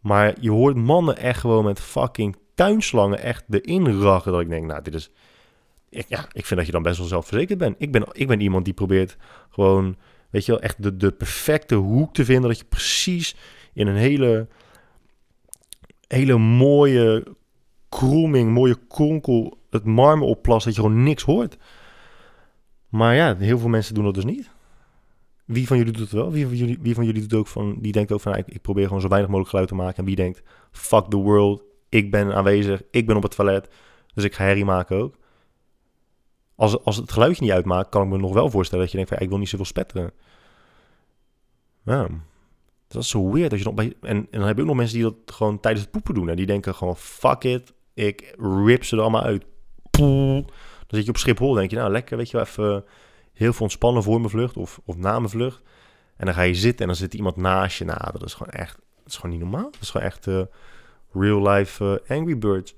Maar 0.00 0.34
je 0.40 0.50
hoort 0.50 0.76
mannen 0.76 1.16
echt 1.16 1.40
gewoon 1.40 1.64
met 1.64 1.80
fucking 1.80 2.36
tuinslangen 2.58 3.18
echt 3.18 3.44
erin 3.50 4.00
rachen. 4.00 4.32
Dat 4.32 4.40
ik 4.40 4.48
denk, 4.48 4.66
nou, 4.66 4.82
dit 4.82 4.94
is... 4.94 5.10
Ik, 5.88 6.04
ja, 6.08 6.28
ik 6.32 6.46
vind 6.46 6.58
dat 6.58 6.66
je 6.66 6.72
dan 6.72 6.82
best 6.82 6.98
wel 6.98 7.06
zelfverzekerd 7.06 7.58
bent. 7.58 7.74
Ik 7.78 7.92
ben, 7.92 8.04
ik 8.12 8.26
ben 8.26 8.40
iemand 8.40 8.64
die 8.64 8.74
probeert 8.74 9.16
gewoon, 9.50 9.96
weet 10.30 10.46
je 10.46 10.52
wel, 10.52 10.60
echt 10.60 10.82
de, 10.82 10.96
de 10.96 11.12
perfecte 11.12 11.74
hoek 11.74 12.14
te 12.14 12.24
vinden. 12.24 12.48
Dat 12.48 12.58
je 12.58 12.64
precies 12.64 13.36
in 13.72 13.86
een 13.86 13.96
hele, 13.96 14.48
hele 16.08 16.38
mooie 16.38 17.26
kromming, 17.88 18.52
mooie 18.52 18.78
kronkel 18.88 19.58
het 19.70 19.84
marmer 19.84 20.26
opplast. 20.26 20.64
Dat 20.64 20.74
je 20.74 20.80
gewoon 20.80 21.02
niks 21.02 21.22
hoort. 21.22 21.56
Maar 22.88 23.14
ja, 23.14 23.36
heel 23.36 23.58
veel 23.58 23.68
mensen 23.68 23.94
doen 23.94 24.04
dat 24.04 24.14
dus 24.14 24.24
niet. 24.24 24.50
Wie 25.44 25.66
van 25.66 25.76
jullie 25.76 25.92
doet 25.92 26.02
het 26.02 26.12
wel? 26.12 26.32
Wie 26.32 26.46
van 26.46 26.56
jullie, 26.56 26.78
wie 26.80 26.94
van 26.94 27.04
jullie 27.04 27.20
doet 27.20 27.34
ook 27.34 27.46
van, 27.46 27.78
die 27.80 27.92
denkt 27.92 28.12
ook 28.12 28.20
van, 28.20 28.36
ik, 28.36 28.46
ik 28.46 28.62
probeer 28.62 28.86
gewoon 28.86 29.00
zo 29.00 29.08
weinig 29.08 29.28
mogelijk 29.30 29.50
geluid 29.50 29.68
te 29.68 29.74
maken. 29.74 29.96
En 29.96 30.04
wie 30.04 30.16
denkt, 30.16 30.42
fuck 30.70 31.04
the 31.04 31.16
world, 31.16 31.62
ik 31.88 32.10
ben 32.10 32.34
aanwezig, 32.34 32.82
ik 32.90 33.06
ben 33.06 33.16
op 33.16 33.22
het 33.22 33.34
toilet, 33.34 33.68
dus 34.14 34.24
ik 34.24 34.34
ga 34.34 34.44
herrie 34.44 34.64
maken 34.64 34.96
ook. 34.96 35.14
Als, 36.54 36.84
als 36.84 36.96
het 36.96 37.12
geluidje 37.12 37.42
niet 37.42 37.52
uitmaakt, 37.52 37.88
kan 37.88 38.02
ik 38.02 38.08
me 38.08 38.18
nog 38.18 38.32
wel 38.32 38.50
voorstellen 38.50 38.84
dat 38.84 38.92
je 38.92 38.98
denkt 38.98 39.12
van, 39.12 39.22
ik 39.22 39.28
wil 39.28 39.38
niet 39.38 39.48
zoveel 39.48 39.66
spetteren. 39.66 40.12
Dat 42.88 43.02
is 43.02 43.08
zo 43.08 43.30
weird. 43.32 43.50
Dat 43.50 43.58
je 43.58 43.64
nog 43.64 43.74
bij, 43.74 43.94
en, 44.00 44.16
en 44.16 44.38
dan 44.38 44.46
heb 44.46 44.56
je 44.56 44.62
ook 44.62 44.68
nog 44.68 44.76
mensen 44.76 44.98
die 44.98 45.04
dat 45.04 45.34
gewoon 45.34 45.60
tijdens 45.60 45.82
het 45.82 45.92
poepen 45.92 46.14
doen. 46.14 46.28
En 46.28 46.36
die 46.36 46.46
denken 46.46 46.74
gewoon, 46.74 46.96
fuck 46.96 47.44
it, 47.44 47.72
ik 47.94 48.34
rip 48.64 48.84
ze 48.84 48.96
er 48.96 49.02
allemaal 49.02 49.22
uit. 49.22 49.44
Dan 49.90 50.44
zit 50.86 51.04
je 51.04 51.10
op 51.10 51.16
Schiphol, 51.16 51.52
denk 51.52 51.70
je, 51.70 51.76
nou 51.76 51.90
lekker, 51.90 52.16
weet 52.16 52.30
je 52.30 52.36
wel, 52.36 52.46
even 52.46 52.84
heel 53.32 53.52
veel 53.52 53.62
ontspannen 53.62 54.02
voor 54.02 54.18
mijn 54.18 54.30
vlucht 54.30 54.56
of, 54.56 54.80
of 54.84 54.96
na 54.96 55.18
mijn 55.18 55.30
vlucht. 55.30 55.62
En 56.16 56.26
dan 56.26 56.34
ga 56.34 56.42
je 56.42 56.54
zitten 56.54 56.80
en 56.80 56.86
dan 56.86 56.96
zit 56.96 57.14
iemand 57.14 57.36
naast 57.36 57.78
je. 57.78 57.84
Nou, 57.84 58.12
dat 58.12 58.22
is 58.22 58.34
gewoon 58.34 58.52
echt, 58.52 58.78
dat 58.96 59.06
is 59.06 59.16
gewoon 59.16 59.30
niet 59.30 59.40
normaal. 59.40 59.70
Dat 59.70 59.80
is 59.80 59.90
gewoon 59.90 60.06
echt... 60.06 60.26
Uh, 60.26 60.42
real 61.12 61.48
life 61.48 61.84
uh, 61.84 62.18
Angry 62.18 62.38
Birds. 62.38 62.74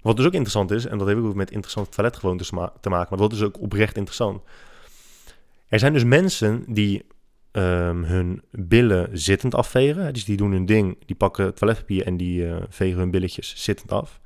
Wat 0.00 0.16
dus 0.16 0.26
ook 0.26 0.32
interessant 0.32 0.70
is, 0.70 0.84
en 0.84 0.98
dat 0.98 1.06
heeft 1.06 1.20
ook 1.20 1.34
met 1.34 1.50
interessante 1.50 1.90
toiletgewoontes 1.90 2.50
te 2.80 2.88
maken, 2.88 3.06
maar 3.10 3.28
dat 3.28 3.32
is 3.32 3.42
ook 3.42 3.60
oprecht 3.60 3.96
interessant. 3.96 4.42
Er 5.68 5.78
zijn 5.78 5.92
dus 5.92 6.04
mensen 6.04 6.64
die 6.66 7.04
um, 7.52 8.04
hun 8.04 8.42
billen 8.50 9.18
zittend 9.18 9.54
afvegen. 9.54 10.12
Dus 10.12 10.24
die 10.24 10.36
doen 10.36 10.52
hun 10.52 10.66
ding, 10.66 10.98
die 11.06 11.16
pakken 11.16 11.54
toiletpapier 11.54 12.06
en 12.06 12.16
die 12.16 12.46
uh, 12.46 12.56
vegen 12.68 12.98
hun 12.98 13.10
billetjes 13.10 13.54
zittend 13.56 13.92
af. 13.92 14.20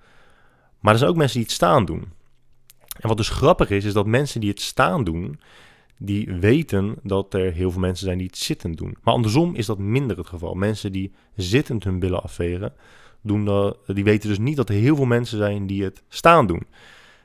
Maar 0.81 0.93
er 0.93 0.99
zijn 0.99 1.11
ook 1.11 1.17
mensen 1.17 1.37
die 1.37 1.47
het 1.47 1.57
staan 1.57 1.85
doen. 1.85 2.13
En 3.01 3.09
wat 3.09 3.17
dus 3.17 3.29
grappig 3.29 3.71
is, 3.71 3.85
is 3.85 3.93
dat 3.93 4.07
mensen 4.07 4.41
die 4.41 4.51
het 4.51 4.61
staan 4.61 5.05
doen, 5.05 5.41
die 5.99 6.33
weten 6.33 6.97
dat 7.03 7.35
er 7.35 7.53
heel 7.53 7.71
veel 7.71 7.81
mensen 7.81 8.07
zijn 8.07 8.19
die 8.19 8.27
het 8.27 8.39
zittend 8.39 8.79
doen. 8.79 8.97
Maar 9.03 9.15
andersom 9.15 9.55
is 9.55 9.67
dat 9.67 9.79
minder 9.79 10.17
het 10.17 10.27
geval. 10.27 10.55
Mensen 10.55 10.93
die 10.93 11.13
zittend 11.37 11.85
hun 11.85 11.99
billen 11.99 12.23
afvegen, 12.23 12.73
doen 13.21 13.45
dat, 13.45 13.79
die 13.87 14.05
weten 14.05 14.29
dus 14.29 14.39
niet 14.39 14.57
dat 14.57 14.69
er 14.69 14.75
heel 14.75 14.97
veel 14.97 15.05
mensen 15.05 15.39
zijn 15.39 15.67
die 15.67 15.85
het 15.85 16.03
staan 16.09 16.47
doen. 16.47 16.67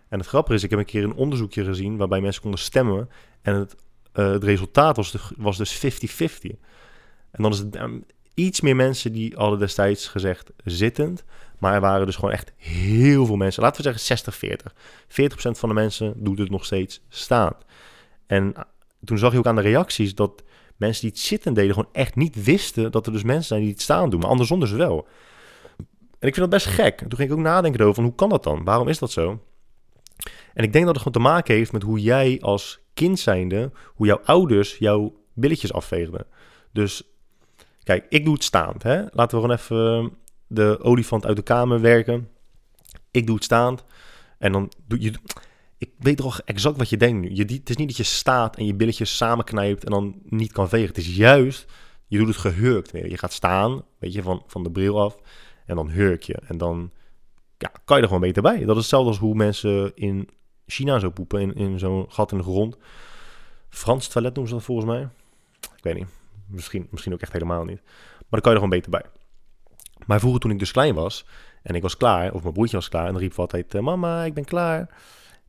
En 0.08 0.20
het 0.20 0.28
grappige 0.28 0.56
is, 0.56 0.64
ik 0.64 0.70
heb 0.70 0.80
een 0.80 0.86
keer 0.86 1.04
een 1.04 1.14
onderzoekje 1.14 1.64
gezien 1.64 1.98
waarbij 1.98 2.22
mensen 2.22 2.42
konden 2.42 2.60
stemmen. 2.60 3.10
En 3.42 3.56
het, 3.56 3.76
uh, 4.16 4.32
het 4.32 4.44
resultaat 4.44 4.96
was, 5.38 5.58
dus 5.58 5.86
50-50. 5.86 6.56
En 7.32 7.44
dan 7.44 7.52
is 7.52 7.58
het 7.58 7.76
um, 7.76 8.04
iets 8.34 8.62
meer 8.62 8.76
mensen 8.76 9.12
die 9.12 9.34
hadden 9.36 9.60
destijds 9.60 10.08
gezegd 10.08 10.52
zittend. 10.64 11.24
Maar 11.58 11.74
er 11.74 11.82
waren 11.82 12.06
dus 12.06 12.16
gewoon 12.16 12.32
echt 12.32 12.52
heel 12.58 13.26
veel 13.26 13.36
mensen. 13.36 13.64
Laten 13.64 13.84
we 13.84 13.94
zeggen 13.94 14.34
60-40. 14.70 14.72
40%, 15.08 15.52
van 15.52 15.70
de 15.70 15.76
mensen 15.76 16.14
doet 16.24 16.40
het 16.40 16.50
nog 16.50 16.66
steeds 16.66 17.02
staan. 17.10 17.54
En 18.32 18.54
toen 19.04 19.18
zag 19.18 19.32
je 19.32 19.38
ook 19.38 19.46
aan 19.46 19.56
de 19.56 19.62
reacties 19.62 20.16
dat 20.16 20.44
mensen 20.78 21.02
die 21.02 21.12
het 21.12 21.20
zitten 21.20 21.54
deden 21.54 21.74
gewoon 21.74 21.90
echt 21.92 22.16
niet 22.16 22.44
wisten 22.44 22.92
dat 22.92 23.06
er 23.06 23.12
dus 23.12 23.24
mensen 23.24 23.44
zijn 23.44 23.62
die 23.62 23.70
het 23.70 23.82
staan 23.82 24.10
doen. 24.10 24.20
Maar 24.20 24.30
andersom 24.30 24.60
dus 24.60 24.72
wel. 24.72 25.08
En 26.20 26.28
ik 26.28 26.36
vind 26.36 26.36
dat 26.36 26.50
best 26.50 26.66
gek. 26.66 26.98
toen 26.98 27.16
ging 27.16 27.30
ik 27.30 27.38
ook 27.38 27.44
nadenken 27.44 27.82
over 27.82 27.96
van 27.96 28.04
hoe 28.04 28.16
kan 28.16 28.30
dat 28.30 28.44
dan? 28.44 28.64
Waarom 28.64 28.88
is 28.88 29.00
dat 29.00 29.12
zo? 29.12 29.44
En 30.54 30.64
ik 30.64 30.74
denk 30.74 30.86
dat 30.86 30.96
het 30.96 31.04
gewoon 31.04 31.24
te 31.24 31.30
maken 31.30 31.56
heeft 31.56 31.72
met 31.72 31.84
hoe 31.84 32.00
jij 32.00 32.38
als 32.42 32.80
kind 32.94 33.20
zijnde, 33.20 33.72
hoe 33.96 34.06
jouw 34.06 34.22
ouders 34.24 34.78
jouw 34.78 35.14
billetjes 35.34 35.74
afveegden. 35.74 36.26
Dus 36.72 37.04
kijk, 37.84 38.06
ik 38.10 38.26
doe 38.26 38.34
het 38.34 38.44
staand. 38.44 38.84
Hè? 38.84 39.02
Laten 39.10 39.42
we 39.42 39.44
gewoon 39.44 39.52
even 39.52 40.14
de 40.48 40.80
olifant 40.82 41.26
uit 41.26 41.36
de 41.36 41.44
kamer 41.44 41.82
werken. 41.82 42.30
Ik 43.12 43.26
doe 43.26 43.36
het 43.36 43.44
staand. 43.44 43.84
En 44.38 44.52
dan 44.52 44.72
doe 44.88 45.02
je. 45.02 45.14
Ik 45.82 45.92
weet 45.98 46.18
toch 46.18 46.42
exact 46.42 46.78
wat 46.78 46.90
je 46.90 46.98
denkt 46.98 47.22
nu. 47.22 47.36
Je, 47.36 47.42
het 47.42 47.70
is 47.70 47.76
niet 47.76 47.88
dat 47.88 47.98
je 47.98 48.04
staat 48.04 48.58
en 48.58 48.66
je 48.66 48.74
billetjes 48.74 49.18
samenknijpt 49.18 49.84
en 49.84 49.92
dan 49.92 50.22
niet 50.24 50.52
kan 50.52 50.70
vegen. 50.70 50.88
Het 50.88 50.98
is 50.98 51.16
juist, 51.16 51.72
je 52.08 52.18
doet 52.18 52.28
het 52.28 52.38
gehurkt. 52.38 52.92
Je 52.92 53.18
gaat 53.18 53.34
staan, 53.34 53.84
weet 54.00 54.14
je, 54.14 54.22
van, 54.22 54.44
van 54.48 54.64
de 54.64 54.72
bril 54.72 55.02
af. 55.02 55.18
En 55.66 55.76
dan 55.76 55.90
hurk 55.90 56.24
je. 56.24 56.42
En 56.48 56.58
dan 56.58 56.92
ja, 57.58 57.72
kan 57.86 57.96
je 57.96 58.02
er 58.02 58.08
gewoon 58.08 58.22
beter 58.22 58.42
bij. 58.42 58.60
Dat 58.60 58.76
is 58.76 58.82
hetzelfde 58.82 59.10
als 59.10 59.20
hoe 59.20 59.36
mensen 59.36 59.92
in 59.96 60.30
China 60.66 61.00
zo 61.00 61.10
poepen. 61.10 61.42
In, 61.42 61.54
in 61.54 61.80
zo'n 61.80 62.06
gat 62.10 62.32
in 62.32 62.38
de 62.38 62.44
grond. 62.44 62.78
Frans 63.70 64.08
toilet 64.08 64.34
noemen 64.34 64.52
ze 64.52 64.58
dat 64.58 64.66
volgens 64.66 64.88
mij. 64.88 65.02
Ik 65.76 65.84
weet 65.84 65.96
niet. 65.96 66.08
Misschien, 66.48 66.88
misschien 66.90 67.14
ook 67.14 67.22
echt 67.22 67.34
helemaal 67.34 67.66
niet. 67.66 67.82
Maar 67.84 68.40
dan 68.40 68.42
kan 68.42 68.52
je 68.52 68.58
er 68.58 68.64
gewoon 68.64 68.80
beter 68.80 68.92
bij. 68.92 69.06
Maar 70.06 70.20
vroeger 70.20 70.42
toen 70.42 70.52
ik 70.52 70.60
dus 70.60 70.72
klein 70.72 70.96
was 70.96 71.26
en 71.64 71.76
ik 71.76 71.82
was 71.82 71.98
klaar, 71.98 72.34
of 72.34 72.42
mijn 72.42 72.54
broertje 72.54 72.76
was 72.76 72.90
klaar, 72.90 73.06
en 73.06 73.12
dan 73.12 73.22
riep 73.22 73.40
altijd, 73.40 73.76
eh, 73.76 73.82
mama, 73.82 74.24
ik 74.24 74.34
ben 74.34 74.46
klaar. 74.46 74.90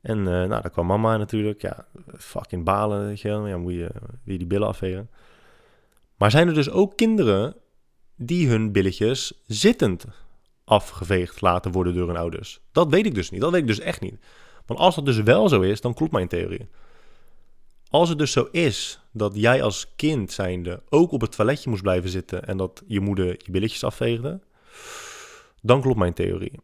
En 0.02 0.18
uh, 0.18 0.24
nou, 0.24 0.48
dan 0.48 0.70
kwam 0.70 0.86
mama 0.86 1.16
natuurlijk, 1.16 1.62
ja, 1.62 1.86
fucking 2.16 2.64
balen, 2.64 3.06
weet 3.06 3.20
je. 3.20 3.28
Ja, 3.28 3.56
moet 3.56 3.72
je 3.72 3.90
die 4.24 4.46
billen 4.46 4.68
afvegen. 4.68 5.10
Maar 6.16 6.30
zijn 6.30 6.48
er 6.48 6.54
dus 6.54 6.70
ook 6.70 6.96
kinderen 6.96 7.56
die 8.16 8.48
hun 8.48 8.72
billetjes 8.72 9.42
zittend 9.46 10.04
afgeveegd 10.64 11.40
laten 11.40 11.72
worden 11.72 11.94
door 11.94 12.06
hun 12.06 12.16
ouders? 12.16 12.60
Dat 12.72 12.90
weet 12.90 13.06
ik 13.06 13.14
dus 13.14 13.30
niet, 13.30 13.40
dat 13.40 13.50
weet 13.50 13.60
ik 13.60 13.66
dus 13.66 13.80
echt 13.80 14.00
niet. 14.00 14.16
Want 14.66 14.80
als 14.80 14.94
dat 14.94 15.04
dus 15.04 15.20
wel 15.20 15.48
zo 15.48 15.60
is, 15.60 15.80
dan 15.80 15.94
klopt 15.94 16.12
mijn 16.12 16.28
theorie. 16.28 16.68
Als 17.90 18.08
het 18.08 18.18
dus 18.18 18.32
zo 18.32 18.48
is 18.50 19.00
dat 19.12 19.32
jij 19.34 19.62
als 19.62 19.94
kind 19.96 20.32
zijnde 20.32 20.82
ook 20.88 21.12
op 21.12 21.20
het 21.20 21.32
toiletje 21.32 21.70
moest 21.70 21.82
blijven 21.82 22.10
zitten 22.10 22.46
en 22.46 22.56
dat 22.56 22.82
je 22.86 23.00
moeder 23.00 23.26
je 23.26 23.50
billetjes 23.50 23.84
afveegde, 23.84 24.40
dan 25.62 25.80
klopt 25.80 25.98
mijn 25.98 26.12
theorie. 26.12 26.60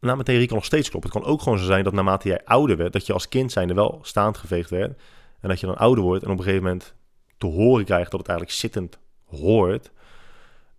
Nou, 0.00 0.14
mijn 0.14 0.24
theorie 0.24 0.46
kan 0.46 0.56
nog 0.56 0.64
steeds 0.64 0.90
kloppen. 0.90 1.10
Het 1.10 1.20
kan 1.20 1.30
ook 1.30 1.42
gewoon 1.42 1.58
zo 1.58 1.64
zijn 1.64 1.84
dat 1.84 1.92
naarmate 1.92 2.28
jij 2.28 2.44
ouder 2.44 2.76
werd, 2.76 2.92
dat 2.92 3.06
je 3.06 3.12
als 3.12 3.28
kind 3.28 3.52
zijnde 3.52 3.74
wel 3.74 3.98
staand 4.02 4.38
geveegd 4.38 4.70
werd. 4.70 5.00
En 5.40 5.48
dat 5.48 5.60
je 5.60 5.66
dan 5.66 5.76
ouder 5.76 6.04
wordt 6.04 6.24
en 6.24 6.30
op 6.30 6.38
een 6.38 6.44
gegeven 6.44 6.64
moment 6.64 6.94
te 7.38 7.46
horen 7.46 7.84
krijgt 7.84 8.10
dat 8.10 8.20
het 8.20 8.28
eigenlijk 8.28 8.58
zittend 8.58 8.98
hoort. 9.24 9.90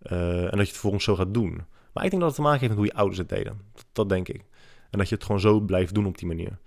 Uh, 0.02 0.42
en 0.42 0.42
dat 0.42 0.52
je 0.52 0.58
het 0.58 0.70
vervolgens 0.70 1.04
zo 1.04 1.14
gaat 1.14 1.34
doen. 1.34 1.64
Maar 1.92 2.04
ik 2.04 2.10
denk 2.10 2.22
dat 2.22 2.30
het 2.30 2.34
te 2.34 2.42
maken 2.42 2.60
heeft 2.60 2.70
met 2.70 2.78
hoe 2.78 2.86
je 2.86 2.98
ouders 2.98 3.18
het 3.18 3.28
deden. 3.28 3.60
Dat, 3.92 4.08
denk 4.08 4.28
ik. 4.28 4.44
En 4.90 4.98
dat 4.98 5.08
je 5.08 5.14
het 5.14 5.24
gewoon 5.24 5.40
zo 5.40 5.60
blijft 5.60 5.94
doen 5.94 6.06
op 6.06 6.18
die 6.18 6.26
manier. 6.26 6.58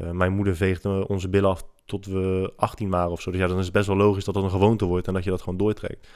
Uh, 0.00 0.10
mijn 0.10 0.32
moeder 0.32 0.56
veegde 0.56 1.08
onze 1.08 1.28
billen 1.28 1.50
af 1.50 1.64
tot 1.84 2.06
we 2.06 2.52
18 2.56 2.90
waren 2.90 3.10
of 3.10 3.20
zo. 3.20 3.30
Dus 3.30 3.40
ja, 3.40 3.46
dan 3.46 3.58
is 3.58 3.64
het 3.64 3.72
best 3.72 3.86
wel 3.86 3.96
logisch 3.96 4.24
dat 4.24 4.34
dat 4.34 4.44
een 4.44 4.50
gewoonte 4.50 4.84
wordt 4.84 5.06
en 5.06 5.14
dat 5.14 5.24
je 5.24 5.30
dat 5.30 5.40
gewoon 5.40 5.58
doortrekt. 5.58 6.08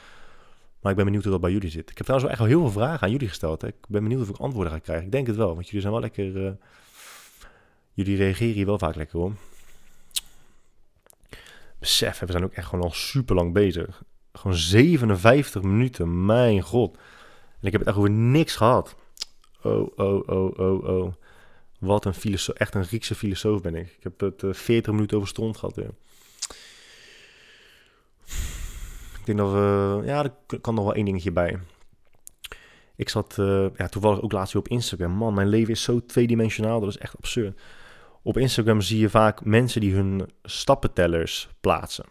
Maar 0.85 0.93
ik 0.93 0.99
ben 0.99 1.09
benieuwd 1.09 1.25
hoe 1.25 1.39
dat 1.39 1.49
bij 1.49 1.51
jullie 1.51 1.69
zit. 1.69 1.89
Ik 1.89 1.97
heb 1.97 2.05
trouwens 2.05 2.23
wel 2.23 2.31
echt 2.31 2.39
wel 2.39 2.59
heel 2.59 2.71
veel 2.71 2.81
vragen 2.81 3.01
aan 3.01 3.11
jullie 3.11 3.27
gesteld. 3.27 3.61
Hè. 3.61 3.67
Ik 3.67 3.75
ben 3.87 4.03
benieuwd 4.03 4.21
of 4.21 4.29
ik 4.29 4.37
antwoorden 4.37 4.73
ga 4.73 4.79
krijgen. 4.79 5.05
Ik 5.05 5.11
denk 5.11 5.27
het 5.27 5.35
wel, 5.35 5.53
want 5.53 5.65
jullie 5.65 5.81
zijn 5.81 5.93
wel 5.93 6.01
lekker... 6.01 6.25
Uh, 6.25 6.51
jullie 7.93 8.17
reageren 8.17 8.53
hier 8.53 8.65
wel 8.65 8.77
vaak 8.77 8.95
lekker 8.95 9.19
om. 9.19 9.37
Besef, 11.79 12.19
we 12.19 12.31
zijn 12.31 12.43
ook 12.43 12.53
echt 12.53 12.67
gewoon 12.67 12.83
al 12.83 12.91
super 12.91 13.35
lang 13.35 13.53
bezig. 13.53 14.03
Gewoon 14.33 14.57
57 14.57 15.61
minuten, 15.61 16.25
mijn 16.25 16.61
god. 16.61 16.97
En 17.59 17.67
ik 17.67 17.71
heb 17.71 17.79
het 17.79 17.89
echt 17.89 17.97
over 17.97 18.11
niks 18.11 18.55
gehad. 18.55 18.95
Oh, 19.63 19.91
oh, 19.95 20.27
oh, 20.27 20.59
oh, 20.59 20.83
oh. 20.83 21.13
Wat 21.79 22.05
een 22.05 22.13
filosoof, 22.13 22.55
echt 22.55 22.75
een 22.75 22.85
Griekse 22.85 23.15
filosoof 23.15 23.61
ben 23.61 23.75
ik. 23.75 23.87
Ik 23.97 24.03
heb 24.03 24.19
het 24.19 24.43
uh, 24.43 24.49
eh, 24.49 24.55
40 24.55 24.93
minuten 24.93 25.17
over 25.17 25.29
stront 25.29 25.57
gehad 25.57 25.75
weer. 25.75 25.91
Ik 29.25 29.35
denk 29.35 29.49
dat 29.49 29.51
we, 29.51 30.01
ja, 30.05 30.23
er 30.23 30.59
kan 30.59 30.75
nog 30.75 30.83
wel 30.83 30.93
één 30.93 31.05
dingetje 31.05 31.31
bij. 31.31 31.59
Ik 32.95 33.09
zat 33.09 33.37
uh, 33.39 33.67
ja, 33.75 33.87
toevallig 33.87 34.21
ook 34.21 34.31
laatst 34.31 34.53
weer 34.53 34.61
op 34.61 34.67
Instagram. 34.67 35.11
Man, 35.11 35.33
mijn 35.33 35.47
leven 35.47 35.73
is 35.73 35.83
zo 35.83 36.05
tweedimensionaal, 36.05 36.79
dat 36.79 36.89
is 36.89 36.97
echt 36.97 37.17
absurd. 37.17 37.61
Op 38.21 38.37
Instagram 38.37 38.81
zie 38.81 38.99
je 38.99 39.09
vaak 39.09 39.45
mensen 39.45 39.81
die 39.81 39.93
hun 39.93 40.29
stappentellers 40.43 41.49
plaatsen. 41.59 42.05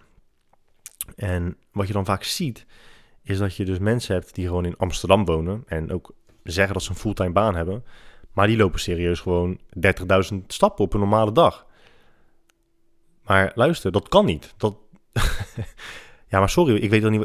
En 1.16 1.56
wat 1.72 1.86
je 1.86 1.92
dan 1.92 2.04
vaak 2.04 2.22
ziet, 2.22 2.66
is 3.22 3.38
dat 3.38 3.56
je 3.56 3.64
dus 3.64 3.78
mensen 3.78 4.14
hebt 4.14 4.34
die 4.34 4.46
gewoon 4.46 4.64
in 4.64 4.76
Amsterdam 4.76 5.24
wonen 5.24 5.62
en 5.66 5.92
ook 5.92 6.14
zeggen 6.42 6.74
dat 6.74 6.82
ze 6.82 6.90
een 6.90 6.96
fulltime 6.96 7.32
baan 7.32 7.54
hebben. 7.54 7.84
Maar 8.32 8.46
die 8.46 8.56
lopen 8.56 8.80
serieus 8.80 9.20
gewoon 9.20 9.60
30.000 10.32 10.36
stappen 10.46 10.84
op 10.84 10.92
een 10.92 11.00
normale 11.00 11.32
dag. 11.32 11.66
Maar 13.22 13.52
luister, 13.54 13.92
dat 13.92 14.08
kan 14.08 14.24
niet. 14.24 14.54
Dat... 14.56 14.76
ja, 16.34 16.40
maar 16.40 16.50
sorry, 16.50 16.74
ik 16.74 16.90
weet, 16.90 17.02
dan 17.02 17.10
niet, 17.10 17.22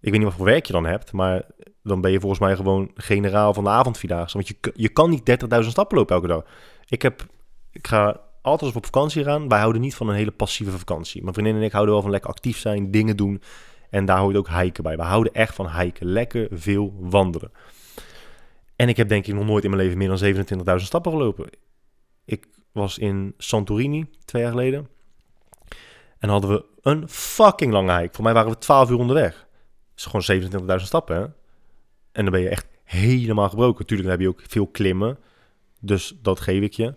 ik 0.00 0.10
weet 0.10 0.12
niet 0.12 0.22
wat 0.22 0.34
voor 0.34 0.44
werk 0.44 0.66
je 0.66 0.72
dan 0.72 0.86
hebt. 0.86 1.12
Maar 1.12 1.42
dan 1.82 2.00
ben 2.00 2.10
je 2.10 2.20
volgens 2.20 2.40
mij 2.40 2.56
gewoon 2.56 2.90
generaal 2.94 3.54
van 3.54 3.64
de 3.64 3.70
avondvierdaagse. 3.70 4.36
Want 4.36 4.48
je, 4.48 4.72
je 4.74 4.88
kan 4.88 5.10
niet 5.10 5.30
30.000 5.62 5.68
stappen 5.68 5.96
lopen 5.96 6.14
elke 6.14 6.26
dag. 6.26 6.44
Ik, 6.86 7.02
heb, 7.02 7.26
ik 7.72 7.86
ga 7.86 8.20
altijd 8.42 8.62
als 8.62 8.76
op 8.76 8.84
vakantie 8.84 9.24
gaan. 9.24 9.48
Wij 9.48 9.58
houden 9.58 9.80
niet 9.80 9.94
van 9.94 10.08
een 10.08 10.14
hele 10.14 10.30
passieve 10.30 10.78
vakantie. 10.78 11.22
Mijn 11.22 11.34
vriendin 11.34 11.56
en 11.56 11.62
ik 11.62 11.72
houden 11.72 11.92
wel 11.92 12.02
van 12.02 12.10
lekker 12.10 12.30
actief 12.30 12.58
zijn, 12.58 12.90
dingen 12.90 13.16
doen. 13.16 13.42
En 13.90 14.04
daar 14.04 14.18
hoort 14.18 14.36
ook 14.36 14.48
hiken 14.48 14.82
bij. 14.82 14.96
We 14.96 15.02
houden 15.02 15.32
echt 15.32 15.54
van 15.54 15.70
hiken. 15.70 16.06
Lekker 16.06 16.48
veel 16.50 16.94
wandelen. 16.98 17.52
En 18.76 18.88
ik 18.88 18.96
heb 18.96 19.08
denk 19.08 19.26
ik 19.26 19.34
nog 19.34 19.46
nooit 19.46 19.64
in 19.64 19.70
mijn 19.70 19.82
leven 19.82 19.98
meer 19.98 20.08
dan 20.08 20.78
27.000 20.78 20.84
stappen 20.84 21.12
gelopen. 21.12 21.50
Ik 22.24 22.46
was 22.72 22.98
in 22.98 23.34
Santorini 23.38 24.10
twee 24.24 24.42
jaar 24.42 24.50
geleden. 24.50 24.88
En 26.18 26.28
hadden 26.28 26.50
we 26.50 26.64
een 26.88 27.08
fucking 27.08 27.72
lange 27.72 27.98
hike. 27.98 28.14
Voor 28.14 28.24
mij 28.24 28.32
waren 28.32 28.50
we 28.50 28.58
12 28.58 28.90
uur 28.90 28.98
onderweg. 28.98 29.32
Dat 29.94 30.22
is 30.22 30.26
gewoon 30.28 30.78
27.000 30.78 30.84
stappen, 30.84 31.16
hè? 31.16 31.22
En 32.12 32.24
dan 32.24 32.30
ben 32.30 32.40
je 32.40 32.48
echt 32.48 32.66
helemaal 32.84 33.48
gebroken. 33.48 33.86
Tuurlijk 33.86 34.08
heb 34.08 34.20
je 34.20 34.28
ook 34.28 34.42
veel 34.46 34.66
klimmen. 34.66 35.18
Dus 35.80 36.16
dat 36.22 36.40
geef 36.40 36.62
ik 36.62 36.72
je. 36.72 36.94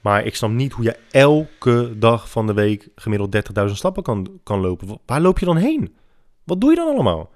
Maar 0.00 0.24
ik 0.24 0.36
snap 0.36 0.50
niet 0.50 0.72
hoe 0.72 0.84
je 0.84 0.96
elke 1.10 1.98
dag 1.98 2.30
van 2.30 2.46
de 2.46 2.54
week 2.54 2.88
gemiddeld 2.94 3.36
30.000 3.68 3.72
stappen 3.72 4.02
kan, 4.02 4.40
kan 4.42 4.60
lopen. 4.60 4.98
Waar 5.06 5.20
loop 5.20 5.38
je 5.38 5.46
dan 5.46 5.56
heen? 5.56 5.96
Wat 6.44 6.60
doe 6.60 6.70
je 6.70 6.76
dan 6.76 6.88
allemaal? 6.88 7.30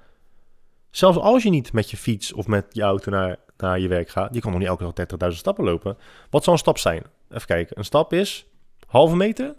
Zelfs 0.90 1.18
als 1.18 1.42
je 1.42 1.50
niet 1.50 1.72
met 1.72 1.90
je 1.90 1.96
fiets 1.96 2.32
of 2.32 2.46
met 2.46 2.66
je 2.70 2.82
auto 2.82 3.10
naar 3.10 3.38
naar 3.56 3.80
je 3.80 3.88
werk 3.88 4.08
gaat, 4.08 4.34
je 4.34 4.40
kan 4.40 4.50
nog 4.50 4.60
niet 4.60 4.68
elke 4.68 4.92
dag 4.94 5.30
30.000 5.32 5.36
stappen 5.36 5.64
lopen. 5.64 5.96
Wat 6.30 6.42
zou 6.42 6.56
een 6.56 6.62
stap 6.62 6.78
zijn? 6.78 7.02
Even 7.30 7.46
kijken. 7.46 7.78
Een 7.78 7.84
stap 7.84 8.12
is 8.12 8.46
halve 8.86 9.16
meter? 9.16 9.54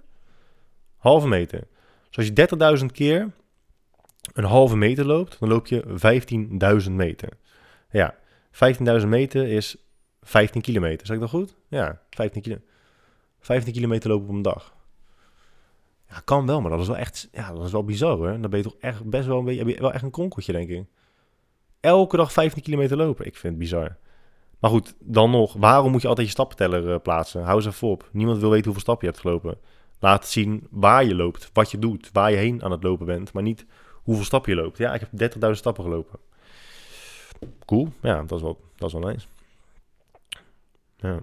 Halve 0.97 1.27
meter. 1.27 1.67
Dus 2.09 2.17
als 2.17 2.25
je 2.25 2.79
30.000 2.79 2.85
keer 2.85 3.31
een 4.33 4.43
halve 4.43 4.75
meter 4.75 5.05
loopt, 5.05 5.39
dan 5.39 5.49
loop 5.49 5.67
je 5.67 5.83
15.000 6.85 6.91
meter. 6.91 7.29
Ja, 7.91 8.15
15.000 9.01 9.07
meter 9.07 9.47
is 9.47 9.75
15 10.21 10.61
kilometer. 10.61 11.07
Zeg 11.07 11.15
ik 11.15 11.21
dat 11.21 11.31
goed? 11.31 11.55
Ja, 11.67 12.01
15 12.09 12.41
kilometer. 12.41 12.69
15 13.39 13.73
kilometer 13.73 14.09
lopen 14.09 14.27
op 14.27 14.35
een 14.35 14.41
dag. 14.41 14.75
Ja, 16.09 16.21
kan 16.25 16.45
wel, 16.45 16.61
maar 16.61 16.71
dat 16.71 16.79
is 16.79 16.87
wel 16.87 16.97
echt, 16.97 17.27
ja, 17.31 17.53
dat 17.53 17.65
is 17.65 17.71
wel 17.71 17.83
bizar 17.83 18.17
hoor. 18.17 18.27
Dan 18.27 18.49
ben 18.49 18.57
je 18.57 18.63
toch 18.63 18.77
echt 18.79 19.03
best 19.09 19.27
wel 19.27 19.39
een 19.39 19.45
beetje, 19.45 19.79
wel 19.79 19.93
echt 19.93 20.03
een 20.03 20.11
kronkeltje 20.11 20.51
denk 20.51 20.69
ik 20.69 20.85
elke 21.79 22.17
dag 22.17 22.31
15 22.31 22.63
kilometer 22.63 22.97
lopen. 22.97 23.25
Ik 23.25 23.35
vind 23.35 23.53
het 23.53 23.61
bizar. 23.61 23.97
Maar 24.59 24.69
goed, 24.69 24.95
dan 24.99 25.31
nog, 25.31 25.53
waarom 25.53 25.91
moet 25.91 26.01
je 26.01 26.07
altijd 26.07 26.27
je 26.27 26.33
stappenteller 26.33 26.83
uh, 26.83 26.95
plaatsen? 27.03 27.43
Hou 27.43 27.61
ze 27.61 27.69
even 27.69 27.87
op. 27.87 28.09
Niemand 28.11 28.39
wil 28.39 28.49
weten 28.49 28.65
hoeveel 28.65 28.81
stappen 28.81 29.07
je 29.07 29.13
hebt 29.13 29.25
gelopen. 29.25 29.57
Laat 29.99 30.27
zien 30.27 30.67
waar 30.69 31.05
je 31.05 31.15
loopt, 31.15 31.49
wat 31.53 31.71
je 31.71 31.79
doet, 31.79 32.09
waar 32.13 32.31
je 32.31 32.37
heen 32.37 32.63
aan 32.63 32.71
het 32.71 32.83
lopen 32.83 33.05
bent, 33.05 33.33
maar 33.33 33.43
niet 33.43 33.65
hoeveel 33.93 34.25
stappen 34.25 34.55
je 34.55 34.61
loopt. 34.61 34.77
Ja, 34.77 34.93
ik 34.93 35.07
heb 35.09 35.33
30.000 35.35 35.51
stappen 35.51 35.83
gelopen. 35.83 36.19
Cool, 37.65 37.93
ja, 38.01 38.21
dat 38.23 38.37
is 38.37 38.41
wel, 38.41 38.59
dat 38.75 38.93
is 38.93 38.99
wel 38.99 39.09
nice. 39.11 39.27
Ja. 40.97 41.19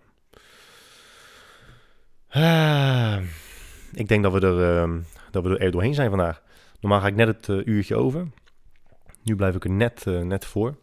Ah, 2.28 3.22
ik 3.92 4.08
denk 4.08 4.22
dat 4.22 4.32
we, 4.32 4.40
er, 4.40 4.88
uh, 4.88 4.94
dat 5.30 5.42
we 5.44 5.58
er 5.58 5.70
doorheen 5.70 5.94
zijn 5.94 6.08
vandaag. 6.08 6.42
Normaal 6.80 7.00
ga 7.00 7.06
ik 7.06 7.14
net 7.14 7.26
het 7.26 7.48
uh, 7.48 7.66
uurtje 7.66 7.96
over. 7.96 8.26
Nu 9.22 9.36
blijf 9.36 9.54
ik 9.54 9.64
er 9.64 9.70
net, 9.70 10.04
uh, 10.08 10.20
net 10.20 10.44
voor. 10.44 10.76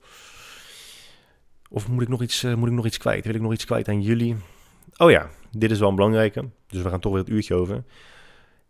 Of 1.69 1.87
moet 1.87 2.01
ik, 2.01 2.07
nog 2.07 2.21
iets, 2.21 2.43
uh, 2.43 2.53
moet 2.53 2.67
ik 2.67 2.73
nog 2.73 2.85
iets 2.85 2.97
kwijt? 2.97 3.25
Wil 3.25 3.35
ik 3.35 3.41
nog 3.41 3.53
iets 3.53 3.65
kwijt 3.65 3.87
aan 3.87 4.01
jullie? 4.01 4.35
Oh 5.01 5.11
ja, 5.11 5.29
dit 5.57 5.71
is 5.71 5.79
wel 5.79 5.89
een 5.89 5.95
belangrijke. 5.95 6.49
Dus 6.67 6.81
we 6.81 6.89
gaan 6.89 6.99
toch 6.99 7.11
weer 7.11 7.21
het 7.21 7.29
uurtje 7.29 7.55
over. 7.55 7.83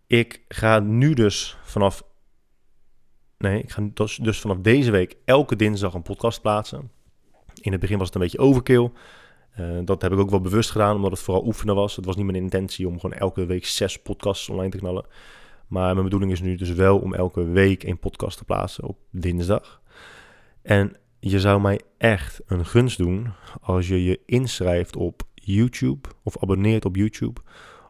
Ik 0.08 0.42
ga 0.48 0.80
nu 0.80 1.14
dus 1.14 1.58
vanaf. 1.64 2.04
Nee, 3.38 3.62
ik 3.62 3.72
ga 3.72 3.90
dus, 3.94 4.16
dus 4.16 4.40
vanaf 4.40 4.58
deze 4.58 4.92
week 4.92 5.16
elke 5.26 5.56
dinsdag 5.56 5.94
een 5.94 6.02
podcast 6.02 6.42
plaatsen. 6.42 6.92
In 7.62 7.72
het 7.72 7.82
begin 7.82 7.98
was 7.98 8.06
het 8.06 8.16
een 8.16 8.22
beetje 8.22 8.40
overkill. 8.40 8.92
Uh, 9.60 9.80
dat 9.86 10.02
heb 10.02 10.12
ik 10.12 10.20
ook 10.20 10.30
wel 10.30 10.42
bewust 10.42 10.72
gedaan, 10.72 10.96
omdat 10.96 11.12
het 11.12 11.20
vooral 11.20 11.46
oefenen 11.46 11.76
was. 11.76 11.96
Het 11.96 12.06
was 12.06 12.16
niet 12.16 12.26
mijn 12.26 12.44
intentie 12.44 12.88
om 12.88 13.00
gewoon 13.00 13.18
elke 13.18 13.46
week 13.46 13.66
zes 13.66 14.02
podcasts 14.02 14.50
online 14.50 14.70
te 14.72 14.78
knallen. 14.78 15.06
Maar 15.68 15.92
mijn 15.92 16.04
bedoeling 16.04 16.32
is 16.32 16.42
nu 16.42 16.56
dus 16.56 16.72
wel 16.74 17.00
om 17.00 17.14
elke 17.14 17.44
week 17.44 17.84
een 17.84 18.00
podcast 18.00 18.38
te 18.38 18.46
plaatsen 18.46 18.84
op 18.84 18.98
dinsdag. 19.10 19.82
En 20.62 20.98
je 21.20 21.40
zou 21.40 21.62
mij 21.62 21.82
echt 21.98 22.42
een 22.46 22.66
gunst 22.66 22.98
doen 22.98 23.34
als 23.62 23.88
je 23.88 24.04
je 24.04 24.20
inschrijft 24.26 24.96
op 24.96 25.30
YouTube 25.42 26.10
of 26.24 26.38
abonneert 26.42 26.86
op 26.86 26.96
YouTube 26.96 27.42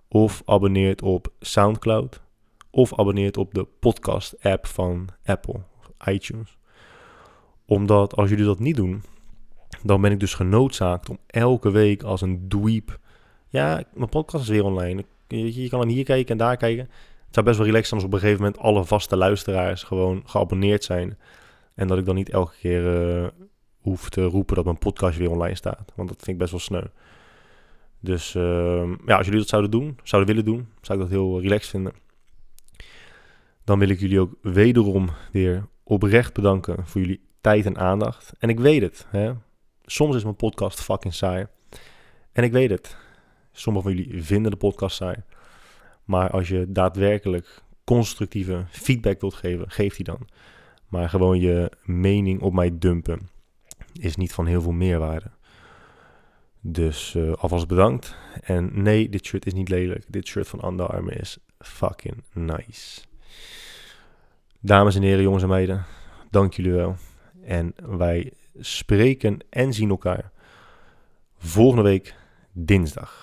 of 0.07 0.41
abonneert 0.45 1.01
op 1.01 1.33
SoundCloud 1.39 2.21
of 2.69 2.99
abonneert 2.99 3.37
op 3.37 3.53
de 3.53 3.67
podcast 3.79 4.43
app 4.43 4.67
van 4.67 5.07
Apple, 5.25 5.61
iTunes. 6.05 6.57
Omdat 7.65 8.15
als 8.15 8.29
jullie 8.29 8.45
dat 8.45 8.59
niet 8.59 8.75
doen, 8.75 9.03
dan 9.83 10.01
ben 10.01 10.11
ik 10.11 10.19
dus 10.19 10.33
genoodzaakt 10.33 11.09
om 11.09 11.17
elke 11.27 11.71
week 11.71 12.03
als 12.03 12.21
een 12.21 12.47
dweep... 12.47 12.99
Ja, 13.49 13.83
mijn 13.93 14.09
podcast 14.09 14.43
is 14.43 14.49
weer 14.49 14.63
online. 14.63 15.05
Je, 15.27 15.61
je 15.61 15.69
kan 15.69 15.79
hem 15.79 15.89
hier 15.89 16.03
kijken 16.03 16.31
en 16.31 16.37
daar 16.37 16.57
kijken. 16.57 16.83
Het 17.25 17.33
zou 17.33 17.45
best 17.45 17.57
wel 17.57 17.67
relaxed 17.67 17.87
zijn 17.87 18.01
als 18.01 18.09
op 18.09 18.15
een 18.15 18.19
gegeven 18.19 18.43
moment 18.43 18.61
alle 18.61 18.85
vaste 18.85 19.17
luisteraars 19.17 19.83
gewoon 19.83 20.21
geabonneerd 20.25 20.83
zijn. 20.83 21.17
En 21.75 21.87
dat 21.87 21.97
ik 21.97 22.05
dan 22.05 22.15
niet 22.15 22.29
elke 22.29 22.53
keer 22.59 23.05
uh, 23.21 23.27
hoef 23.81 24.09
te 24.09 24.23
roepen 24.23 24.55
dat 24.55 24.65
mijn 24.65 24.77
podcast 24.77 25.17
weer 25.17 25.29
online 25.29 25.55
staat. 25.55 25.91
Want 25.95 26.09
dat 26.09 26.17
vind 26.17 26.27
ik 26.27 26.37
best 26.37 26.51
wel 26.51 26.59
sneu. 26.59 26.83
Dus 28.01 28.35
uh, 28.35 28.93
ja, 29.05 29.17
als 29.17 29.25
jullie 29.25 29.39
dat 29.39 29.49
zouden 29.49 29.71
doen, 29.71 29.99
zouden 30.03 30.35
willen 30.35 30.51
doen, 30.51 30.67
zou 30.81 30.99
ik 30.99 31.03
dat 31.03 31.13
heel 31.13 31.41
relaxed 31.41 31.69
vinden. 31.69 31.93
Dan 33.63 33.79
wil 33.79 33.89
ik 33.89 33.99
jullie 33.99 34.19
ook 34.19 34.33
wederom 34.41 35.09
weer 35.31 35.67
oprecht 35.83 36.33
bedanken 36.33 36.87
voor 36.87 37.01
jullie 37.01 37.21
tijd 37.41 37.65
en 37.65 37.77
aandacht. 37.77 38.33
En 38.39 38.49
ik 38.49 38.59
weet 38.59 38.81
het, 38.81 39.07
hè? 39.09 39.31
soms 39.85 40.15
is 40.15 40.23
mijn 40.23 40.35
podcast 40.35 40.81
fucking 40.81 41.13
saai. 41.13 41.47
En 42.31 42.43
ik 42.43 42.51
weet 42.51 42.69
het. 42.69 42.97
Sommigen 43.51 43.89
van 43.91 43.99
jullie 43.99 44.23
vinden 44.23 44.51
de 44.51 44.57
podcast 44.57 44.95
saai. 44.95 45.15
Maar 46.03 46.29
als 46.29 46.47
je 46.47 46.65
daadwerkelijk 46.71 47.63
constructieve 47.83 48.65
feedback 48.69 49.21
wilt 49.21 49.33
geven, 49.33 49.71
geef 49.71 49.95
die 49.95 50.05
dan. 50.05 50.27
Maar 50.87 51.09
gewoon 51.09 51.39
je 51.39 51.71
mening 51.83 52.41
op 52.41 52.53
mij 52.53 52.77
dumpen 52.77 53.29
is 53.93 54.15
niet 54.15 54.33
van 54.33 54.45
heel 54.45 54.61
veel 54.61 54.71
meerwaarde. 54.71 55.31
Dus 56.61 57.13
uh, 57.13 57.33
alvast 57.33 57.67
bedankt. 57.67 58.15
En 58.41 58.83
nee, 58.83 59.09
dit 59.09 59.25
shirt 59.25 59.45
is 59.45 59.53
niet 59.53 59.69
lelijk. 59.69 60.05
Dit 60.07 60.27
shirt 60.27 60.47
van 60.47 60.65
Under 60.65 60.85
Armour 60.87 61.19
is 61.19 61.37
fucking 61.59 62.23
nice. 62.33 63.01
Dames 64.59 64.95
en 64.95 65.01
heren, 65.01 65.21
jongens 65.21 65.43
en 65.43 65.49
meiden, 65.49 65.85
dank 66.29 66.53
jullie 66.53 66.71
wel. 66.71 66.95
En 67.43 67.73
wij 67.85 68.33
spreken 68.59 69.37
en 69.49 69.73
zien 69.73 69.89
elkaar 69.89 70.31
volgende 71.37 71.83
week 71.83 72.15
dinsdag. 72.51 73.20